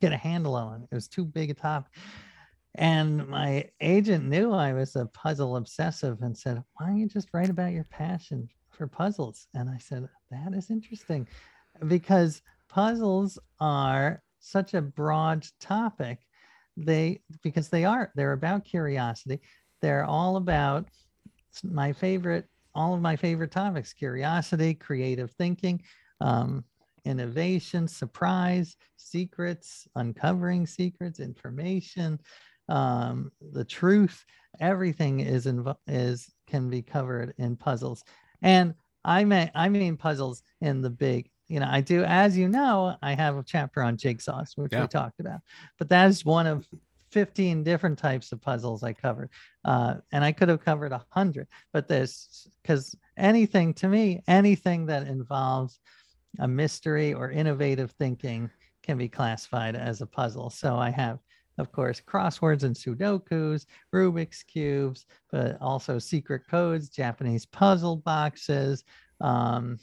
get 0.00 0.12
a 0.12 0.16
handle 0.16 0.54
on 0.54 0.82
it. 0.82 0.88
It 0.90 0.94
was 0.94 1.08
too 1.08 1.24
big 1.24 1.50
a 1.50 1.54
topic. 1.54 1.92
And 2.76 3.26
my 3.28 3.68
agent 3.80 4.24
knew 4.28 4.52
I 4.52 4.72
was 4.72 4.96
a 4.96 5.06
puzzle 5.06 5.56
obsessive 5.56 6.22
and 6.22 6.36
said, 6.36 6.62
Why 6.74 6.86
don't 6.86 6.98
you 6.98 7.08
just 7.08 7.28
write 7.32 7.50
about 7.50 7.72
your 7.72 7.84
passion 7.84 8.48
for 8.70 8.86
puzzles? 8.86 9.48
And 9.54 9.68
I 9.68 9.78
said, 9.78 10.08
That 10.30 10.54
is 10.54 10.70
interesting 10.70 11.26
because 11.88 12.42
puzzles 12.68 13.38
are 13.58 14.22
such 14.38 14.74
a 14.74 14.82
broad 14.82 15.46
topic. 15.60 16.20
They, 16.76 17.20
because 17.42 17.68
they 17.68 17.84
are, 17.84 18.12
they're 18.14 18.32
about 18.32 18.64
curiosity. 18.64 19.40
They're 19.82 20.04
all 20.04 20.36
about 20.36 20.88
my 21.64 21.92
favorite 21.92 22.46
all 22.74 22.94
of 22.94 23.00
my 23.00 23.16
favorite 23.16 23.50
topics 23.50 23.92
curiosity, 23.92 24.74
creative 24.74 25.30
thinking, 25.32 25.82
um, 26.20 26.64
innovation, 27.04 27.88
surprise, 27.88 28.76
secrets, 28.96 29.88
uncovering 29.96 30.66
secrets, 30.66 31.20
information, 31.20 32.18
um, 32.68 33.30
the 33.52 33.64
truth. 33.64 34.24
Everything 34.60 35.20
is 35.20 35.46
inv- 35.46 35.76
is 35.86 36.30
can 36.46 36.68
be 36.68 36.82
covered 36.82 37.34
in 37.38 37.56
puzzles, 37.56 38.04
and 38.42 38.74
I 39.04 39.24
mean 39.24 39.50
I 39.54 39.68
mean 39.68 39.96
puzzles 39.96 40.42
in 40.60 40.82
the 40.82 40.90
big. 40.90 41.30
You 41.48 41.58
know, 41.58 41.68
I 41.68 41.80
do, 41.80 42.04
as 42.04 42.38
you 42.38 42.48
know, 42.48 42.96
I 43.02 43.14
have 43.14 43.36
a 43.36 43.42
chapter 43.42 43.82
on 43.82 43.96
jigsaws, 43.96 44.56
which 44.56 44.72
yeah. 44.72 44.82
we 44.82 44.86
talked 44.86 45.18
about, 45.18 45.40
but 45.78 45.88
that 45.88 46.08
is 46.08 46.24
one 46.24 46.46
of 46.46 46.68
15 47.10 47.62
different 47.62 47.98
types 47.98 48.32
of 48.32 48.40
puzzles 48.40 48.82
I 48.82 48.92
covered. 48.92 49.30
Uh, 49.64 49.96
and 50.12 50.24
I 50.24 50.32
could 50.32 50.48
have 50.48 50.64
covered 50.64 50.92
a 50.92 51.04
hundred, 51.10 51.48
but 51.72 51.88
there's 51.88 52.48
because 52.62 52.96
anything 53.16 53.74
to 53.74 53.88
me, 53.88 54.22
anything 54.28 54.86
that 54.86 55.06
involves 55.06 55.80
a 56.38 56.48
mystery 56.48 57.12
or 57.12 57.30
innovative 57.30 57.90
thinking 57.92 58.50
can 58.82 58.96
be 58.96 59.08
classified 59.08 59.76
as 59.76 60.00
a 60.00 60.06
puzzle. 60.06 60.50
So 60.50 60.76
I 60.76 60.90
have, 60.90 61.18
of 61.58 61.72
course, 61.72 62.00
crosswords 62.00 62.62
and 62.62 62.74
Sudokus, 62.74 63.66
Rubik's 63.94 64.42
Cubes, 64.42 65.06
but 65.30 65.60
also 65.60 65.98
secret 65.98 66.42
codes, 66.48 66.88
Japanese 66.88 67.44
puzzle 67.44 67.96
boxes, 67.96 68.84
um, 69.20 69.78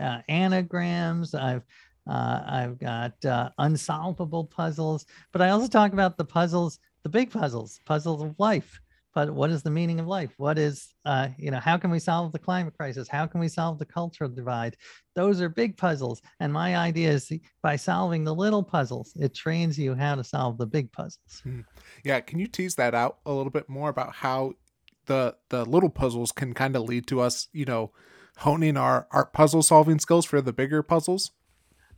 uh, 0.00 0.20
anagrams. 0.28 1.34
I've 1.34 1.64
uh, 2.08 2.42
I've 2.46 2.78
got 2.78 3.24
uh, 3.24 3.50
unsolvable 3.58 4.44
puzzles, 4.44 5.06
but 5.32 5.42
I 5.42 5.50
also 5.50 5.68
talk 5.68 5.92
about 5.92 6.16
the 6.16 6.24
puzzles, 6.24 6.78
the 7.02 7.08
big 7.08 7.30
puzzles, 7.30 7.80
puzzles 7.86 8.22
of 8.22 8.34
life. 8.38 8.80
But 9.14 9.30
what 9.30 9.50
is 9.50 9.62
the 9.62 9.70
meaning 9.70 10.00
of 10.00 10.06
life? 10.06 10.32
What 10.38 10.58
is, 10.58 10.94
uh, 11.04 11.28
you 11.36 11.50
know, 11.50 11.60
how 11.60 11.76
can 11.76 11.90
we 11.90 11.98
solve 11.98 12.32
the 12.32 12.38
climate 12.38 12.74
crisis? 12.74 13.08
How 13.08 13.26
can 13.26 13.40
we 13.40 13.48
solve 13.48 13.78
the 13.78 13.84
cultural 13.84 14.30
divide? 14.30 14.76
Those 15.14 15.42
are 15.42 15.50
big 15.50 15.76
puzzles. 15.76 16.22
And 16.40 16.50
my 16.50 16.76
idea 16.76 17.10
is 17.10 17.30
by 17.62 17.76
solving 17.76 18.24
the 18.24 18.34
little 18.34 18.62
puzzles, 18.62 19.12
it 19.16 19.34
trains 19.34 19.78
you 19.78 19.94
how 19.94 20.14
to 20.14 20.24
solve 20.24 20.56
the 20.56 20.66
big 20.66 20.90
puzzles. 20.92 21.40
Hmm. 21.42 21.60
Yeah. 22.04 22.20
Can 22.20 22.38
you 22.38 22.46
tease 22.46 22.74
that 22.76 22.94
out 22.94 23.18
a 23.26 23.32
little 23.32 23.50
bit 23.50 23.68
more 23.68 23.90
about 23.90 24.14
how 24.14 24.54
the 25.06 25.36
the 25.50 25.64
little 25.66 25.90
puzzles 25.90 26.32
can 26.32 26.54
kind 26.54 26.74
of 26.74 26.82
lead 26.82 27.06
to 27.08 27.20
us, 27.20 27.48
you 27.52 27.66
know, 27.66 27.92
honing 28.38 28.78
our, 28.78 29.08
our 29.10 29.26
puzzle 29.26 29.62
solving 29.62 29.98
skills 29.98 30.24
for 30.24 30.40
the 30.40 30.52
bigger 30.54 30.82
puzzles? 30.82 31.32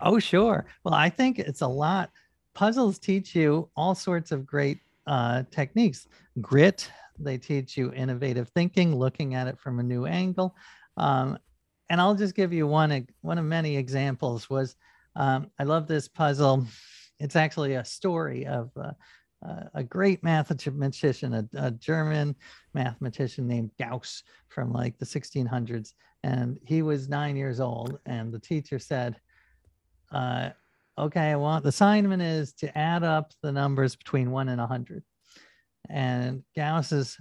Oh, 0.01 0.19
sure. 0.19 0.67
Well, 0.85 0.95
I 0.95 1.09
think 1.09 1.39
it's 1.39 1.61
a 1.61 1.67
lot. 1.67 2.11
Puzzles 2.55 2.99
teach 2.99 3.35
you 3.35 3.69
all 3.77 3.95
sorts 3.95 4.33
of 4.33 4.47
great 4.47 4.79
uh, 5.07 5.45
techniques. 5.51 6.09
Grit, 6.41 6.91
they 7.19 7.39
teach 7.39 7.77
you 7.77 7.93
innovative 7.93 8.49
thinking, 8.51 8.97
looking 8.97 9.35
at 9.35 9.49
it 9.49 9.59
from 9.59 9.79
a 9.79 9.83
new 9.83 10.07
angle. 10.07 10.57
Um, 10.97 11.39
and 11.91 12.01
I'll 12.01 12.15
just 12.15 12.35
give 12.35 12.53
you 12.53 12.67
one 12.67 13.07
one 13.21 13.39
of 13.39 13.45
many 13.45 13.77
examples. 13.77 14.49
Was 14.49 14.77
um, 15.17 15.51
I 15.59 15.65
love 15.65 15.87
this 15.87 16.09
puzzle. 16.09 16.67
It's 17.21 17.37
actually 17.37 17.75
a 17.75 17.85
story 17.85 18.47
of 18.47 18.71
uh, 18.77 18.93
uh, 19.47 19.65
a 19.75 19.85
great 19.85 20.23
mathematician, 20.23 21.35
a, 21.35 21.49
a, 21.55 21.71
German 21.71 22.35
mathematician 22.73 23.47
named 23.47 23.71
Gauss 23.79 24.23
from 24.49 24.73
like 24.73 24.99
the 24.99 25.05
1600s, 25.05 25.93
and 26.23 26.59
he 26.65 26.83
was 26.83 27.09
nine 27.09 27.37
years 27.37 27.61
old. 27.61 27.99
And 28.07 28.33
the 28.33 28.39
teacher 28.39 28.79
said, 28.79 29.17
uh, 30.15 30.51
okay, 30.99 31.35
well, 31.35 31.61
the 31.61 31.69
assignment 31.69 32.23
is 32.23 32.53
to 32.55 32.77
add 32.77 33.03
up 33.03 33.33
the 33.43 33.53
numbers 33.53 33.97
between 33.97 34.31
one 34.31 34.49
and 34.49 34.61
a 34.61 34.65
100. 34.65 35.03
And 35.91 36.43
Gauss's 36.57 37.19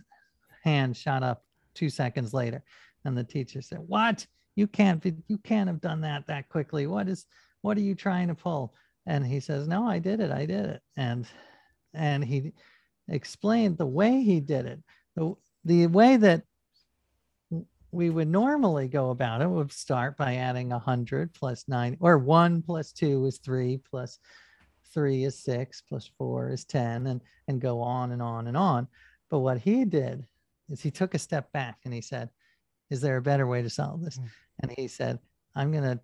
hand 0.64 0.96
shot 0.96 1.24
up 1.24 1.44
two 1.74 1.90
seconds 1.90 2.34
later. 2.34 2.64
And 3.06 3.18
the 3.18 3.24
teacher 3.24 3.62
said, 3.62 3.80
what? 3.80 4.26
You 4.56 4.68
can't 4.68 5.02
be, 5.02 5.16
you 5.28 5.40
can't 5.40 5.68
have 5.68 5.82
done 5.82 6.02
that 6.02 6.28
that 6.28 6.48
quickly. 6.50 6.86
What 6.86 7.10
is, 7.10 7.26
what 7.62 7.76
are 7.78 7.82
you 7.82 7.96
trying 7.96 8.28
to 8.28 8.36
pull? 8.36 8.76
And 9.08 9.26
he 9.26 9.40
says, 9.40 9.68
no, 9.68 9.88
I 9.88 10.00
did 10.00 10.20
it. 10.20 10.32
I 10.32 10.46
did 10.46 10.66
it. 10.66 10.82
And, 10.96 11.26
and 11.94 12.24
he 12.24 12.54
explained 13.10 13.78
the 13.78 13.86
way 13.86 14.22
he 14.22 14.40
did 14.40 14.66
it. 14.66 14.80
The, 15.16 15.34
the 15.66 15.88
way 15.88 16.18
that 16.18 16.44
we 17.94 18.10
would 18.10 18.28
normally 18.28 18.88
go 18.88 19.12
about 19.12 19.42
it 19.42 19.50
would 19.50 19.72
start 19.72 20.18
by 20.18 20.36
adding 20.36 20.70
100 20.70 21.34
plus 21.34 21.66
9 21.68 21.98
or 22.00 22.18
1 22.18 22.64
plus 22.64 22.92
2 22.92 23.26
is 23.28 23.38
3 23.38 23.78
plus 23.90 24.18
3 24.94 25.24
is 25.24 25.38
6 25.44 25.84
plus 25.88 26.10
4 26.18 26.50
is 26.50 26.66
10 26.66 27.08
and 27.08 27.22
and 27.48 27.62
go 27.62 27.82
on 27.82 28.12
and 28.12 28.22
on 28.22 28.48
and 28.48 28.58
on. 28.58 28.88
But 29.30 29.40
what 29.40 29.60
he 29.60 29.86
did 29.86 30.26
is 30.70 30.82
he 30.82 30.92
took 30.92 31.14
a 31.14 31.20
step 31.20 31.52
back 31.52 31.78
and 31.86 31.94
he 31.94 32.02
said 32.02 32.30
is 32.90 33.00
there 33.00 33.18
a 33.18 33.22
better 33.22 33.48
way 33.48 33.62
to 33.62 33.70
solve 33.70 34.04
this? 34.04 34.18
Mm. 34.18 34.30
and 34.62 34.74
he 34.78 34.88
said 34.88 35.20
i'm 35.56 35.72
going 35.72 35.84
to 35.84 36.00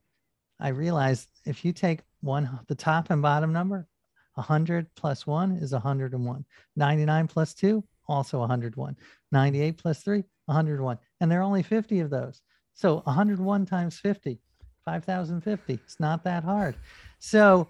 i 0.59 0.69
realized 0.69 1.27
if 1.45 1.63
you 1.63 1.73
take 1.73 2.01
one 2.21 2.59
the 2.67 2.75
top 2.75 3.09
and 3.09 3.21
bottom 3.21 3.53
number 3.53 3.87
100 4.35 4.87
plus 4.95 5.27
1 5.27 5.53
is 5.53 5.71
101 5.71 6.45
99 6.75 7.27
plus 7.27 7.53
2 7.53 7.83
also 8.10 8.39
101. 8.39 8.95
98 9.32 9.78
plus 9.78 10.01
3, 10.01 10.24
101. 10.45 10.97
And 11.22 11.32
there 11.32 11.39
are 11.39 11.43
only 11.43 11.64
50 11.64 11.99
of 11.99 12.10
those. 12.10 12.41
So 12.74 13.01
101 13.05 13.66
times 13.66 13.99
50, 13.99 14.39
5,050. 14.86 15.74
It's 15.74 15.99
not 15.99 16.24
that 16.24 16.43
hard. 16.43 16.76
So 17.20 17.68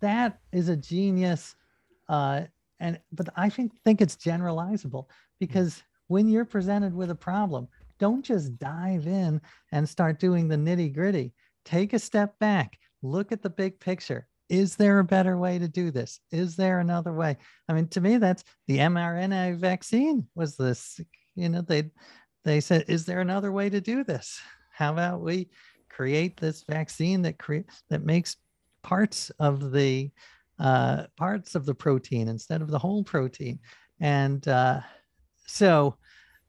that 0.00 0.40
is 0.52 0.68
a 0.68 0.76
genius. 0.76 1.54
Uh, 2.08 2.42
and 2.80 2.98
but 3.12 3.28
I 3.36 3.48
think 3.48 3.72
think 3.84 4.00
it's 4.00 4.16
generalizable 4.16 5.06
because 5.40 5.82
when 6.06 6.28
you're 6.28 6.44
presented 6.44 6.94
with 6.94 7.10
a 7.10 7.14
problem, 7.14 7.68
don't 7.98 8.24
just 8.24 8.58
dive 8.58 9.06
in 9.06 9.40
and 9.72 9.88
start 9.88 10.20
doing 10.20 10.48
the 10.48 10.56
nitty 10.56 10.94
gritty. 10.94 11.34
Take 11.64 11.92
a 11.92 11.98
step 11.98 12.38
back, 12.38 12.78
look 13.02 13.32
at 13.32 13.42
the 13.42 13.50
big 13.50 13.78
picture. 13.80 14.26
Is 14.48 14.76
there 14.76 14.98
a 14.98 15.04
better 15.04 15.36
way 15.36 15.58
to 15.58 15.68
do 15.68 15.90
this? 15.90 16.20
Is 16.30 16.56
there 16.56 16.80
another 16.80 17.12
way? 17.12 17.36
I 17.68 17.72
mean, 17.72 17.88
to 17.88 18.00
me, 18.00 18.16
that's 18.16 18.44
the 18.66 18.78
mRNA 18.78 19.58
vaccine 19.58 20.26
was 20.34 20.56
this, 20.56 21.00
you 21.34 21.48
know, 21.48 21.62
they 21.62 21.90
they 22.44 22.60
said, 22.60 22.84
is 22.88 23.04
there 23.04 23.20
another 23.20 23.52
way 23.52 23.68
to 23.68 23.80
do 23.80 24.04
this? 24.04 24.40
How 24.72 24.92
about 24.92 25.20
we 25.20 25.50
create 25.90 26.36
this 26.36 26.62
vaccine 26.62 27.22
that 27.22 27.38
create 27.38 27.66
that 27.90 28.04
makes 28.04 28.36
parts 28.82 29.30
of 29.38 29.72
the 29.72 30.10
uh, 30.58 31.04
parts 31.16 31.54
of 31.54 31.66
the 31.66 31.74
protein 31.74 32.28
instead 32.28 32.62
of 32.62 32.70
the 32.70 32.78
whole 32.78 33.04
protein? 33.04 33.58
And 34.00 34.46
uh, 34.48 34.80
so 35.46 35.96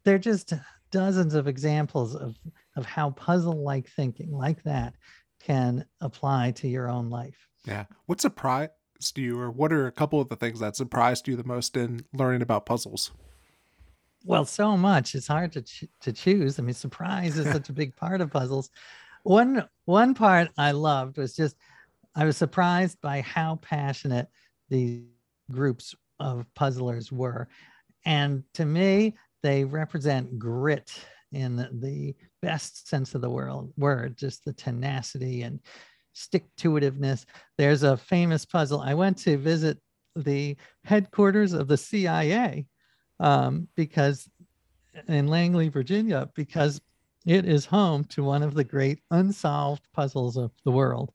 there 0.04 0.16
are 0.16 0.20
just 0.20 0.54
dozens 0.92 1.34
of 1.34 1.48
examples 1.48 2.16
of, 2.16 2.38
of 2.76 2.86
how 2.86 3.12
puzzle 3.12 3.64
like 3.64 3.90
thinking 3.90 4.32
like 4.32 4.64
that 4.64 4.96
can 5.42 5.86
apply 6.02 6.52
to 6.52 6.68
your 6.68 6.90
own 6.90 7.10
life. 7.10 7.49
Yeah. 7.66 7.86
What 8.06 8.22
surprised 8.22 8.72
you, 9.16 9.40
or 9.40 9.52
what 9.52 9.72
are 9.72 9.88
a 9.88 9.92
couple 9.92 10.20
of 10.20 10.30
the 10.30 10.36
things 10.36 10.60
that 10.60 10.76
surprised 10.76 11.28
you 11.28 11.36
the 11.36 11.44
most 11.44 11.76
in 11.78 12.06
learning 12.14 12.42
about 12.42 12.66
puzzles? 12.66 13.12
Well, 14.26 14.46
so 14.46 14.76
much. 14.76 15.16
It's 15.16 15.28
hard 15.28 15.54
to 15.54 15.62
ch- 15.62 15.86
to 16.02 16.12
choose. 16.12 16.60
I 16.60 16.64
mean, 16.64 16.74
surprise 16.74 17.38
is 17.38 17.52
such 17.52 17.70
a 17.70 17.74
big 17.74 17.96
part 17.98 18.22
of 18.22 18.32
puzzles. 18.32 18.70
One 19.24 19.68
one 19.86 20.14
part 20.14 20.50
I 20.58 20.72
loved 20.72 21.18
was 21.18 21.36
just 21.36 21.56
I 22.16 22.26
was 22.26 22.38
surprised 22.38 23.00
by 23.02 23.22
how 23.22 23.58
passionate 23.58 24.28
these 24.70 25.04
groups 25.52 25.96
of 26.20 26.46
puzzlers 26.54 27.12
were. 27.12 27.48
And 28.06 28.44
to 28.54 28.66
me, 28.66 29.16
they 29.42 29.64
represent 29.64 30.38
grit 30.38 30.92
in 31.32 31.56
the 31.56 32.16
best 32.42 32.88
sense 32.88 33.16
of 33.16 33.22
the 33.22 33.30
world 33.30 33.72
word, 33.78 34.18
just 34.18 34.44
the 34.44 34.54
tenacity 34.54 35.44
and 35.44 35.60
stick 36.14 36.46
to 36.58 36.72
itiveness. 36.72 37.26
There's 37.58 37.84
a 37.84 37.98
famous 37.98 38.46
puzzle. 38.46 38.82
I 38.82 38.94
went 38.94 39.18
to 39.20 39.38
visit 39.38 39.80
the 40.16 40.58
headquarters 40.84 41.54
of 41.54 41.68
the 41.68 41.78
CIA 41.78 42.66
um, 43.20 43.68
because 43.76 44.30
in 45.08 45.28
Langley, 45.28 45.70
Virginia, 45.70 46.30
because 46.36 46.82
it 47.26 47.46
is 47.46 47.66
home 47.66 48.04
to 48.06 48.24
one 48.24 48.44
of 48.44 48.54
the 48.54 48.64
great 48.64 49.02
unsolved 49.12 49.88
puzzles 49.94 50.38
of 50.38 50.52
the 50.66 50.72
world. 50.72 51.12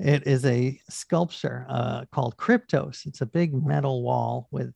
It 0.00 0.26
is 0.26 0.44
a 0.44 0.80
sculpture 0.88 1.66
uh, 1.68 2.04
called 2.12 2.36
Kryptos. 2.36 3.06
It's 3.06 3.20
a 3.20 3.26
big 3.26 3.54
metal 3.54 4.02
wall 4.02 4.48
with 4.50 4.72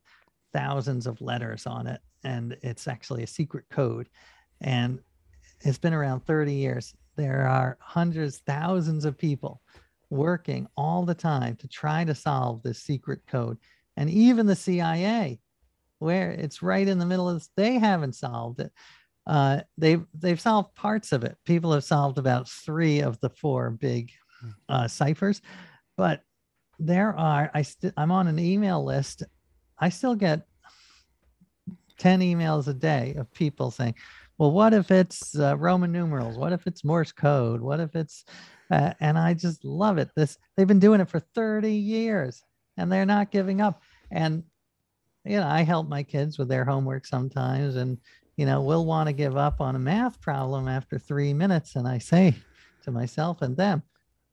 thousands 0.53 1.07
of 1.07 1.21
letters 1.21 1.65
on 1.65 1.87
it, 1.87 2.01
and 2.23 2.57
it's 2.61 2.87
actually 2.87 3.23
a 3.23 3.27
secret 3.27 3.65
code. 3.69 4.09
And 4.61 4.99
it's 5.61 5.77
been 5.77 5.93
around 5.93 6.25
30 6.25 6.53
years. 6.53 6.93
There 7.19 7.45
are 7.49 7.77
hundreds, 7.81 8.37
thousands 8.37 9.03
of 9.03 9.17
people 9.17 9.61
working 10.09 10.69
all 10.77 11.03
the 11.03 11.13
time 11.13 11.57
to 11.57 11.67
try 11.67 12.05
to 12.05 12.15
solve 12.15 12.63
this 12.63 12.81
secret 12.81 13.19
code. 13.27 13.57
And 13.97 14.09
even 14.09 14.45
the 14.45 14.55
CIA, 14.55 15.41
where 15.97 16.31
it's 16.31 16.63
right 16.63 16.87
in 16.87 16.97
the 16.97 17.05
middle 17.05 17.27
of 17.27 17.35
this, 17.35 17.49
they 17.57 17.73
haven't 17.73 18.15
solved 18.15 18.61
it. 18.61 18.71
Uh, 19.27 19.59
they've 19.77 20.05
they've 20.13 20.39
solved 20.39 20.73
parts 20.75 21.11
of 21.11 21.25
it. 21.25 21.35
People 21.43 21.73
have 21.73 21.83
solved 21.83 22.19
about 22.19 22.47
three 22.47 23.01
of 23.01 23.19
the 23.19 23.29
four 23.29 23.69
big 23.69 24.11
hmm. 24.39 24.51
uh, 24.69 24.87
ciphers, 24.87 25.41
but 25.97 26.21
there 26.79 27.13
are. 27.17 27.51
I 27.53 27.63
st- 27.63 27.93
I'm 27.97 28.11
on 28.11 28.29
an 28.29 28.39
email 28.39 28.81
list. 28.81 29.23
I 29.77 29.89
still 29.89 30.15
get 30.15 30.47
ten 31.97 32.21
emails 32.21 32.69
a 32.69 32.73
day 32.73 33.15
of 33.17 33.29
people 33.33 33.71
saying, 33.71 33.95
"Well, 34.39 34.51
what 34.51 34.73
if 34.73 34.89
it's 34.89 35.37
uh, 35.37 35.55
Roman 35.57 35.91
numerals? 35.91 36.37
What 36.37 36.53
if 36.53 36.65
it's 36.65 36.83
Morse 36.83 37.11
code? 37.11 37.61
What 37.61 37.79
if 37.79 37.95
it's?" 37.95 38.25
Uh, 38.71 38.93
and 38.99 39.17
I 39.17 39.35
just 39.35 39.63
love 39.63 39.99
it. 39.99 40.09
This 40.15 40.37
they've 40.55 40.67
been 40.67 40.79
doing 40.79 41.01
it 41.01 41.09
for 41.09 41.19
30 41.19 41.71
years, 41.71 42.43
and 42.77 42.91
they're 42.91 43.05
not 43.05 43.31
giving 43.31 43.61
up. 43.61 43.83
And 44.09 44.43
you 45.25 45.37
know, 45.37 45.47
I 45.47 45.61
help 45.61 45.87
my 45.87 46.01
kids 46.01 46.39
with 46.39 46.47
their 46.47 46.65
homework 46.65 47.05
sometimes, 47.05 47.75
and 47.75 47.99
you 48.39 48.45
know, 48.45 48.61
we'll 48.61 48.85
want 48.85 49.07
to 49.07 49.13
give 49.13 49.35
up 49.35 49.59
on 49.59 49.75
a 49.75 49.79
math 49.79 50.21
problem 50.21 50.69
after 50.69 50.97
three 50.97 51.33
minutes. 51.33 51.75
And 51.75 51.85
I 51.85 51.97
say 51.97 52.35
to 52.83 52.89
myself 52.89 53.41
and 53.41 53.57
them, 53.57 53.83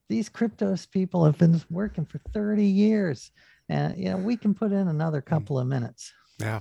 these 0.09 0.31
Kryptos 0.31 0.89
people 0.89 1.25
have 1.25 1.37
been 1.39 1.61
working 1.71 2.07
for 2.07 2.19
30 2.33 2.65
years. 2.65 3.33
And, 3.69 3.99
you 3.99 4.05
know, 4.11 4.17
we 4.17 4.37
can 4.37 4.55
put 4.55 4.71
in 4.71 4.87
another 4.87 5.21
hmm. 5.21 5.29
couple 5.29 5.59
of 5.59 5.67
minutes. 5.67 6.13
Yeah. 6.39 6.61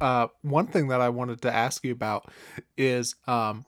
Uh, 0.00 0.28
one 0.42 0.66
thing 0.66 0.88
that 0.88 1.00
I 1.00 1.08
wanted 1.08 1.42
to 1.42 1.52
ask 1.52 1.84
you 1.84 1.92
about 1.92 2.30
is 2.76 3.14
um, 3.26 3.64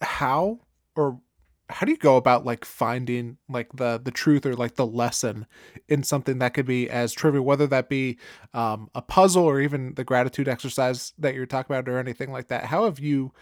how 0.00 0.60
or 0.94 1.20
how 1.68 1.84
do 1.84 1.92
you 1.92 1.98
go 1.98 2.16
about 2.16 2.44
like 2.44 2.64
finding 2.64 3.38
like 3.48 3.68
the 3.74 4.00
the 4.02 4.10
truth 4.10 4.46
or 4.46 4.54
like 4.54 4.76
the 4.76 4.86
lesson 4.86 5.46
in 5.88 6.02
something 6.02 6.38
that 6.38 6.54
could 6.54 6.66
be 6.66 6.88
as 6.88 7.12
trivial 7.12 7.44
whether 7.44 7.66
that 7.66 7.88
be 7.88 8.18
um, 8.54 8.88
a 8.94 9.02
puzzle 9.02 9.44
or 9.44 9.60
even 9.60 9.94
the 9.94 10.04
gratitude 10.04 10.48
exercise 10.48 11.12
that 11.18 11.34
you're 11.34 11.46
talking 11.46 11.74
about 11.74 11.88
or 11.92 11.98
anything 11.98 12.30
like 12.30 12.48
that? 12.48 12.64
How 12.66 12.84
have 12.84 13.00
you 13.00 13.32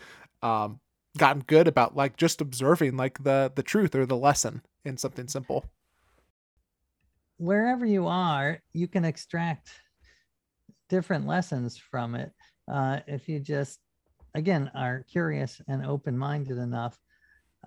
um, 0.42 0.80
gotten 1.18 1.42
good 1.46 1.68
about 1.68 1.96
like 1.96 2.16
just 2.16 2.40
observing 2.40 2.96
like 2.96 3.22
the 3.22 3.52
the 3.54 3.62
truth 3.62 3.94
or 3.94 4.06
the 4.06 4.16
lesson 4.16 4.62
in 4.84 4.96
something 4.96 5.28
simple? 5.28 5.66
Wherever 7.36 7.84
you 7.84 8.06
are 8.06 8.60
you 8.72 8.88
can 8.88 9.04
extract 9.04 9.80
different 10.94 11.26
lessons 11.26 11.76
from 11.76 12.14
it 12.14 12.30
uh, 12.72 13.00
if 13.06 13.28
you 13.28 13.38
just 13.38 13.80
again 14.34 14.70
are 14.74 15.04
curious 15.10 15.60
and 15.68 15.84
open-minded 15.84 16.58
enough 16.58 16.98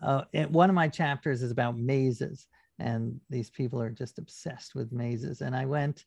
uh, 0.02 0.24
one 0.50 0.70
of 0.70 0.76
my 0.76 0.88
chapters 0.88 1.42
is 1.42 1.52
about 1.52 1.78
mazes, 1.78 2.48
and 2.80 3.20
these 3.30 3.50
people 3.50 3.82
are 3.82 3.90
just 3.90 4.20
obsessed 4.20 4.76
with 4.76 4.92
mazes. 4.92 5.42
And 5.42 5.56
I 5.56 5.66
went 5.66 6.06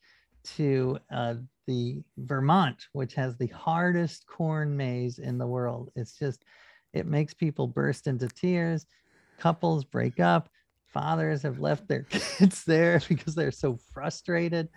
to 0.56 0.98
uh, 1.12 1.34
the 1.66 2.02
Vermont, 2.18 2.86
which 2.92 3.14
has 3.14 3.36
the 3.36 3.48
hardest 3.48 4.26
corn 4.26 4.76
maze 4.76 5.18
in 5.18 5.38
the 5.38 5.46
world. 5.46 5.90
It's 5.96 6.18
just, 6.18 6.44
it 6.92 7.06
makes 7.06 7.34
people 7.34 7.66
burst 7.66 8.06
into 8.06 8.28
tears. 8.28 8.86
Couples 9.38 9.84
break 9.84 10.20
up. 10.20 10.48
Fathers 10.86 11.42
have 11.42 11.60
left 11.60 11.88
their 11.88 12.02
kids 12.10 12.64
there 12.64 13.00
because 13.08 13.34
they're 13.34 13.50
so 13.50 13.78
frustrated. 13.92 14.68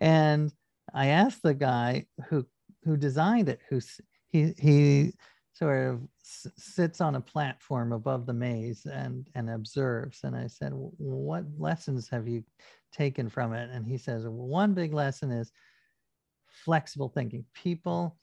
And 0.00 0.52
I 0.94 1.08
asked 1.08 1.42
the 1.42 1.54
guy 1.54 2.06
who 2.28 2.46
who 2.84 2.96
designed 2.96 3.48
it, 3.48 3.60
who 3.68 3.80
he 4.28 4.54
he 4.58 5.12
sort 5.52 5.86
of 5.88 6.00
sits 6.22 7.00
on 7.00 7.16
a 7.16 7.20
platform 7.20 7.92
above 7.92 8.26
the 8.26 8.32
maze 8.32 8.86
and 8.86 9.28
and 9.34 9.50
observes. 9.50 10.20
And 10.24 10.34
i 10.36 10.46
said 10.46 10.72
what 10.74 11.44
lessons 11.58 12.08
have 12.08 12.28
you 12.28 12.44
taken 12.92 13.28
from 13.28 13.52
it? 13.52 13.70
And 13.70 13.86
he 13.86 13.98
says 13.98 14.26
one 14.26 14.74
big 14.74 14.92
lesson 14.94 15.30
is 15.30 15.52
flexible 16.46 17.08
thinking. 17.08 17.44
People 17.54 18.16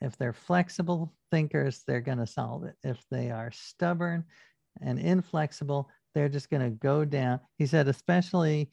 if 0.00 0.16
they're 0.16 0.32
flexible 0.32 1.12
thinkers 1.30 1.82
they're 1.86 2.00
going 2.00 2.18
to 2.18 2.26
solve 2.26 2.64
it. 2.64 2.76
If 2.82 3.04
they 3.10 3.30
are 3.30 3.50
stubborn 3.52 4.24
and 4.80 4.98
inflexible 4.98 5.88
they're 6.14 6.28
just 6.28 6.50
going 6.50 6.62
to 6.62 6.70
go 6.70 7.04
down. 7.04 7.40
He 7.56 7.66
said 7.66 7.88
especially 7.88 8.70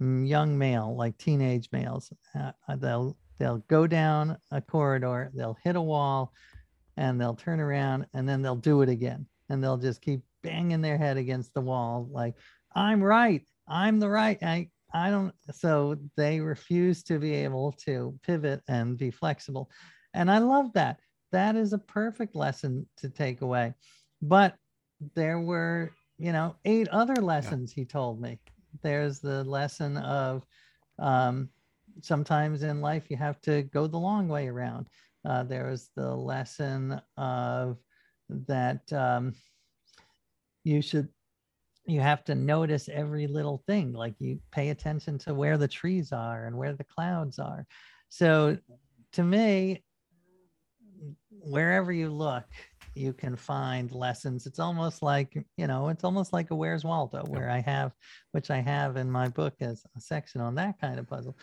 young 0.00 0.56
male 0.56 0.96
like 0.96 1.16
teenage 1.18 1.68
males 1.72 2.12
uh, 2.38 2.52
they'll 2.76 3.16
they'll 3.38 3.62
go 3.68 3.86
down 3.86 4.36
a 4.50 4.60
corridor 4.60 5.30
they'll 5.34 5.58
hit 5.62 5.76
a 5.76 5.80
wall 5.80 6.32
and 6.96 7.20
they'll 7.20 7.34
turn 7.34 7.60
around 7.60 8.06
and 8.14 8.28
then 8.28 8.40
they'll 8.42 8.56
do 8.56 8.82
it 8.82 8.88
again 8.88 9.26
and 9.48 9.62
they'll 9.62 9.76
just 9.76 10.00
keep 10.00 10.22
banging 10.42 10.80
their 10.80 10.96
head 10.96 11.16
against 11.16 11.52
the 11.52 11.60
wall 11.60 12.08
like 12.10 12.34
i'm 12.74 13.02
right 13.02 13.46
i'm 13.68 14.00
the 14.00 14.08
right 14.08 14.38
i 14.42 14.66
i 14.94 15.10
don't 15.10 15.34
so 15.52 15.96
they 16.16 16.40
refuse 16.40 17.02
to 17.02 17.18
be 17.18 17.34
able 17.34 17.72
to 17.72 18.18
pivot 18.22 18.62
and 18.68 18.96
be 18.96 19.10
flexible 19.10 19.70
and 20.14 20.30
i 20.30 20.38
love 20.38 20.72
that 20.72 20.98
that 21.30 21.56
is 21.56 21.74
a 21.74 21.78
perfect 21.78 22.34
lesson 22.34 22.86
to 22.96 23.10
take 23.10 23.42
away 23.42 23.74
but 24.22 24.54
there 25.14 25.40
were 25.40 25.90
you 26.18 26.32
know 26.32 26.56
eight 26.64 26.88
other 26.88 27.16
lessons 27.16 27.74
yeah. 27.76 27.82
he 27.82 27.84
told 27.84 28.20
me 28.20 28.38
there's 28.82 29.20
the 29.20 29.44
lesson 29.44 29.96
of 29.98 30.44
um, 30.98 31.48
sometimes 32.02 32.62
in 32.62 32.80
life 32.80 33.10
you 33.10 33.16
have 33.16 33.40
to 33.42 33.62
go 33.64 33.86
the 33.86 33.98
long 33.98 34.28
way 34.28 34.48
around. 34.48 34.88
Uh, 35.24 35.42
there 35.42 35.66
was 35.66 35.90
the 35.96 36.14
lesson 36.14 37.00
of 37.16 37.78
that 38.28 38.90
um, 38.92 39.34
you 40.64 40.80
should 40.80 41.08
you 41.86 42.00
have 42.00 42.24
to 42.24 42.34
notice 42.34 42.88
every 42.88 43.26
little 43.26 43.62
thing 43.66 43.92
like 43.92 44.14
you 44.18 44.38
pay 44.52 44.68
attention 44.68 45.18
to 45.18 45.34
where 45.34 45.58
the 45.58 45.66
trees 45.66 46.12
are 46.12 46.44
and 46.46 46.56
where 46.56 46.72
the 46.72 46.84
clouds 46.84 47.38
are. 47.38 47.66
So 48.08 48.56
to 49.12 49.22
me, 49.24 49.82
wherever 51.30 51.90
you 51.90 52.10
look, 52.10 52.44
you 52.94 53.12
can 53.12 53.36
find 53.36 53.90
lessons. 53.92 54.46
It's 54.46 54.58
almost 54.58 55.02
like, 55.02 55.36
you 55.56 55.66
know, 55.66 55.88
it's 55.88 56.04
almost 56.04 56.32
like 56.32 56.50
a 56.50 56.54
Where's 56.54 56.84
Waldo, 56.84 57.24
where 57.26 57.50
I 57.50 57.60
have, 57.60 57.92
which 58.32 58.50
I 58.50 58.60
have 58.60 58.96
in 58.96 59.10
my 59.10 59.28
book 59.28 59.54
as 59.60 59.84
a 59.96 60.00
section 60.00 60.40
on 60.40 60.54
that 60.56 60.80
kind 60.80 60.98
of 60.98 61.08
puzzle. 61.08 61.36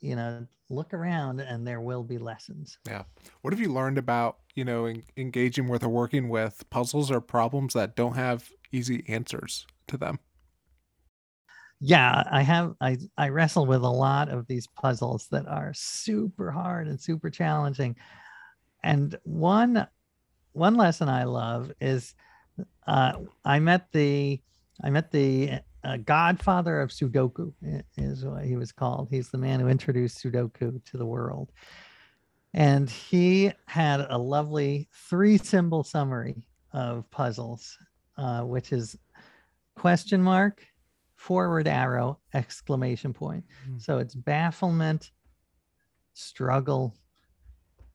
You 0.00 0.16
know, 0.16 0.46
look 0.70 0.92
around 0.92 1.40
and 1.40 1.66
there 1.66 1.80
will 1.80 2.02
be 2.02 2.18
lessons. 2.18 2.78
Yeah. 2.86 3.04
What 3.42 3.52
have 3.52 3.60
you 3.60 3.72
learned 3.72 3.98
about, 3.98 4.38
you 4.54 4.64
know, 4.64 4.86
en- 4.86 5.04
engaging 5.16 5.68
with 5.68 5.84
or 5.84 5.88
working 5.88 6.28
with 6.28 6.64
puzzles 6.70 7.10
or 7.10 7.20
problems 7.20 7.74
that 7.74 7.96
don't 7.96 8.14
have 8.14 8.48
easy 8.72 9.04
answers 9.08 9.66
to 9.88 9.96
them? 9.96 10.18
yeah 11.80 12.24
i 12.30 12.42
have 12.42 12.74
i 12.80 12.96
i 13.16 13.28
wrestle 13.28 13.64
with 13.64 13.82
a 13.82 13.88
lot 13.88 14.28
of 14.28 14.46
these 14.48 14.66
puzzles 14.66 15.28
that 15.30 15.46
are 15.46 15.72
super 15.74 16.50
hard 16.50 16.88
and 16.88 17.00
super 17.00 17.30
challenging 17.30 17.94
and 18.82 19.16
one 19.22 19.86
one 20.58 20.74
lesson 20.74 21.08
i 21.08 21.24
love 21.24 21.72
is 21.80 22.14
uh, 22.86 23.12
i 23.44 23.58
met 23.58 23.90
the 23.92 24.40
i 24.82 24.90
met 24.90 25.10
the 25.10 25.60
uh, 25.84 25.96
godfather 25.98 26.80
of 26.80 26.90
sudoku 26.90 27.52
is 27.96 28.24
what 28.24 28.44
he 28.44 28.56
was 28.56 28.72
called. 28.72 29.08
He's 29.10 29.30
the 29.30 29.38
man 29.38 29.60
who 29.60 29.68
introduced 29.68 30.22
sudoku 30.22 30.84
to 30.84 30.96
the 30.96 31.06
world. 31.06 31.52
And 32.52 32.90
he 32.90 33.52
had 33.66 34.00
a 34.10 34.18
lovely 34.18 34.88
three 34.92 35.38
symbol 35.38 35.84
summary 35.84 36.46
of 36.72 37.08
puzzles 37.10 37.78
uh, 38.18 38.42
which 38.42 38.72
is 38.72 38.98
question 39.76 40.20
mark 40.20 40.66
forward 41.14 41.68
arrow 41.68 42.18
exclamation 42.34 43.12
point. 43.12 43.44
Mm. 43.68 43.80
so 43.80 43.98
it's 43.98 44.14
bafflement 44.14 45.12
struggle 46.14 46.94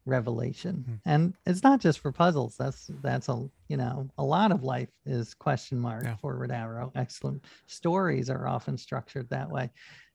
revelation. 0.06 0.86
Mm. 0.89 0.99
and 1.06 1.34
it's 1.45 1.64
not 1.64 1.80
just 1.80 1.99
for 1.99 2.12
puzzles. 2.12 2.56
That's 2.58 2.89
that's 3.01 3.30
a 3.30 3.49
you 3.68 3.78
know 3.78 4.08
a 4.18 4.24
lot 4.24 4.51
of 4.51 4.64
life 4.64 4.89
is 5.06 5.34
question 5.34 5.80
mark 5.80 6.04
yeah. 6.04 6.16
forward 6.18 6.51
arrow. 6.51 6.91
Excellent. 6.95 7.43
Stories 7.68 8.30
are 8.30 8.47
often 8.47 8.78
structured 8.78 9.30
that 9.30 9.49
way. 9.49 9.70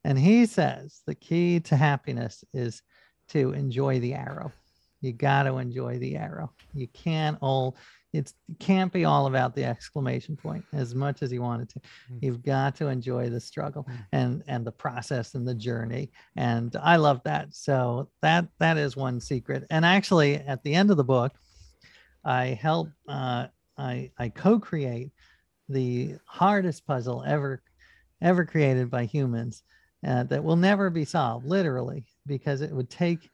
And 0.04 0.18
he 0.18 0.46
says 0.46 1.02
the 1.06 1.14
key 1.14 1.60
to 1.60 1.76
happiness 1.76 2.44
is 2.52 2.82
to 3.30 3.52
enjoy 3.52 4.00
the 4.00 4.14
arrow. 4.14 4.52
You 5.00 5.12
got 5.12 5.44
to 5.44 5.58
enjoy 5.58 5.98
the 5.98 6.16
arrow. 6.16 6.52
You 6.74 6.88
can't 6.88 7.38
all 7.40 7.76
it's, 8.12 8.34
it 8.48 8.58
can't 8.58 8.92
be 8.92 9.04
all 9.04 9.26
about 9.26 9.54
the 9.54 9.64
exclamation 9.64 10.36
point 10.36 10.64
as 10.72 10.94
much 10.94 11.22
as 11.22 11.30
you 11.30 11.42
wanted 11.42 11.68
to. 11.70 11.80
Mm. 11.80 12.18
You've 12.22 12.42
got 12.42 12.74
to 12.76 12.88
enjoy 12.88 13.28
the 13.28 13.40
struggle 13.40 13.84
mm. 13.84 13.98
and 14.12 14.42
and 14.46 14.66
the 14.66 14.72
process 14.72 15.34
and 15.34 15.46
the 15.46 15.54
journey. 15.54 16.10
And 16.36 16.74
I 16.82 16.96
love 16.96 17.20
that. 17.24 17.54
So 17.54 18.08
that 18.22 18.48
that 18.58 18.78
is 18.78 18.96
one 18.96 19.20
secret. 19.20 19.66
And 19.70 19.84
actually, 19.84 20.36
at 20.36 20.62
the 20.62 20.74
end 20.74 20.90
of 20.90 20.96
the 20.96 21.04
book, 21.04 21.32
I 22.24 22.46
help 22.46 22.88
uh, 23.08 23.48
I 23.76 24.10
I 24.18 24.28
co-create 24.30 25.10
the 25.68 26.16
hardest 26.24 26.86
puzzle 26.86 27.24
ever 27.26 27.62
ever 28.22 28.44
created 28.44 28.90
by 28.90 29.04
humans 29.04 29.62
uh, 30.06 30.22
that 30.24 30.42
will 30.42 30.56
never 30.56 30.90
be 30.90 31.04
solved 31.04 31.46
literally 31.46 32.04
because 32.26 32.62
it 32.62 32.72
would 32.72 32.90
take 32.90 33.30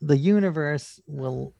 the 0.00 0.16
universe 0.16 1.00
will 1.06 1.54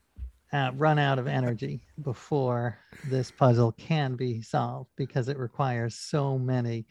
uh, 0.53 0.71
run 0.75 0.99
out 0.99 1.19
of 1.19 1.27
energy 1.27 1.83
before 2.03 2.79
this 3.09 3.31
puzzle 3.31 3.73
can 3.73 4.17
be 4.17 4.43
solved 4.43 4.91
because 4.97 5.29
it 5.29 5.39
requires 5.39 5.95
so 5.95 6.39
many. 6.39 6.87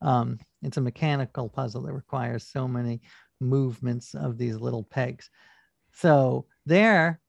Um, 0.00 0.38
it's 0.62 0.76
a 0.76 0.80
mechanical 0.80 1.48
puzzle 1.48 1.82
that 1.82 1.92
requires 1.92 2.46
so 2.46 2.68
many 2.68 3.00
movements 3.40 4.14
of 4.14 4.38
these 4.38 4.56
little 4.56 4.84
pegs. 4.84 5.30
So 5.92 6.46
there, 6.66 7.20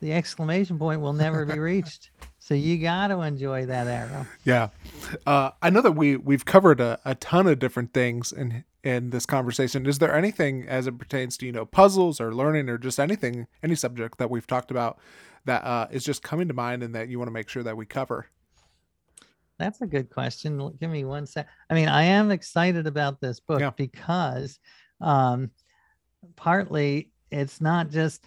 the 0.00 0.12
exclamation 0.12 0.78
point 0.78 1.00
will 1.00 1.12
never 1.12 1.44
be 1.44 1.58
reached. 1.58 2.10
So 2.38 2.54
you 2.54 2.78
got 2.78 3.08
to 3.08 3.20
enjoy 3.20 3.66
that 3.66 3.86
arrow. 3.86 4.26
Yeah, 4.44 4.68
uh, 5.26 5.50
I 5.60 5.70
know 5.70 5.82
that 5.82 5.92
we 5.92 6.16
we've 6.16 6.44
covered 6.44 6.80
a, 6.80 6.98
a 7.04 7.14
ton 7.16 7.46
of 7.46 7.58
different 7.58 7.92
things 7.92 8.32
in 8.32 8.64
in 8.88 9.10
this 9.10 9.26
conversation. 9.26 9.84
Is 9.84 9.98
there 9.98 10.14
anything 10.14 10.66
as 10.66 10.86
it 10.86 10.98
pertains 10.98 11.36
to 11.38 11.46
you 11.46 11.52
know 11.52 11.66
puzzles 11.66 12.22
or 12.22 12.34
learning 12.34 12.70
or 12.70 12.78
just 12.78 12.98
anything 12.98 13.46
any 13.62 13.74
subject 13.74 14.16
that 14.16 14.30
we've 14.30 14.46
talked 14.46 14.70
about 14.70 14.98
that 15.44 15.62
uh, 15.62 15.88
is 15.90 16.04
just 16.04 16.22
coming 16.22 16.48
to 16.48 16.54
mind 16.54 16.82
and 16.82 16.94
that 16.94 17.08
you 17.08 17.18
want 17.18 17.28
to 17.28 17.32
make 17.32 17.50
sure 17.50 17.62
that 17.62 17.76
we 17.76 17.84
cover? 17.84 18.26
That's 19.58 19.82
a 19.82 19.86
good 19.86 20.08
question. 20.08 20.72
Give 20.80 20.88
me 20.88 21.04
one 21.04 21.26
sec. 21.26 21.46
I 21.68 21.74
mean, 21.74 21.88
I 21.88 22.04
am 22.04 22.30
excited 22.30 22.86
about 22.86 23.20
this 23.20 23.40
book 23.40 23.60
yeah. 23.60 23.70
because 23.76 24.58
um, 25.02 25.50
partly 26.34 27.10
it's 27.30 27.60
not 27.60 27.90
just 27.90 28.24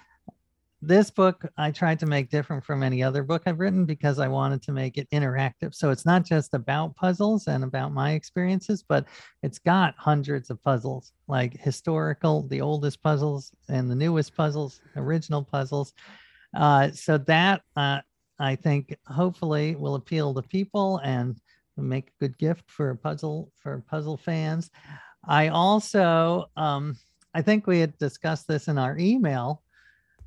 this 0.81 1.11
book 1.11 1.45
I 1.57 1.69
tried 1.69 1.99
to 1.99 2.07
make 2.07 2.29
different 2.29 2.65
from 2.65 2.81
any 2.81 3.03
other 3.03 3.21
book 3.23 3.43
I've 3.45 3.59
written 3.59 3.85
because 3.85 4.17
I 4.17 4.27
wanted 4.27 4.63
to 4.63 4.71
make 4.71 4.97
it 4.97 5.09
interactive. 5.11 5.75
So 5.75 5.91
it's 5.91 6.05
not 6.05 6.25
just 6.25 6.53
about 6.55 6.95
puzzles 6.95 7.47
and 7.47 7.63
about 7.63 7.93
my 7.93 8.13
experiences, 8.13 8.83
but 8.87 9.05
it's 9.43 9.59
got 9.59 9.93
hundreds 9.97 10.49
of 10.49 10.61
puzzles, 10.63 11.13
like 11.27 11.59
historical, 11.59 12.47
the 12.47 12.61
oldest 12.61 13.03
puzzles 13.03 13.51
and 13.69 13.91
the 13.91 13.95
newest 13.95 14.35
puzzles, 14.35 14.81
original 14.95 15.43
puzzles. 15.43 15.93
Uh, 16.55 16.89
so 16.91 17.17
that 17.17 17.61
uh, 17.75 17.99
I 18.39 18.55
think 18.55 18.97
hopefully 19.05 19.75
will 19.75 19.95
appeal 19.95 20.33
to 20.33 20.41
people 20.41 20.97
and 21.03 21.39
make 21.77 22.07
a 22.09 22.25
good 22.25 22.37
gift 22.37 22.69
for 22.69 22.95
puzzle 22.95 23.51
for 23.55 23.83
puzzle 23.87 24.17
fans. 24.17 24.71
I 25.27 25.49
also 25.49 26.49
um, 26.57 26.97
I 27.33 27.41
think 27.41 27.67
we 27.67 27.79
had 27.79 27.97
discussed 27.97 28.47
this 28.47 28.67
in 28.67 28.77
our 28.77 28.97
email 28.97 29.61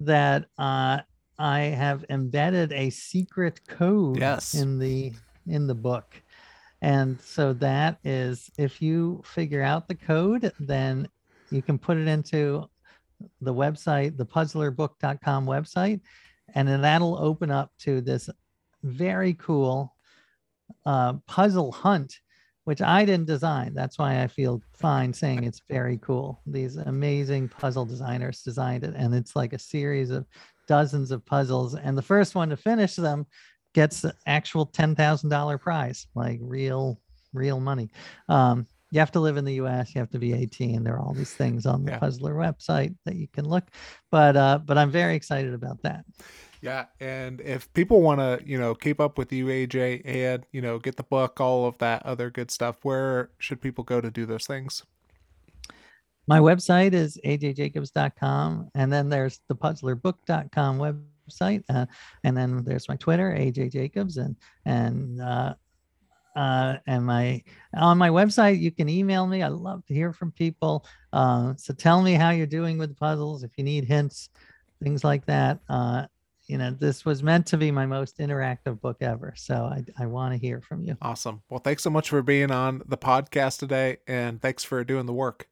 that 0.01 0.47
uh, 0.59 1.01
I 1.39 1.61
have 1.61 2.05
embedded 2.11 2.73
a 2.73 2.91
secret 2.91 3.61
code 3.67 4.19
yes. 4.19 4.55
in 4.55 4.79
the 4.79 5.13
in 5.47 5.67
the 5.67 5.75
book. 5.75 6.23
And 6.81 7.21
so 7.21 7.53
that 7.55 7.99
is 8.05 8.51
if 8.59 8.83
you 8.83 9.23
figure 9.25 9.63
out 9.63 9.89
the 9.89 9.95
code, 9.95 10.53
then 10.61 11.09
you 11.51 11.63
can 11.63 11.79
put 11.79 11.97
it 11.97 12.09
into 12.09 12.69
the 13.41 13.55
website, 13.55 14.17
the 14.17 14.27
puzzlerbook.com 14.27 15.47
website, 15.47 16.01
and 16.55 16.69
then 16.69 16.83
that'll 16.83 17.19
open 17.19 17.51
up 17.51 17.73
to 17.81 18.01
this 18.01 18.29
very 18.83 19.35
cool 19.35 19.95
uh, 20.85 21.15
puzzle 21.27 21.73
hunt 21.73 22.21
which 22.65 22.83
I 22.83 23.05
didn't 23.05 23.27
design. 23.27 23.73
That's 23.75 23.99
why 23.99 24.23
I 24.23 24.27
feel 24.27 24.63
fine 24.73 25.13
saying 25.13 25.45
it's 25.45 25.63
very 25.69 25.99
cool. 25.99 26.41
These 26.47 26.77
amazing 26.77 27.49
puzzle 27.49 27.85
designers 27.85 28.43
designed 28.43 28.85
it, 28.85 28.95
and 28.97 29.15
it's 29.15 29.37
like 29.37 29.53
a 29.53 29.59
series 29.59 30.11
of 30.11 30.27
dozens 30.67 31.11
of 31.11 31.25
puzzles. 31.25 31.75
And 31.75 31.97
the 31.97 32.03
first 32.03 32.35
one 32.35 32.49
to 32.51 32.57
finish 32.57 32.97
them 32.97 33.27
gets 33.75 34.01
the 34.01 34.15
actual 34.27 34.67
ten 34.67 34.95
thousand 34.95 35.31
dollar 35.31 35.59
prize, 35.59 36.07
like 36.15 36.39
real, 36.43 37.01
real 37.33 37.61
money. 37.61 37.91
Um, 38.29 38.67
you 38.91 39.01
have 39.01 39.13
to 39.13 39.21
live 39.21 39.37
in 39.37 39.45
the 39.45 39.55
U.S. 39.55 39.93
You 39.93 39.99
have 39.99 40.11
to 40.11 40.21
be 40.21 40.33
18. 40.33 40.85
There 40.85 40.95
are 40.95 41.01
all 41.01 41.15
these 41.15 41.35
things 41.35 41.67
on 41.67 41.85
the 41.85 41.91
yeah. 41.91 41.99
Puzzler 41.99 42.35
website 42.35 42.95
that 43.05 43.17
you 43.17 43.27
can 43.27 43.45
look, 43.45 43.65
but 44.13 44.37
uh, 44.37 44.59
but 44.65 44.79
I'm 44.79 44.91
very 44.91 45.17
excited 45.17 45.53
about 45.53 45.83
that. 45.83 46.05
Yeah, 46.65 46.87
and 46.99 47.43
if 47.43 47.71
people 47.75 48.01
want 48.01 48.21
to, 48.21 48.41
you 48.43 48.59
know, 48.59 48.75
keep 48.75 48.99
up 48.99 49.19
with 49.19 49.31
you, 49.31 49.49
AJ, 49.49 50.01
and 50.07 50.47
you 50.51 50.63
know, 50.63 50.79
get 50.79 50.97
the 50.97 51.03
book, 51.03 51.39
all 51.39 51.67
of 51.67 51.77
that 51.77 52.07
other 52.07 52.31
good 52.31 52.51
stuff, 52.51 52.79
where 52.85 53.29
should 53.37 53.61
people 53.61 53.85
go 53.85 54.01
to 54.01 54.11
do 54.11 54.25
those 54.25 54.47
things? 54.47 54.83
My 56.27 56.39
website 56.39 56.95
is 56.95 57.21
ajjacobs.com, 57.23 58.71
and 58.75 58.91
then 58.91 59.11
there's 59.11 59.43
the 59.47 59.55
puzzlerbook.com 59.55 60.79
website, 60.79 61.65
uh, 61.69 61.85
and 62.25 62.35
then 62.35 62.65
there's 62.65 62.89
my 62.89 62.97
Twitter, 62.97 63.37
AJ 63.39 63.71
Jacobs, 63.71 64.17
and 64.17 64.35
and 64.65 65.21
uh, 65.21 65.53
uh, 66.35 66.77
and 66.87 67.05
my 67.05 67.43
on 67.75 67.99
my 67.99 68.09
website 68.09 68.59
you 68.59 68.71
can 68.71 68.89
email 68.89 69.27
me. 69.27 69.43
I 69.43 69.49
love 69.49 69.85
to 69.85 69.93
hear 69.93 70.15
from 70.15 70.33
people. 70.33 70.87
Uh, 71.13 71.53
so 71.59 71.75
tell 71.75 72.01
me 72.01 72.15
how 72.15 72.31
you're 72.31 72.47
doing 72.47 72.79
with 72.79 72.97
puzzles. 72.97 73.43
If 73.43 73.51
you 73.59 73.65
need 73.65 73.85
hints, 73.85 74.31
things 74.83 75.05
like 75.05 75.27
that. 75.27 75.59
Uh, 75.69 76.07
you 76.47 76.59
know, 76.59 76.71
this 76.71 77.05
was 77.05 77.23
meant 77.23 77.47
to 77.47 77.57
be 77.57 77.71
my 77.71 77.87
most 77.87 78.19
interactive 78.19 78.81
book 78.81 78.99
ever. 79.01 79.35
So 79.37 79.55
I, 79.55 79.85
I 79.99 80.07
want 80.07 80.35
to 80.35 80.39
hear 80.39 80.61
from 80.61 80.83
you. 80.83 80.97
Awesome. 81.01 81.43
Well, 81.49 81.61
thanks 81.61 81.83
so 81.83 81.91
much 81.91 82.11
for 82.11 82.23
being 82.23 82.51
on 82.51 82.83
the 82.87 82.99
podcast 82.99 83.59
today. 83.59 83.99
And 84.07 84.41
thanks 84.43 84.63
for 84.63 84.85
doing 84.85 85.07
the 85.07 85.15
work. 85.15 85.49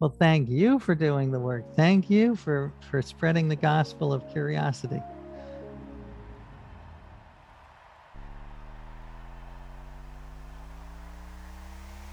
Well, 0.00 0.10
thank 0.10 0.48
you 0.48 0.78
for 0.78 0.94
doing 0.94 1.30
the 1.30 1.40
work. 1.40 1.64
Thank 1.76 2.10
you 2.10 2.36
for, 2.36 2.72
for 2.90 3.02
spreading 3.02 3.48
the 3.48 3.56
gospel 3.56 4.12
of 4.12 4.28
curiosity. 4.30 5.02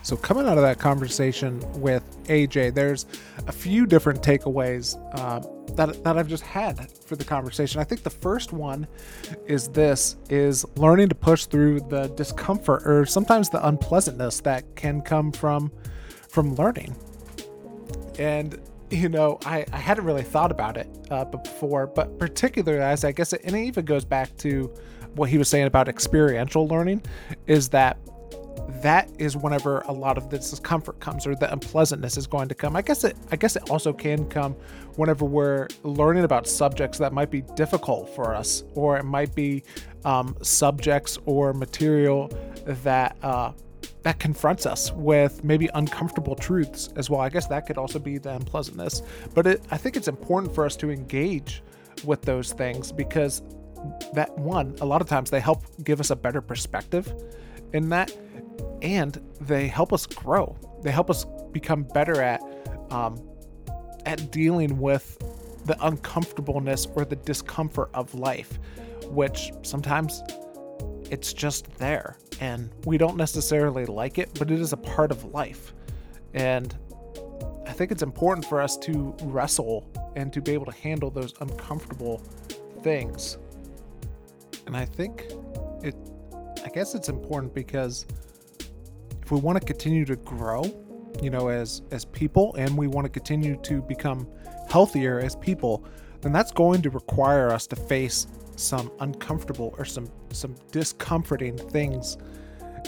So, 0.04 0.18
coming 0.18 0.48
out 0.48 0.58
of 0.58 0.64
that 0.64 0.80
conversation 0.80 1.60
with 1.80 2.04
AJ, 2.26 2.74
there's 2.74 3.06
a 3.46 3.52
few 3.52 3.86
different 3.86 4.24
takeaways 4.24 4.98
uh, 5.18 5.42
that, 5.76 6.04
that 6.04 6.18
I've 6.18 6.28
just 6.28 6.44
had 6.44 6.92
for 7.06 7.16
the 7.16 7.24
conversation. 7.24 7.80
I 7.80 7.84
think 7.84 8.04
the 8.04 8.10
first 8.10 8.54
one 8.54 8.88
is 9.48 9.68
this 9.70 10.18
is 10.30 10.66
learning 10.76 11.10
to 11.10 11.16
push 11.16 11.46
through 11.46 11.82
the 11.82 12.08
discomfort 12.10 12.84
or 12.86 13.06
sometimes 13.06 13.50
the 13.50 13.66
unpleasantness 13.68 14.42
that 14.42 14.76
can 14.76 15.02
come 15.02 15.32
from 15.32 15.72
from 16.30 16.56
learning. 16.56 16.96
And 18.18 18.60
you 18.90 19.10
know, 19.10 19.40
I, 19.46 19.66
I 19.72 19.78
hadn't 19.78 20.06
really 20.06 20.24
thought 20.24 20.52
about 20.52 20.78
it 20.78 20.88
uh, 21.10 21.26
before, 21.26 21.88
but 21.88 22.20
particularly 22.20 22.84
as 22.84 23.06
I 23.06 23.12
guess 23.14 23.34
it, 23.34 23.42
and 23.46 23.56
it 23.56 23.62
even 23.62 23.86
goes 23.86 24.06
back 24.06 24.36
to 24.38 24.72
what 25.16 25.30
he 25.30 25.38
was 25.38 25.50
saying 25.50 25.66
about 25.66 25.88
experiential 25.88 26.68
learning, 26.68 27.02
is 27.48 27.70
that 27.70 27.98
that 28.82 29.10
is 29.20 29.38
whenever 29.38 29.80
a 29.82 29.92
lot 29.92 30.18
of 30.18 30.30
the 30.30 30.38
discomfort 30.38 31.00
comes 31.00 31.28
or 31.28 31.36
the 31.36 31.52
unpleasantness 31.52 32.18
is 32.18 32.28
going 32.28 32.48
to 32.48 32.56
come. 32.56 32.76
I 32.76 32.82
guess 32.82 33.04
it 33.04 33.16
I 33.32 33.36
guess 33.36 33.56
it 33.56 33.70
also 33.70 33.94
can 33.94 34.28
come 34.28 34.56
whenever 34.96 35.26
we're 35.26 35.68
learning 35.84 36.24
about 36.24 36.48
subjects 36.48 36.98
that 36.98 37.14
might 37.14 37.30
be 37.30 37.42
difficult 37.56 38.14
for 38.16 38.34
us, 38.34 38.64
or 38.74 38.98
it 38.98 39.04
might 39.04 39.34
be 39.36 39.64
um, 40.04 40.36
subjects 40.42 41.20
or 41.26 41.54
material 41.54 42.32
that 42.66 43.16
uh, 43.22 43.52
that 44.04 44.20
confronts 44.20 44.66
us 44.66 44.92
with 44.94 45.44
maybe 45.44 45.70
uncomfortable 45.76 46.36
truths 46.36 46.90
as 46.96 47.10
well. 47.10 47.22
I 47.22 47.30
guess 47.30 47.48
that 47.48 47.68
could 47.68 47.78
also 47.78 48.00
be 48.00 48.18
the 48.18 48.36
unpleasantness. 48.36 49.04
But 49.36 49.46
it, 49.46 49.62
I 49.70 49.78
think 49.78 49.96
it's 49.96 50.08
important 50.08 50.56
for 50.56 50.66
us 50.66 50.76
to 50.78 50.90
engage 50.90 51.62
with 52.04 52.24
those 52.24 52.52
things 52.52 52.92
because 52.92 53.44
that 54.14 54.36
one, 54.38 54.76
a 54.82 54.86
lot 54.86 55.02
of 55.02 55.08
times 55.08 55.30
they 55.30 55.40
help 55.40 55.64
give 55.84 56.00
us 56.00 56.10
a 56.10 56.16
better 56.16 56.42
perspective 56.42 57.14
in 57.74 57.90
that, 57.90 58.16
and 58.82 59.22
they 59.40 59.68
help 59.68 59.94
us 59.94 60.06
grow. 60.06 60.58
They 60.84 60.92
help 60.92 61.10
us 61.10 61.26
become 61.52 61.84
better 61.84 62.22
at 62.22 62.42
um, 62.90 63.22
at 64.06 64.32
dealing 64.32 64.80
with 64.80 65.18
the 65.66 65.78
uncomfortableness 65.86 66.88
or 66.96 67.06
the 67.06 67.16
discomfort 67.16 67.90
of 67.94 68.14
life, 68.16 68.60
which 69.08 69.52
sometimes 69.62 70.24
it's 71.10 71.34
just 71.34 71.72
there 71.78 72.18
and 72.40 72.72
we 72.86 72.98
don't 72.98 73.16
necessarily 73.16 73.86
like 73.86 74.18
it, 74.18 74.32
but 74.40 74.50
it 74.50 74.60
is 74.60 74.74
a 74.74 74.78
part 74.78 75.12
of 75.12 75.24
life. 75.26 75.74
And 76.34 76.76
I 77.68 77.72
think 77.72 77.92
it's 77.92 78.02
important 78.02 78.46
for 78.46 78.60
us 78.60 78.76
to 78.80 79.16
wrestle 79.22 79.88
and 80.16 80.34
to 80.34 80.42
be 80.42 80.52
able 80.52 80.66
to 80.66 80.72
handle 80.72 81.12
those 81.12 81.34
uncomfortable 81.40 82.18
things. 82.82 83.38
And 84.66 84.76
I 84.76 84.86
think 84.86 85.32
guess 86.74 86.96
it's 86.96 87.10
important 87.10 87.54
because 87.54 88.06
if 89.22 89.32
we 89.32 89.40
want 89.40 89.60
to 89.60 89.66
continue 89.66 90.06
to 90.06 90.16
grow, 90.18 90.64
you 91.22 91.30
know, 91.30 91.50
as 91.50 91.82
as 91.92 92.06
people, 92.06 92.56
and 92.56 92.78
we 92.78 92.88
want 92.88 93.06
to 93.06 93.10
continue 93.10 93.58
to 93.64 93.82
become 93.82 94.28
healthier 94.70 95.20
as 95.20 95.36
people, 95.36 95.86
then 96.22 96.32
that's 96.32 96.52
going 96.52 96.82
to 96.82 96.90
require 96.90 97.50
us 97.52 97.68
to 97.68 97.76
face 97.76 98.28
some 98.56 98.92
uncomfortable 99.00 99.76
or 99.78 99.86
some 99.86 100.10
some 100.32 100.56
discomforting 100.72 101.58
things 101.58 102.18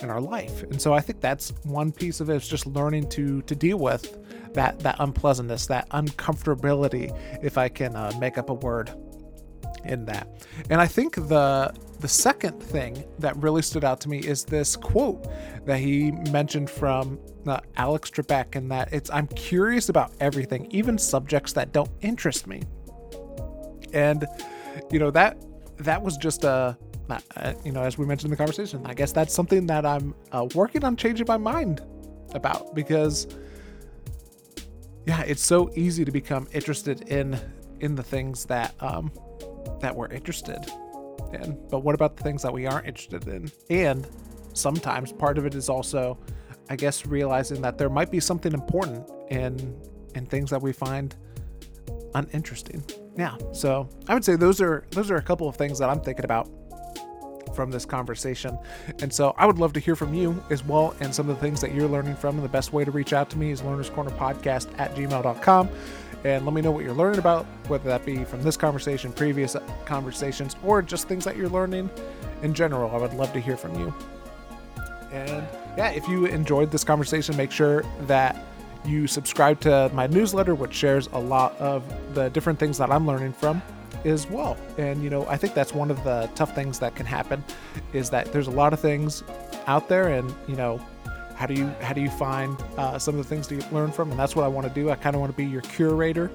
in 0.02 0.10
our 0.10 0.22
life. 0.22 0.64
And 0.64 0.82
so 0.82 0.94
I 0.94 1.02
think 1.02 1.22
that's 1.22 1.52
one 1.64 1.92
piece 1.92 2.20
of 2.20 2.30
it 2.30 2.36
is 2.36 2.48
just 2.48 2.66
learning 2.66 3.10
to 3.10 3.42
to 3.44 3.56
deal 3.56 3.78
with 3.78 4.18
that 4.54 4.80
that 4.80 4.98
unpleasantness, 5.00 5.68
that 5.68 5.90
uncomfortability, 5.90 7.16
if 7.44 7.58
I 7.58 7.70
can 7.70 7.96
uh, 7.96 8.12
make 8.20 8.38
up 8.38 8.50
a 8.50 8.54
word 8.54 8.92
in 9.86 10.06
that. 10.06 10.28
And 10.70 10.80
I 10.80 10.88
think 10.88 11.16
the 11.16 11.74
the 12.04 12.10
second 12.10 12.62
thing 12.62 13.02
that 13.18 13.34
really 13.38 13.62
stood 13.62 13.86
out 13.86 14.02
to 14.02 14.10
me 14.10 14.20
is 14.20 14.44
this 14.44 14.76
quote 14.76 15.26
that 15.66 15.80
he 15.80 16.12
mentioned 16.32 16.70
from 16.70 17.18
uh, 17.48 17.62
Alex 17.78 18.12
Trebek, 18.12 18.58
and 18.58 18.70
that 18.70 18.92
it's 18.92 19.10
I'm 19.10 19.26
curious 19.28 19.88
about 19.88 20.12
everything, 20.20 20.68
even 20.70 20.98
subjects 20.98 21.54
that 21.54 21.72
don't 21.72 21.90
interest 22.02 22.46
me. 22.46 22.62
And 23.94 24.26
you 24.92 25.00
know 25.00 25.12
that 25.12 25.38
that 25.78 26.04
was 26.04 26.18
just 26.18 26.44
a 26.44 26.78
uh, 27.10 27.54
you 27.64 27.72
know, 27.72 27.84
as 27.84 27.98
we 27.98 28.06
mentioned 28.06 28.26
in 28.26 28.32
the 28.32 28.38
conversation, 28.38 28.86
I 28.86 28.94
guess 28.94 29.14
that's 29.14 29.34
something 29.34 29.66
that 29.68 29.86
I'm 29.86 30.14
uh, 30.34 30.46
working 30.56 30.84
on 30.84 30.98
changing 30.98 31.26
my 31.26 31.38
mind 31.38 31.80
about 32.34 32.76
because, 32.76 33.28
yeah, 35.06 35.22
it's 35.22 35.42
so 35.42 35.72
easy 35.74 36.04
to 36.04 36.12
become 36.12 36.50
interested 36.52 37.04
in 37.04 37.40
in 37.80 37.96
the 37.96 38.04
things 38.04 38.44
that 38.48 38.76
um, 38.82 39.10
that 39.80 39.96
we're 39.96 40.12
interested 40.12 40.70
in. 41.34 41.58
But 41.70 41.80
what 41.80 41.96
about 41.96 42.18
the 42.18 42.24
things 42.24 42.42
that 42.44 42.54
we 42.54 42.66
aren't 42.66 42.88
interested 42.88 43.28
in? 43.28 43.52
And 43.70 44.08
sometimes 44.54 45.12
part 45.12 45.38
of 45.38 45.46
it 45.46 45.56
is 45.56 45.70
also, 45.70 46.18
I 46.70 46.76
guess, 46.76 47.06
realizing 47.06 47.62
that 47.62 47.78
there 47.78 47.90
might 47.90 48.12
be 48.12 48.20
something 48.20 48.54
important 48.54 49.10
in 49.30 49.80
in 50.16 50.26
things 50.28 50.50
that 50.52 50.62
we 50.62 50.72
find 50.72 51.16
uninteresting. 52.16 52.84
Yeah, 53.18 53.38
so 53.52 53.90
I 54.08 54.14
would 54.14 54.26
say 54.26 54.36
those 54.36 54.62
are 54.62 54.86
those 54.92 55.12
are 55.12 55.18
a 55.18 55.22
couple 55.22 55.48
of 55.48 55.56
things 55.56 55.80
that 55.80 55.90
I'm 55.90 56.02
thinking 56.02 56.26
about 56.26 56.50
from 57.54 57.72
this 57.72 57.86
conversation. 57.86 58.58
And 59.00 59.12
so 59.12 59.34
I 59.38 59.46
would 59.46 59.60
love 59.60 59.74
to 59.74 59.80
hear 59.80 59.96
from 59.96 60.14
you 60.14 60.44
as 60.50 60.64
well 60.64 60.96
and 61.00 61.14
some 61.14 61.30
of 61.30 61.36
the 61.36 61.42
things 61.42 61.62
that 61.62 61.74
you're 61.74 61.88
learning 61.88 62.16
from. 62.16 62.36
And 62.36 62.44
the 62.44 62.50
best 62.50 62.74
way 62.74 62.84
to 62.84 62.92
reach 62.92 63.14
out 63.14 63.30
to 63.32 63.38
me 63.38 63.52
is 63.52 63.62
learnerscornerpodcast 63.62 63.94
corner 63.94 64.12
podcast 64.12 64.80
at 64.80 64.96
gmail.com. 64.96 65.70
And 66.24 66.46
let 66.46 66.54
me 66.54 66.62
know 66.62 66.72
what 66.72 66.86
you're 66.86 66.94
learning 66.94 67.20
about, 67.20 67.46
whether 67.68 67.90
that 67.90 68.06
be 68.06 68.24
from 68.24 68.42
this 68.44 68.56
conversation, 68.56 69.12
previous 69.12 69.58
conversations, 69.86 70.56
or 70.64 70.82
just 70.82 71.08
things 71.08 71.26
that 71.26 71.36
you're 71.36 71.50
learning 71.50 71.90
in 72.44 72.54
general. 72.54 72.90
I 72.92 72.98
would 72.98 73.14
love 73.14 73.34
to 73.34 73.42
hear 73.42 73.58
from 73.58 73.78
you. 73.78 73.94
And 75.12 75.46
yeah, 75.78 75.90
if 75.90 76.08
you 76.08 76.26
enjoyed 76.26 76.72
this 76.72 76.84
conversation, 76.84 77.36
make 77.36 77.52
sure 77.52 77.84
that 78.02 78.38
you 78.86 79.06
subscribe 79.06 79.60
to 79.62 79.92
my 79.94 80.08
newsletter, 80.08 80.56
which 80.56 80.74
shares 80.74 81.08
a 81.14 81.20
lot 81.20 81.58
of 81.58 81.84
the 82.16 82.30
different 82.30 82.58
things 82.58 82.78
that 82.78 82.90
I'm 82.90 83.06
learning 83.06 83.34
from 83.34 83.62
as 84.06 84.28
well. 84.30 84.58
And 84.78 85.04
you 85.04 85.10
know, 85.10 85.26
I 85.28 85.38
think 85.38 85.54
that's 85.54 85.74
one 85.74 85.92
of 85.92 86.04
the 86.04 86.30
tough 86.36 86.56
things 86.56 86.80
that 86.80 86.96
can 86.96 87.06
happen 87.06 87.44
is 87.94 88.10
that 88.10 88.32
there's 88.32 88.48
a 88.48 88.52
lot 88.52 88.74
of 88.74 88.80
things 88.80 89.24
out 89.68 89.90
there, 89.90 90.10
and 90.10 90.34
you 90.48 90.56
know, 90.56 90.86
how 91.36 91.46
do 91.46 91.54
you 91.54 91.68
how 91.82 91.94
do 91.94 92.02
you 92.02 92.10
find 92.10 92.60
uh, 92.78 93.00
some 93.00 93.18
of 93.18 93.28
the 93.28 93.36
things 93.36 93.48
to 93.48 93.74
learn 93.74 93.92
from? 93.92 94.12
And 94.12 94.20
that's 94.20 94.36
what 94.36 94.46
I 94.46 94.48
want 94.48 94.68
to 94.68 94.74
do. 94.74 94.90
I 94.90 94.96
kind 94.96 95.16
of 95.16 95.20
want 95.20 95.32
to 95.32 95.38
be 95.38 95.46
your 95.46 95.62
curator 95.62 96.32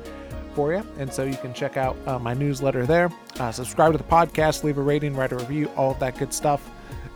for 0.54 0.72
you, 0.72 0.84
and 0.98 1.12
so 1.12 1.24
you 1.24 1.36
can 1.36 1.54
check 1.54 1.76
out 1.76 1.96
uh, 2.06 2.18
my 2.18 2.34
newsletter 2.34 2.86
there. 2.86 3.10
Uh, 3.38 3.52
subscribe 3.52 3.92
to 3.92 3.98
the 3.98 4.04
podcast, 4.04 4.64
leave 4.64 4.78
a 4.78 4.82
rating, 4.82 5.14
write 5.14 5.32
a 5.32 5.36
review, 5.36 5.70
all 5.76 5.92
of 5.92 5.98
that 6.00 6.18
good 6.18 6.32
stuff 6.32 6.70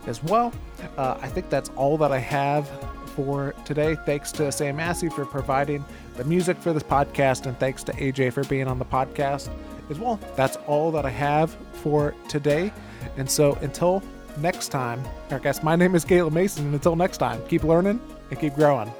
as 0.07 0.23
well. 0.23 0.53
Uh, 0.97 1.17
I 1.21 1.27
think 1.27 1.49
that's 1.49 1.69
all 1.69 1.97
that 1.97 2.11
I 2.11 2.19
have 2.19 2.69
for 3.15 3.53
today. 3.65 3.95
Thanks 4.05 4.31
to 4.33 4.51
Sam 4.51 4.77
Massey 4.77 5.09
for 5.09 5.25
providing 5.25 5.85
the 6.15 6.23
music 6.23 6.57
for 6.57 6.73
this 6.73 6.83
podcast, 6.83 7.45
and 7.45 7.57
thanks 7.59 7.83
to 7.83 7.91
AJ 7.93 8.33
for 8.33 8.43
being 8.45 8.67
on 8.67 8.79
the 8.79 8.85
podcast 8.85 9.49
as 9.89 9.99
well. 9.99 10.19
That's 10.35 10.57
all 10.67 10.91
that 10.91 11.05
I 11.05 11.09
have 11.09 11.55
for 11.73 12.15
today. 12.27 12.71
And 13.17 13.29
so 13.29 13.55
until 13.61 14.01
next 14.37 14.69
time, 14.69 15.03
I 15.29 15.39
guess 15.39 15.63
my 15.63 15.75
name 15.75 15.95
is 15.95 16.05
Caleb 16.05 16.33
Mason, 16.33 16.65
and 16.65 16.73
until 16.73 16.95
next 16.95 17.17
time, 17.17 17.41
keep 17.47 17.63
learning 17.63 17.99
and 18.29 18.39
keep 18.39 18.55
growing. 18.55 18.91